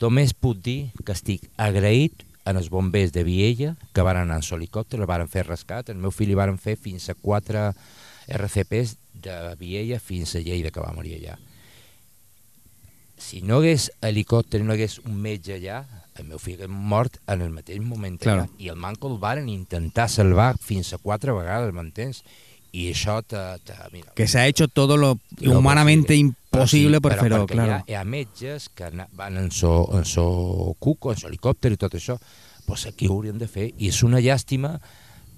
Només 0.00 0.34
puc 0.34 0.58
dir 0.58 0.90
que 1.04 1.14
estic 1.14 1.46
agraït 1.56 2.24
en 2.44 2.56
els 2.60 2.68
bombers 2.70 3.12
de 3.12 3.24
Viella, 3.24 3.74
que 3.92 4.02
van 4.04 4.16
anar 4.20 4.40
en 4.42 4.56
helicòpter, 4.56 5.00
el 5.00 5.06
van 5.06 5.28
fer 5.28 5.46
rescat. 5.46 5.88
El 5.90 5.96
meu 6.02 6.10
fill 6.12 6.28
li 6.28 6.36
van 6.38 6.58
fer 6.58 6.76
fins 6.76 7.08
a 7.08 7.14
quatre 7.14 7.72
RCPs 8.28 8.96
de 9.24 9.38
Viella 9.58 9.98
fins 10.00 10.34
a 10.36 10.40
Lleida, 10.44 10.70
que 10.70 10.80
va 10.80 10.92
morir 10.92 11.16
allà 11.20 11.38
si 13.16 13.40
no 13.42 13.58
hagués 13.60 13.90
helicòpter 14.02 14.62
no 14.64 14.74
hagués 14.74 14.98
un 15.06 15.16
metge 15.22 15.54
allà, 15.56 15.84
el 16.18 16.26
meu 16.28 16.40
fill 16.42 16.58
hagués 16.58 16.70
mort 16.70 17.16
en 17.30 17.44
el 17.44 17.52
mateix 17.54 17.80
moment 17.80 18.18
Claro. 18.20 18.44
allà. 18.44 18.50
I 18.58 18.68
el 18.72 18.76
manco 18.76 19.10
el 19.10 19.18
varen 19.18 19.48
intentar 19.48 20.08
salvar 20.10 20.56
fins 20.60 20.92
a 20.92 20.98
quatre 20.98 21.32
vegades, 21.32 21.72
m'entens? 21.74 22.24
I 22.74 22.88
això 22.90 23.20
te, 23.22 23.38
te, 23.64 23.74
mira, 23.92 24.10
Que 24.18 24.26
s'ha 24.26 24.46
hecho 24.48 24.66
todo 24.66 24.96
lo 24.96 25.18
lo 25.40 25.58
humanamente 25.58 26.16
possible. 26.56 27.00
per 27.04 27.18
fer-ho, 27.18 27.44
claro. 27.50 27.68
Hi 27.68 27.74
ha, 27.74 27.82
hi 27.88 27.98
ha 27.98 28.04
metges 28.04 28.70
que 28.74 28.90
van 29.18 29.38
en 29.40 29.50
so, 29.50 29.74
en 29.98 30.08
so 30.08 30.74
cuco, 30.78 31.12
en 31.12 31.20
so 31.20 31.28
helicòpter 31.28 31.74
i 31.74 31.80
tot 31.80 31.94
això, 31.98 32.18
pues 32.64 32.86
aquí 32.86 33.08
ho 33.10 33.18
haurien 33.18 33.38
de 33.38 33.48
fer. 33.50 33.70
I 33.76 33.92
és 33.92 34.02
una 34.06 34.22
llàstima 34.24 34.78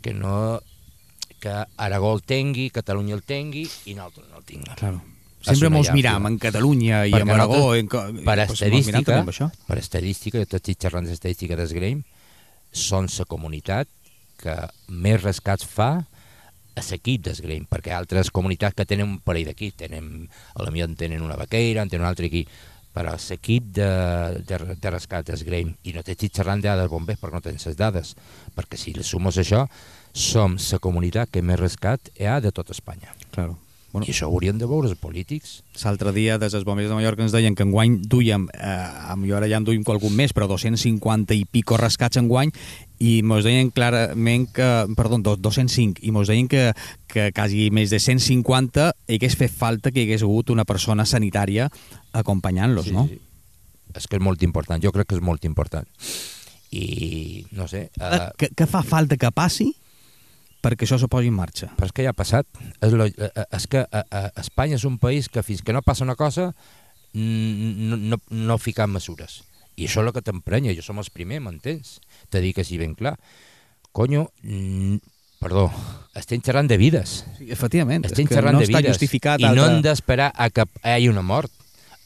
que 0.02 0.14
no 0.14 0.60
que 1.40 1.52
Aragó 1.76 2.14
el 2.14 2.22
tingui, 2.22 2.70
Catalunya 2.74 3.14
el 3.14 3.22
tingui 3.22 3.66
i 3.86 3.94
nosaltres 3.94 4.30
no 4.30 4.40
el 4.40 4.48
tinguem. 4.48 4.74
Claro. 4.78 5.02
Sempre 5.46 5.70
mos 5.70 5.92
miram 5.94 6.26
en 6.26 6.40
Catalunya 6.42 7.04
i 7.06 7.14
en 7.14 7.30
Aragó. 7.30 7.74
En, 7.78 7.86
per 7.88 8.38
estadística, 8.42 9.20
per 9.68 9.78
estadística, 9.78 10.42
jo 10.42 10.58
estic 10.58 10.80
xerrant 10.82 11.06
d'estadística 11.06 11.58
d'Esgrame, 11.58 12.02
són 12.74 13.06
la 13.12 13.28
comunitat 13.30 13.90
que 14.42 14.56
més 14.90 15.22
rescats 15.22 15.64
fa 15.64 15.90
a 16.76 16.84
l'equip 16.90 17.24
d'Esgrame, 17.24 17.66
perquè 17.70 17.94
altres 17.96 18.30
comunitats 18.30 18.76
que 18.76 18.86
tenen 18.88 19.08
un 19.08 19.18
parell 19.24 19.48
d'equip, 19.50 19.76
tenen, 19.80 20.28
a 20.54 20.62
la 20.62 20.72
millor 20.72 20.92
en 20.92 20.96
tenen 21.00 21.24
una 21.24 21.38
vaqueira, 21.40 21.82
en 21.82 21.92
tenen 21.92 22.04
un 22.04 22.10
altre 22.10 22.28
equip, 22.28 22.52
però 22.96 23.12
l'equip 23.16 23.68
de, 23.76 23.90
de, 24.48 24.58
de 24.80 24.92
rescat 24.92 25.28
d'Esgrame, 25.28 25.76
i 25.84 25.92
no 25.96 26.04
t'estic 26.04 26.36
xerrant 26.36 26.62
de 26.62 26.68
dades 26.68 26.92
bombers 26.92 27.20
perquè 27.20 27.36
no 27.36 27.44
tens 27.44 27.68
les 27.68 27.76
dades, 27.76 28.14
perquè 28.56 28.80
si 28.80 28.96
li 28.96 29.04
sumes 29.04 29.40
això, 29.40 29.66
som 30.16 30.56
la 30.56 30.80
comunitat 30.80 31.32
que 31.32 31.44
més 31.44 31.60
rescat 31.60 32.12
hi 32.16 32.28
ha 32.28 32.40
de 32.40 32.52
tot 32.52 32.72
Espanya. 32.72 33.12
Claro. 33.32 33.56
Bueno, 33.92 34.04
I 34.08 34.12
això 34.12 34.26
ho 34.26 34.34
haurien 34.34 34.58
de 34.60 34.66
veure 34.68 34.90
els 34.90 34.98
polítics. 35.00 35.62
L'altre 35.80 36.10
dia 36.12 36.34
des 36.36 36.52
dels 36.52 36.66
bombers 36.68 36.90
de 36.90 36.96
Mallorca 36.98 37.22
ens 37.24 37.32
deien 37.32 37.54
que 37.56 37.64
enguany 37.64 37.94
duíem, 38.04 38.48
eh, 38.52 38.72
a 39.12 39.16
millor 39.16 39.38
ara 39.38 39.48
ja 39.48 39.56
en 39.56 39.64
duim 39.64 39.84
qualcun 39.86 40.12
més, 40.12 40.34
però 40.36 40.48
250 40.50 41.32
i 41.32 41.46
pico 41.48 41.78
rescats 41.80 42.20
enguany 42.20 42.52
i 42.98 43.20
mos 43.22 43.44
deien 43.44 43.68
clarament 43.70 44.46
que, 44.56 44.66
perdó, 44.96 45.18
dos- 45.20 45.40
205, 45.44 46.00
i 46.02 46.12
mos 46.14 46.28
deien 46.32 46.48
que, 46.48 46.70
que 47.12 47.30
quasi 47.36 47.68
més 47.70 47.90
de 47.92 47.98
150 48.00 48.90
hi 49.08 49.18
hagués 49.18 49.36
fet 49.36 49.52
falta 49.52 49.90
que 49.92 50.00
hi 50.00 50.06
hagués 50.08 50.24
hagut 50.24 50.50
una 50.54 50.64
persona 50.64 51.04
sanitària 51.04 51.68
acompanyant-los, 52.12 52.92
no? 52.92 53.06
sí. 53.08 53.20
És 53.96 54.04
que 54.08 54.18
és 54.18 54.22
molt 54.24 54.42
important, 54.44 54.82
jo 54.82 54.90
crec 54.92 55.06
que 55.08 55.16
és 55.16 55.22
molt 55.24 55.44
important. 55.48 55.86
I, 56.72 57.46
no 57.56 57.68
sé... 57.70 57.86
Eh, 57.96 58.06
Uh, 58.16 58.30
Què, 58.36 58.50
què 58.56 58.66
fa 58.68 58.82
falta 58.84 59.16
que 59.16 59.30
passi 59.32 59.70
perquè 60.60 60.84
això 60.84 60.98
se 60.98 61.06
posi 61.08 61.28
en 61.30 61.36
marxa? 61.36 61.68
però 61.76 61.86
és 61.86 61.92
que 61.94 62.02
ja 62.04 62.10
ha 62.10 62.16
passat. 62.16 62.46
És, 62.82 62.92
lo, 62.92 63.06
eh, 63.06 63.28
eh, 63.30 63.44
és 63.56 63.66
que 63.70 63.84
a, 63.86 64.02
a 64.10 64.22
Espanya 64.42 64.76
és 64.76 64.84
un 64.84 64.98
país 64.98 65.28
que 65.32 65.44
fins 65.46 65.62
que 65.62 65.72
no 65.72 65.80
passa 65.86 66.04
una 66.04 66.16
cosa 66.18 66.50
no, 67.14 67.96
no, 67.96 68.18
no 68.30 68.58
fica 68.58 68.86
mesures. 68.86 69.44
I 69.76 69.84
això 69.86 70.00
és 70.02 70.06
el 70.08 70.12
que 70.16 70.22
t'emprenya, 70.24 70.72
jo 70.76 70.82
som 70.82 70.98
els 70.98 71.10
primers, 71.12 71.42
m'entens? 71.44 71.98
Te 72.32 72.40
dic 72.40 72.58
així 72.62 72.78
ben 72.80 72.94
clar. 72.96 73.16
Conyo, 73.92 74.30
mm, 74.42 74.96
perdó, 75.40 75.66
estem 76.16 76.40
xerrant 76.40 76.68
de 76.68 76.76
vides. 76.80 77.24
Sí, 77.38 77.50
efectivament, 77.52 78.04
Estem 78.08 78.26
xerrant 78.28 78.56
no 78.56 78.60
de 78.64 78.66
vides. 78.66 78.88
justificat 78.94 79.40
I 79.40 79.44
no 79.44 79.50
altra- 79.52 79.68
hem 79.76 79.82
d'esperar 79.84 80.32
a 80.34 80.48
que 80.50 80.64
hi 80.82 80.88
hagi 80.96 81.08
una 81.12 81.22
mort. 81.22 81.52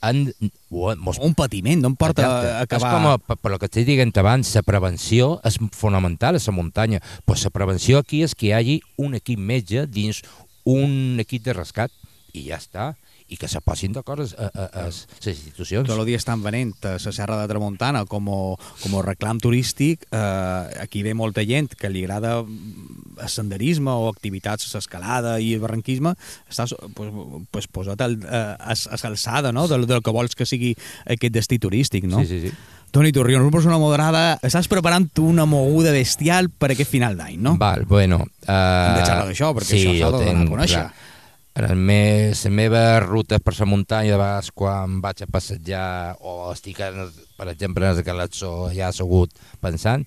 Han, 0.02 0.32
o, 0.70 0.94
mos 0.96 1.18
un 1.20 1.34
patiment, 1.34 1.82
no 1.82 1.88
em 1.88 1.94
porta 1.96 2.22
Exacte. 2.22 2.48
a 2.48 2.60
acabar... 2.62 2.88
És 2.88 2.94
com, 2.96 3.06
a, 3.10 3.18
per, 3.18 3.36
per 3.36 3.52
el 3.52 3.58
que 3.60 3.66
estic 3.68 3.84
dient 3.86 4.16
abans, 4.16 4.54
la 4.56 4.62
prevenció 4.64 5.40
és 5.44 5.58
fonamental 5.76 6.36
a 6.36 6.40
la 6.40 6.52
muntanya. 6.56 7.00
Pues 7.26 7.44
la 7.44 7.50
prevenció 7.50 7.98
aquí 7.98 8.22
és 8.24 8.34
que 8.34 8.46
hi 8.46 8.52
hagi 8.56 8.80
un 8.96 9.14
equip 9.14 9.38
metge 9.38 9.86
dins 9.86 10.22
un 10.64 11.20
equip 11.20 11.44
de 11.44 11.52
rescat 11.52 11.92
i 12.32 12.46
ja 12.48 12.56
està. 12.56 12.94
I 13.30 13.38
que 13.38 13.46
se 13.46 13.60
posin 13.62 13.94
d'acord 13.94 14.24
a, 14.26 14.48
a, 14.48 14.64
a, 14.66 14.84
les 14.88 15.04
institucions. 15.30 15.86
Tot 15.86 16.00
el 16.00 16.08
dia 16.08 16.18
estan 16.18 16.42
venent 16.42 16.72
a 16.82 16.96
la 16.98 17.12
Serra 17.14 17.38
de 17.38 17.46
Tramuntana 17.50 18.02
com 18.10 18.26
a, 18.26 18.38
com 18.82 18.96
a 18.98 19.04
reclam 19.06 19.38
turístic. 19.42 20.08
Eh, 20.10 20.80
aquí 20.82 21.04
ve 21.06 21.14
molta 21.14 21.44
gent 21.46 21.70
que 21.78 21.92
li 21.92 22.02
agrada 22.08 22.40
el 22.40 23.30
senderisme 23.30 23.94
o 23.94 24.08
activitats, 24.10 24.66
l'escalada 24.74 25.36
i 25.38 25.52
el 25.54 25.62
barranquisme. 25.62 26.16
Estàs 26.50 26.74
pues, 26.96 27.14
pues, 27.54 27.70
posat 27.70 28.02
al, 28.02 28.18
eh, 28.18 28.42
a, 28.58 28.74
a 28.74 29.00
l'alçada 29.04 29.54
no? 29.54 29.68
del, 29.70 29.86
del 29.86 30.02
que 30.02 30.14
vols 30.14 30.34
que 30.34 30.48
sigui 30.48 30.74
aquest 31.06 31.34
destí 31.34 31.60
turístic. 31.62 32.10
No? 32.10 32.24
Sí, 32.24 32.34
sí, 32.34 32.48
sí. 32.48 32.78
Toni 32.90 33.12
Turrión, 33.12 33.42
una 33.46 33.54
persona 33.54 33.78
moderada, 33.78 34.40
estàs 34.42 34.66
preparant 34.66 35.06
una 35.22 35.44
moguda 35.46 35.92
bestial 35.94 36.50
per 36.50 36.72
aquest 36.74 36.90
final 36.90 37.14
d'any, 37.14 37.36
no? 37.38 37.54
Val, 37.60 37.84
bueno... 37.86 38.24
Uh, 38.42 38.50
Hem 38.50 38.96
de 38.98 39.04
xerrar 39.06 39.28
d'això, 39.28 39.52
perquè 39.54 39.78
això 39.78 39.92
s'ha 39.94 40.10
de 40.10 40.24
donar 40.24 40.42
a 40.42 40.50
conèixer. 40.50 40.82
clar. 40.82 41.09
En 41.60 41.66
el 41.68 41.76
mes, 41.76 42.44
les 42.46 42.52
meves 42.52 43.02
rutes 43.04 43.40
per 43.44 43.52
la 43.58 43.66
muntanya, 43.68 44.14
de 44.14 44.20
vegades 44.20 44.48
quan 44.56 45.00
vaig 45.04 45.18
a 45.20 45.26
passejar 45.28 46.16
o 46.24 46.52
estic, 46.54 46.78
per 47.36 47.48
exemple, 47.52 47.84
en 47.84 47.98
el 47.98 48.06
Galatzó 48.06 48.70
ja 48.72 48.88
assegut 48.88 49.34
pensant, 49.60 50.06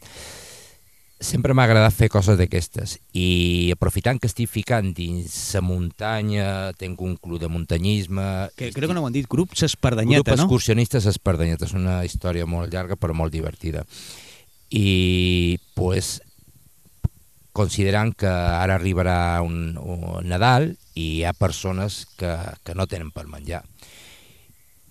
sempre 1.23 1.53
m'ha 1.53 1.67
agradat 1.69 1.93
fer 1.95 2.09
coses 2.11 2.39
d'aquestes 2.39 2.97
i 3.13 3.69
aprofitant 3.75 4.17
que 4.19 4.27
estic 4.27 4.49
ficant 4.49 4.89
dins 4.97 5.29
la 5.53 5.61
muntanya, 5.61 6.49
tinc 6.79 6.99
un 7.05 7.13
club 7.21 7.39
de 7.39 7.51
muntanyisme... 7.53 8.25
Que 8.57 8.71
estic- 8.71 8.81
crec 8.81 8.89
que 8.89 8.97
no 8.97 9.05
ho 9.05 9.07
han 9.11 9.15
dit, 9.15 9.29
grup 9.29 9.53
Grup 9.53 9.61
S'Espardanyeta, 9.61 10.33
no? 10.35 10.47
excursionistes 10.47 11.05
Espardanyeta, 11.13 11.69
és 11.69 11.77
una 11.77 12.01
història 12.03 12.49
molt 12.49 12.73
llarga 12.73 12.97
però 12.97 13.13
molt 13.13 13.31
divertida. 13.31 13.85
I 14.73 15.59
pues, 15.77 16.17
considerant 17.53 18.11
que 18.17 18.29
ara 18.29 18.75
arribarà 18.75 19.41
un, 19.45 19.77
un 19.77 20.25
Nadal 20.27 20.73
i 20.97 21.05
hi 21.19 21.23
ha 21.23 21.33
persones 21.37 22.03
que, 22.17 22.33
que 22.65 22.75
no 22.75 22.87
tenen 22.89 23.13
per 23.13 23.27
menjar. 23.29 23.61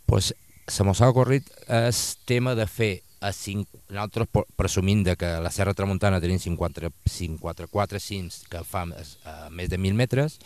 Pues, 0.06 0.32
se 0.66 0.84
mos 0.86 1.02
ha 1.02 1.10
ocorrit 1.10 1.50
el 1.66 1.92
tema 2.24 2.54
de 2.54 2.68
fer 2.70 2.92
a 3.22 3.30
cinc, 3.32 3.68
nosaltres 3.90 4.28
presumint 4.58 5.04
de 5.06 5.16
que 5.16 5.26
a 5.38 5.42
la 5.42 5.50
Serra 5.54 5.74
Tramuntana 5.74 6.20
tenim 6.22 6.40
50, 6.42 6.90
54 7.06 8.00
cims 8.02 8.42
que 8.50 8.64
fa 8.66 8.82
més, 8.88 9.16
uh, 9.26 9.50
més 9.54 9.70
de 9.70 9.78
1.000 9.78 9.94
metres 9.98 10.38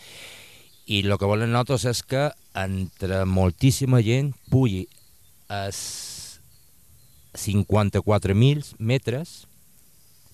i 0.85 1.01
el 1.01 1.17
que 1.17 1.29
volen 1.29 1.51
nosaltres 1.51 1.87
és 1.89 2.03
que 2.05 2.27
entre 2.57 3.23
moltíssima 3.25 4.01
gent 4.05 4.29
pugui 4.53 4.85
és 5.51 5.79
54.000 7.37 8.75
metres, 8.79 9.46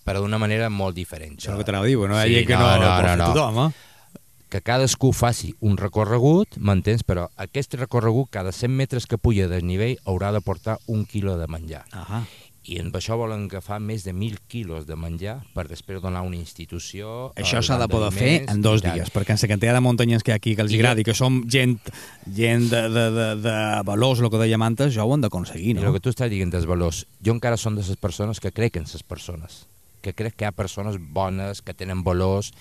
però 0.04 0.22
d'una 0.22 0.39
manera 0.41 0.70
molt 0.70 0.95
diferent. 0.95 1.38
Això 1.39 1.51
és 1.51 1.56
el 1.56 1.64
que 1.64 1.68
t'anava 1.72 1.86
a 1.86 1.91
dir, 1.91 1.97
no? 1.97 2.20
Sí, 2.22 2.34
Hi 2.34 2.39
ha 2.43 2.45
que 2.47 2.60
no, 2.60 2.70
no, 2.78 2.93
no, 3.01 3.16
no, 3.16 3.28
tothom, 3.34 3.66
eh? 3.68 3.89
que 4.54 4.62
cadascú 4.62 5.10
faci 5.18 5.56
un 5.66 5.78
recorregut, 5.82 6.60
m'entens? 6.62 7.01
Però 7.01 7.26
aquest 7.41 7.74
recorregut, 7.80 8.30
cada 8.30 8.51
100 8.54 8.70
metres 8.70 9.08
que 9.10 9.18
puja 9.18 9.47
de 9.49 9.62
nivell, 9.66 9.95
haurà 10.06 10.30
de 10.36 10.41
portar 10.45 10.78
un 10.86 11.06
quilo 11.10 11.39
de 11.39 11.47
menjar. 11.49 11.86
Ahà. 11.91 12.24
I 12.64 12.78
amb 12.80 12.93
això 12.95 13.18
volen 13.20 13.47
agafar 13.49 13.82
més 13.84 14.06
de 14.06 14.14
1.000 14.14 14.38
quilos 14.47 14.86
de 14.88 14.95
menjar 14.95 15.39
per 15.51 15.66
després 15.68 15.99
donar 15.99 16.22
a 16.22 16.28
una 16.30 16.38
institució... 16.38 17.34
Això 17.36 17.58
als 17.60 17.68
s'ha 17.68 17.76
de 17.82 17.89
poder 17.91 18.12
fer 18.16 18.30
en 18.47 18.62
dos 18.64 18.80
i 18.86 18.93
dies, 18.93 19.10
perquè 19.12 19.34
en 19.36 19.41
la 19.41 19.49
quantitat 19.51 19.76
de 19.76 19.82
muntanyes 19.84 20.24
que 20.24 20.32
hi 20.32 20.36
ha 20.38 20.39
aquí 20.39 20.54
que 20.56 20.64
els 20.64 20.72
I- 20.72 20.78
agradi, 20.80 21.04
que 21.04 21.18
som 21.18 21.41
gent, 21.51 21.76
gent 22.32 22.70
de, 22.72 22.86
de, 22.93 23.04
de, 23.18 23.28
de 23.43 23.58
valors, 23.89 24.22
el 24.24 24.30
que 24.32 24.39
dèiem 24.45 24.64
antes, 24.64 24.93
ja 24.95 25.04
ho 25.04 25.12
han 25.18 25.26
d'aconseguir, 25.26 25.74
I 25.76 25.82
no? 25.82 25.89
el 25.89 25.97
que 25.97 26.06
tu 26.06 26.14
estàs 26.14 26.32
dient 26.32 26.54
dels 26.56 26.70
valors, 26.70 27.04
jo 27.20 27.36
encara 27.36 27.58
som 27.60 27.76
de 27.76 27.84
les 27.84 27.97
persones 27.99 28.39
que 28.39 28.54
crec 28.56 28.78
en 28.80 28.88
les 28.88 29.04
persones, 29.04 29.66
que 30.04 30.14
crec 30.14 30.36
que 30.36 30.45
hi 30.45 30.51
ha 30.51 30.56
persones 30.56 30.99
bones, 30.99 31.64
que 31.64 31.74
tenen 31.74 32.04
valors, 32.04 32.51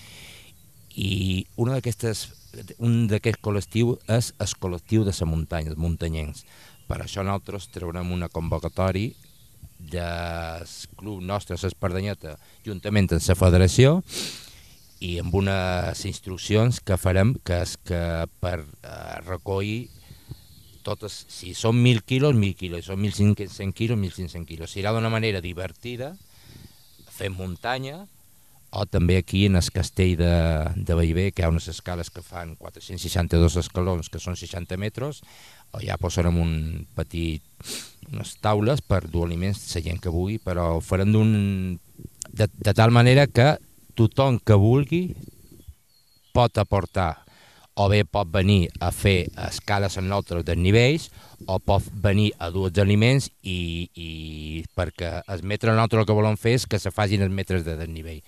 i 0.95 1.45
una 1.57 1.77
d'aquestes 1.77 2.29
un 2.85 3.07
d'aquests 3.09 3.41
col·lectius 3.41 4.03
és 4.13 4.31
el 4.43 4.55
col·lectiu 4.61 5.03
de 5.07 5.13
la 5.19 5.27
muntanya, 5.29 5.73
els 5.73 5.81
muntanyencs. 5.81 6.43
Per 6.87 6.99
això 7.01 7.23
nosaltres 7.25 7.69
traurem 7.73 8.11
una 8.13 8.29
convocatòria 8.29 9.13
del 9.79 10.67
club 10.95 11.23
nostre, 11.25 11.57
l'Espardanyeta, 11.57 12.37
juntament 12.65 13.09
amb 13.11 13.25
la 13.27 13.35
federació, 13.35 14.01
i 15.03 15.17
amb 15.19 15.33
unes 15.35 16.05
instruccions 16.07 16.79
que 16.79 16.97
farem, 16.97 17.33
que 17.43 17.59
és 17.65 17.75
que 17.83 18.03
per 18.39 18.59
eh, 18.61 19.17
recollir 19.25 19.89
totes, 20.83 21.25
si 21.31 21.53
són 21.55 21.79
1.000 21.81 22.03
quilos, 22.07 22.35
1.000 22.35 22.55
quilos, 22.59 22.83
si 22.83 22.91
són 22.91 23.03
1.500 23.03 23.73
quilos, 23.75 23.99
1.500 23.99 24.47
quilos. 24.47 24.71
Serà 24.71 24.93
d'una 24.95 25.11
manera 25.11 25.41
divertida, 25.43 26.13
fent 27.23 27.39
muntanya, 27.39 28.03
o 28.73 28.85
també 28.89 29.19
aquí 29.21 29.45
en 29.45 29.55
el 29.59 29.67
castell 29.71 30.15
de, 30.17 30.33
de 30.75 30.95
Bellver, 30.97 31.29
que 31.31 31.43
hi 31.43 31.45
ha 31.45 31.51
unes 31.51 31.69
escales 31.69 32.09
que 32.09 32.23
fan 32.25 32.55
462 32.59 33.59
escalons, 33.61 34.09
que 34.09 34.21
són 34.21 34.35
60 34.39 34.79
metres, 34.81 35.21
o 35.73 35.81
ja 35.81 35.99
posarem 36.01 36.39
un 36.41 36.53
petit, 36.97 37.43
unes 38.09 38.33
taules 38.41 38.81
per 38.81 39.03
dur 39.05 39.27
aliments 39.27 39.61
la 39.75 39.83
gent 39.85 40.01
que 40.01 40.13
vulgui, 40.13 40.39
però 40.41 40.73
ho 40.77 40.81
farem 40.81 41.13
d'un, 41.13 41.77
de, 42.33 42.49
de 42.49 42.73
tal 42.73 42.91
manera 42.91 43.27
que 43.29 43.53
tothom 43.93 44.39
que 44.41 44.57
vulgui 44.57 45.03
pot 46.33 46.57
aportar 46.57 47.22
o 47.75 47.87
bé 47.89 48.03
pot 48.05 48.29
venir 48.29 48.67
a 48.79 48.91
fer 48.93 49.29
escales 49.47 49.97
en 49.97 50.11
altres 50.13 50.45
desnivells 50.45 51.09
o 51.49 51.57
pot 51.59 51.85
venir 52.03 52.31
a 52.37 52.51
dur 52.53 52.67
els 52.69 52.79
aliments 52.79 53.29
i, 53.41 53.89
i 53.97 54.63
perquè 54.77 55.23
els 55.27 55.41
metres 55.43 55.73
nosaltres 55.73 56.03
el 56.03 56.09
que 56.09 56.17
volem 56.17 56.37
fer 56.37 56.53
és 56.59 56.67
que 56.69 56.79
se 56.79 56.93
facin 56.93 57.25
els 57.25 57.33
metres 57.33 57.65
de 57.65 57.75
desnivell. 57.79 58.21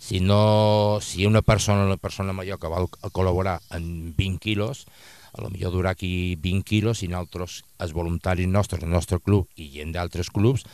Si 0.00 0.20
no, 0.20 0.98
si 1.04 1.26
una 1.26 1.42
persona, 1.42 1.84
una 1.84 1.98
persona 2.00 2.32
major 2.32 2.60
que 2.60 2.70
vol 2.72 2.88
col·laborar 3.12 3.58
en 3.76 4.14
20 4.16 4.38
quilos, 4.40 4.86
a 5.32 5.42
lo 5.42 5.50
millor 5.50 5.72
durà 5.72 5.92
aquí 5.92 6.36
20 6.40 6.64
quilos 6.64 7.02
i 7.04 7.08
nosaltres, 7.08 7.60
els 7.78 7.92
voluntaris 7.92 8.48
nostres, 8.48 8.82
el 8.84 8.90
nostre 8.92 9.20
club 9.20 9.48
i 9.56 9.70
gent 9.74 9.92
d'altres 9.96 10.32
clubs, 10.32 10.64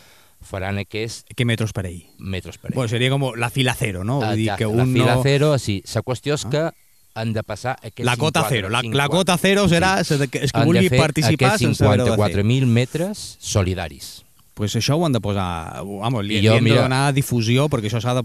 faran 0.47 0.79
aquests 0.79 1.25
Què 1.35 1.47
metres 1.49 1.73
per 1.75 1.87
ell? 1.89 2.03
metres 2.19 2.59
per 2.59 2.71
ell. 2.71 2.77
Bueno, 2.77 2.91
seria 2.93 3.11
com 3.11 3.25
la 3.37 3.51
fila 3.51 3.75
cero, 3.75 4.05
no? 4.05 4.21
Vull 4.23 4.37
dir 4.37 4.51
que 4.59 4.69
la 4.69 4.85
un 4.85 4.93
fila 4.95 5.17
no... 5.17 5.23
cero, 5.27 5.55
sí. 5.59 5.81
La 5.95 6.03
qüestió 6.07 6.37
és 6.37 6.47
que 6.51 6.69
han 7.17 7.33
de 7.33 7.43
passar 7.43 7.75
aquests 7.81 8.05
La 8.07 8.15
cota 8.21 8.45
54, 8.45 8.53
cero. 8.55 8.69
La, 8.69 8.79
la 8.85 9.09
54. 9.09 9.17
cota 9.17 9.39
cero 9.41 9.67
serà 9.73 9.95
sí. 10.05 10.21
que, 10.29 10.45
és 10.47 10.53
que 10.53 10.61
de 10.61 10.69
vulgui 10.69 10.93
participar 10.93 11.57
sense 11.59 11.83
haver-ho 11.85 12.13
de 12.13 12.17
fer. 12.21 12.45
54.000 12.45 12.67
metres 12.79 13.27
solidaris. 13.41 14.13
pues 14.57 14.73
això 14.73 14.95
ho 14.97 15.03
han 15.05 15.13
de 15.13 15.21
posar... 15.21 15.83
Vamos, 15.85 16.23
li, 16.25 16.39
I 16.39 16.41
li 16.41 16.47
jo, 16.49 16.55
hem 16.57 16.65
de 16.65 16.71
mira- 16.71 16.85
donar 16.87 17.13
difusió 17.13 17.67
perquè 17.69 17.91
això 17.91 17.99
s'ha 18.01 18.15
de... 18.17 18.23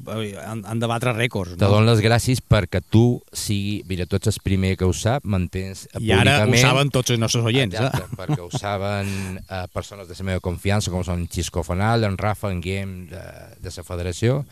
Han, 0.47 0.61
han 0.63 0.79
de 0.79 0.87
batre 0.87 1.11
rècords. 1.17 1.57
Te 1.59 1.65
No? 1.67 1.73
dono 1.73 1.89
les 1.89 1.99
gràcies 1.99 2.39
perquè 2.39 2.79
tu 2.87 3.19
sigui... 3.35 3.81
Mira, 3.89 4.05
tu 4.07 4.15
ets 4.15 4.31
el 4.31 4.37
primer 4.39 4.77
que 4.79 4.87
ho 4.87 4.93
sap, 4.95 5.25
m'entens 5.27 5.89
I 5.99 6.13
ara 6.15 6.37
ho 6.47 6.55
saben 6.55 6.87
tots 6.89 7.11
els 7.11 7.19
nostres 7.19 7.43
oients. 7.43 7.75
Exacte, 7.75 8.05
Eh? 8.07 8.15
perquè 8.15 8.39
ho 8.39 8.47
saben 8.47 9.11
eh, 9.43 9.65
persones 9.75 10.07
de 10.07 10.15
la 10.21 10.29
meva 10.29 10.39
confiança, 10.39 10.87
com 10.89 11.03
són 11.03 11.27
Xisco 11.27 11.65
Fanal, 11.67 12.07
en 12.07 12.15
Rafa, 12.17 12.47
en 12.55 12.61
Guillem, 12.63 12.95
de, 13.11 13.25
de 13.59 13.75
la 13.75 13.83
federació, 13.83 14.45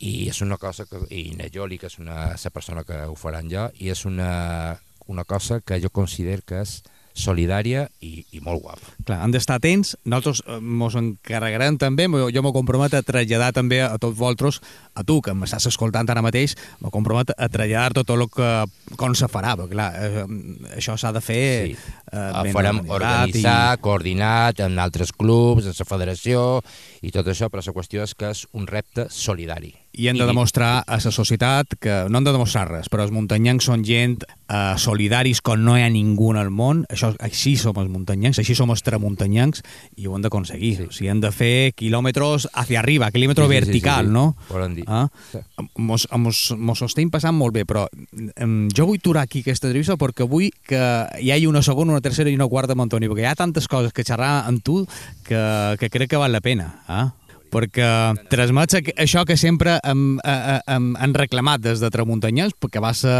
i 0.00 0.28
és 0.32 0.40
una 0.40 0.56
cosa 0.56 0.86
que, 0.88 1.02
i 1.12 1.30
na 1.36 1.50
Joli, 1.52 1.78
que 1.78 1.90
és 1.90 1.98
una, 2.00 2.30
la 2.32 2.54
persona 2.54 2.84
que 2.88 3.04
ho 3.06 3.16
faran 3.20 3.50
jo, 3.52 3.68
i 3.78 3.92
és 3.92 4.06
una, 4.08 4.78
una 5.06 5.24
cosa 5.28 5.60
que 5.60 5.80
jo 5.82 5.92
considero 5.92 6.42
que 6.46 6.62
és 6.64 6.80
solidària 7.20 7.88
i, 8.06 8.22
i 8.32 8.40
molt 8.40 8.62
guapa. 8.62 8.92
Clar, 9.04 9.18
han 9.24 9.32
d'estar 9.34 9.56
atents. 9.58 9.96
Nosaltres 10.08 10.40
eh, 10.46 10.60
mos 10.62 10.94
encarregarem 10.96 11.76
també, 11.76 12.06
jo 12.06 12.42
me 12.46 12.52
compromet 12.54 12.94
a 12.96 13.02
traslladar 13.04 13.50
també 13.56 13.80
a 13.84 13.98
tots 14.00 14.16
vosaltres, 14.16 14.60
a 14.94 15.04
tu, 15.04 15.18
que 15.20 15.34
m'estàs 15.36 15.66
escoltant 15.72 16.08
ara 16.08 16.22
mateix, 16.24 16.54
me 16.80 16.92
compromet 16.94 17.34
a 17.34 17.50
traslladar 17.52 17.98
tot 17.98 18.14
el 18.14 18.24
que, 18.32 18.50
com 18.96 19.18
se 19.18 19.28
farà, 19.28 19.56
perquè 19.58 19.74
clar, 19.74 19.90
eh, 19.98 20.24
això 20.78 20.96
s'ha 20.96 21.12
de 21.12 21.24
fer 21.24 21.42
Sí. 21.66 21.74
eh, 21.74 22.16
Eh, 22.16 22.42
ben 22.46 22.54
farem 22.54 22.80
organitzar, 22.88 23.76
coordinat 23.82 24.62
amb 24.64 24.78
altres 24.78 25.12
clubs, 25.12 25.66
amb 25.66 25.82
la 25.82 25.90
federació 25.92 26.62
i 27.02 27.10
tot 27.10 27.26
això, 27.26 27.50
però 27.50 27.60
la 27.66 27.74
qüestió 27.76 28.06
és 28.06 28.14
que 28.14 28.30
és 28.30 28.46
un 28.52 28.70
repte 28.70 29.10
solidari. 29.10 29.74
I 29.92 30.06
hem 30.08 30.18
de 30.18 30.26
demostrar 30.26 30.84
a 30.86 30.98
la 31.02 31.12
societat 31.12 31.74
que 31.82 32.04
no 32.08 32.20
hem 32.20 32.26
de 32.26 32.32
demostrar 32.34 32.68
res, 32.68 32.88
però 32.90 33.02
els 33.02 33.10
muntanyencs 33.14 33.66
són 33.66 33.82
gent 33.86 34.20
eh, 34.22 34.74
solidaris 34.78 35.40
com 35.42 35.58
no 35.64 35.74
hi 35.76 35.82
ha 35.82 35.90
ningú 35.90 36.30
en 36.34 36.38
el 36.40 36.52
món. 36.54 36.84
Això, 36.92 37.10
així 37.18 37.56
som 37.58 37.76
els 37.82 37.90
muntanyencs, 37.90 38.38
així 38.38 38.54
som 38.54 38.70
els 38.70 38.84
tramuntanyencs 38.86 39.64
i 39.98 40.06
ho 40.06 40.14
hem 40.14 40.22
d'aconseguir. 40.22 40.72
Sí. 40.76 40.86
O 40.86 40.94
sigui, 40.94 41.10
hem 41.10 41.22
de 41.24 41.32
fer 41.34 41.72
quilòmetres 41.74 42.48
hacia 42.54 42.80
arriba, 42.80 43.10
quilòmetre 43.10 43.44
Sí, 43.44 43.50
sí, 43.50 43.56
sí, 43.56 43.60
vertical, 43.60 44.06
sí, 44.06 44.10
sí. 44.10 44.14
no? 44.14 44.24
Volen 44.50 44.78
dir. 44.78 44.84
Ah? 44.86 45.08
Sí. 45.32 45.42
Mos, 45.76 46.06
mos, 46.16 46.42
mos 46.56 46.82
ho 46.82 46.90
estem 46.90 47.10
passant 47.10 47.34
molt 47.36 47.56
bé, 47.56 47.66
però 47.66 47.86
em, 48.36 48.68
jo 48.76 48.86
vull 48.86 49.00
aturar 49.00 49.26
aquí 49.26 49.42
aquesta 49.44 49.68
entrevista 49.68 49.98
perquè 50.00 50.26
vull 50.28 50.50
que 50.66 50.82
hi 51.20 51.32
hagi 51.34 51.50
una 51.50 51.64
segona, 51.66 51.96
una 51.96 52.04
tercera 52.04 52.30
i 52.30 52.38
una 52.38 52.48
quarta 52.50 52.76
amb 52.76 52.86
Antoni, 52.86 53.10
perquè 53.10 53.26
hi 53.26 53.30
ha 53.32 53.38
tantes 53.38 53.66
coses 53.70 53.94
que 53.96 54.06
xerrar 54.06 54.46
amb 54.46 54.62
tu 54.62 54.84
que, 55.26 55.40
que 55.80 55.90
crec 55.90 56.14
que 56.14 56.20
val 56.20 56.32
la 56.32 56.44
pena. 56.44 56.70
Eh? 56.88 57.06
Perquè 57.50 57.90
transmets 58.32 58.78
això 58.96 59.24
que 59.28 59.36
sempre 59.40 59.78
hem, 59.84 60.18
hem, 60.22 60.90
hem 60.96 61.14
reclamat 61.16 61.62
des 61.64 61.82
de 61.82 61.90
Tramuntanyans, 61.92 62.56
perquè 62.60 62.82
va 62.82 62.92
ser 62.96 63.16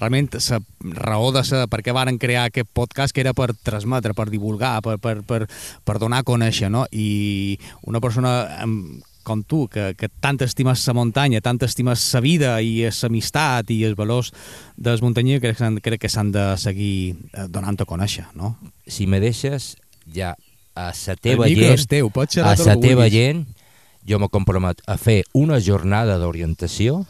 realment 0.00 0.30
la 0.34 0.60
raó 0.98 1.30
de 1.34 1.44
ser 1.46 1.64
per 1.72 1.82
què 1.84 1.94
varen 1.96 2.18
crear 2.18 2.48
aquest 2.48 2.70
podcast, 2.72 3.14
que 3.14 3.24
era 3.24 3.34
per 3.36 3.52
transmetre, 3.54 4.14
per 4.16 4.28
divulgar, 4.32 4.78
per, 4.84 4.98
per, 4.98 5.18
per, 5.26 5.44
per 5.84 5.98
donar 6.00 6.22
a 6.22 6.28
conèixer, 6.28 6.70
no? 6.72 6.86
I 6.92 7.58
una 7.88 8.00
persona 8.04 8.34
amb, 8.64 9.02
com 9.24 9.42
tu, 9.42 9.64
que, 9.72 9.94
que 9.98 10.10
tant 10.22 10.38
estimes 10.44 10.84
la 10.86 10.94
muntanya, 10.94 11.40
tant 11.42 11.58
estimes 11.64 12.04
la 12.14 12.22
vida 12.22 12.54
i 12.62 12.84
l'amistat 12.86 13.72
i 13.72 13.80
els 13.88 13.98
valors 13.98 14.30
dels 14.76 15.02
muntanyers, 15.02 15.42
crec 15.42 15.56
que 15.56 15.64
s'han 15.64 15.80
crec 15.82 16.04
que 16.04 16.12
s'han 16.12 16.30
de 16.34 16.46
seguir 16.60 17.16
eh, 17.32 17.48
donant 17.48 17.80
a 17.80 17.88
conèixer, 17.88 18.28
no? 18.38 18.54
Si 18.86 19.08
me 19.08 19.18
deixes, 19.24 19.74
ja 20.14 20.34
a 20.74 20.90
la 20.92 21.16
teva 21.16 21.48
El 21.48 21.56
gent, 21.56 21.78
és 21.78 21.86
teu, 21.90 22.10
pots 22.12 22.38
a 22.38 22.52
la 22.52 22.54
el 22.54 22.82
teva 22.82 23.04
vulguis. 23.06 23.14
gent, 23.14 23.44
jo 24.08 24.18
me 24.20 24.28
compromet 24.28 24.80
a 24.86 24.96
fer 25.00 25.22
una 25.32 25.60
jornada 25.60 26.18
d'orientació 26.20 27.04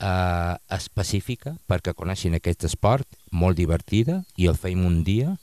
eh, 0.00 0.54
específica 0.76 1.56
perquè 1.70 1.94
coneixin 1.96 2.36
aquest 2.38 2.64
esport, 2.68 3.06
molt 3.32 3.56
divertida, 3.58 4.22
i 4.36 4.48
el 4.50 4.56
feim 4.58 4.84
un 4.86 5.02
dia 5.06 5.34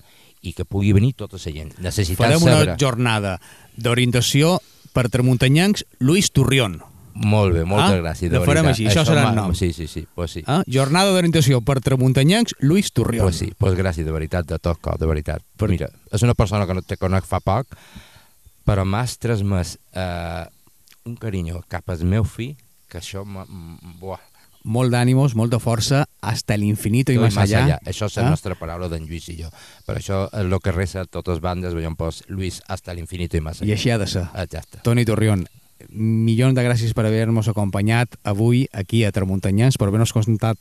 i 0.41 0.53
que 0.57 0.65
pugui 0.65 0.93
venir 0.93 1.13
tota 1.13 1.37
la 1.37 1.51
gent. 1.53 1.73
Necessitem 1.79 2.23
Farem 2.23 2.39
saber... 2.41 2.61
una 2.71 2.77
jornada 2.79 3.35
d'orientació 3.77 4.57
per 4.93 5.07
tramuntanyancs 5.09 5.85
Luis 5.99 6.31
Turrión. 6.33 6.81
Molt 7.13 7.51
bé, 7.53 7.65
moltes 7.67 7.91
Ah, 7.91 7.99
gràcies, 7.99 8.31
de 8.31 8.39
ho 8.39 8.45
farem 8.47 8.69
així, 8.71 8.85
això 8.87 9.03
serà 9.05 9.25
el 9.29 9.35
nom. 9.35 9.51
Sí, 9.53 9.73
sí, 9.75 9.85
sí, 9.91 10.05
pues 10.15 10.31
sí. 10.31 10.45
Eh? 10.47 10.61
Jornada 10.71 11.11
d'orientació 11.11 11.59
per 11.61 11.81
tramuntanyancs 11.83 12.55
Luis 12.63 12.93
Turrión. 12.95 13.25
Pues 13.27 13.35
sí, 13.43 13.49
pues 13.59 13.75
gràcies, 13.75 14.07
de 14.07 14.13
veritat, 14.15 14.47
de 14.47 14.57
tot 14.63 14.79
cor, 14.79 14.95
de 14.97 15.05
veritat. 15.09 15.43
Per- 15.59 15.67
Mira, 15.69 15.89
és 16.11 16.23
una 16.23 16.33
persona 16.39 16.65
que 16.65 16.73
no 16.73 16.81
te 16.81 16.95
conec 16.97 17.27
fa 17.27 17.41
poc, 17.43 17.75
però 18.65 18.85
m'has 18.85 19.17
transmès 19.21 19.77
eh, 19.93 20.45
un 21.05 21.15
carinyo 21.17 21.63
cap 21.67 21.89
al 21.89 22.03
meu 22.05 22.23
fill, 22.23 22.55
que 22.89 22.99
això... 23.01 23.23
Buah, 23.99 24.19
Molt 24.63 24.91
d'ànimos, 24.93 25.33
molta 25.33 25.57
força, 25.57 26.03
hasta 26.21 26.53
l'infinito 26.53 27.09
i 27.09 27.17
més 27.17 27.33
allà. 27.33 27.79
Això 27.89 28.05
és 28.05 28.17
la 28.19 28.27
Eh? 28.27 28.29
nostra 28.29 28.53
paraula 28.53 28.85
d'en 28.91 29.07
Lluís 29.09 29.25
i 29.33 29.39
jo. 29.39 29.47
Per 29.87 29.95
això 29.97 30.27
el 30.37 30.53
que 30.61 30.69
resa 30.71 31.01
totes 31.09 31.39
bandes, 31.41 31.73
veiem 31.73 31.95
pues, 31.97 32.19
Luis 32.29 32.59
hasta 32.69 32.93
l'infinito 32.93 33.35
i 33.37 33.41
més 33.41 33.57
I 33.61 33.63
allà. 33.65 33.73
així 33.73 33.89
ha 33.89 33.97
de 33.97 34.05
ser. 34.05 34.27
Exacte. 34.37 34.83
Toni 34.85 35.03
Turrión, 35.03 35.47
milions 35.89 36.53
de 36.53 36.61
gràcies 36.61 36.93
per 36.93 37.07
haver-nos 37.07 37.49
acompanyat 37.49 38.13
avui 38.23 38.67
aquí 38.71 39.01
a 39.03 39.09
Tramuntanyans, 39.11 39.79
per 39.81 39.87
haver-nos 39.89 40.13
contat 40.13 40.59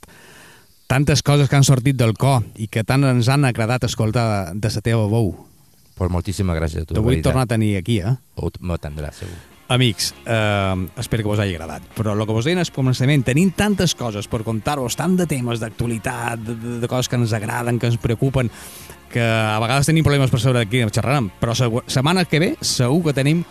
tantes 0.88 1.20
coses 1.22 1.50
que 1.50 1.56
han 1.60 1.64
sortit 1.68 1.96
del 2.00 2.16
cor 2.16 2.40
i 2.56 2.68
que 2.72 2.82
tant 2.88 3.04
ens 3.04 3.28
han 3.28 3.44
agradat 3.44 3.84
escoltar 3.84 4.54
de 4.54 4.70
la 4.74 4.80
teva 4.80 5.04
veu. 5.12 5.34
Pues 6.00 6.08
moltíssimes 6.08 6.56
gràcies 6.56 6.86
a 6.86 6.88
tu, 6.88 6.96
veritat. 7.04 7.26
tornar 7.28 7.44
a 7.44 7.50
tenir 7.50 7.74
aquí, 7.76 7.98
eh? 8.00 8.14
Ho 8.40 8.48
m'atendràs, 8.64 9.18
segur. 9.20 9.36
Amics, 9.70 10.14
eh, 10.24 10.86
espero 10.98 11.22
que 11.22 11.28
vos 11.28 11.38
hagi 11.38 11.52
agradat, 11.54 11.82
però 11.94 12.14
el 12.14 12.24
que 12.24 12.32
vos 12.32 12.46
deien 12.48 12.58
al 12.58 12.70
començament, 12.72 13.22
tenim 13.22 13.52
tantes 13.52 13.92
coses 13.94 14.26
per 14.26 14.40
contar-vos, 14.42 14.96
tant 14.96 15.18
de 15.18 15.26
temes 15.28 15.60
d'actualitat, 15.60 16.40
de, 16.40 16.54
de, 16.56 16.78
de 16.80 16.88
coses 16.88 17.06
que 17.06 17.20
ens 17.20 17.34
agraden, 17.36 17.78
que 17.78 17.86
ens 17.86 17.98
preocupen, 18.00 18.48
que 19.12 19.20
a 19.20 19.58
vegades 19.60 19.86
tenim 19.86 20.06
problemes 20.06 20.32
per 20.32 20.40
saber 20.40 20.64
de 20.64 20.70
què 20.72 20.88
xerrarem, 20.88 21.28
però 21.38 21.52
setmana 21.54 22.24
que 22.24 22.40
ve 22.40 22.50
segur 22.62 23.04
que 23.10 23.14
tenim 23.20 23.44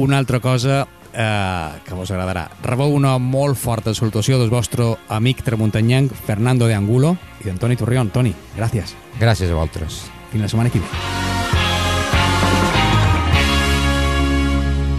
una 0.00 0.16
altra 0.16 0.40
cosa 0.40 0.86
eh, 1.12 1.68
que 1.84 1.94
vos 1.94 2.10
agradarà. 2.10 2.48
Rebeu 2.64 2.96
una 2.96 3.18
molt 3.18 3.60
forta 3.60 3.92
salutació 3.92 4.40
del 4.40 4.50
vostre 4.50 4.94
amic 5.12 5.44
tramuntanyanc 5.44 6.16
Fernando 6.24 6.66
de 6.66 6.74
Angulo 6.74 7.18
i 7.44 7.50
d'Antoni 7.50 7.76
Torrión. 7.76 8.10
Toni, 8.10 8.32
gràcies. 8.56 8.96
Gràcies 9.20 9.52
a 9.52 9.60
vosaltres. 9.60 10.06
Fins 10.32 10.48
la 10.48 10.48
setmana 10.48 10.72
que 10.72 10.80
ve. 10.80 11.31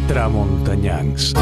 Tramuntanyancs. 0.08 1.34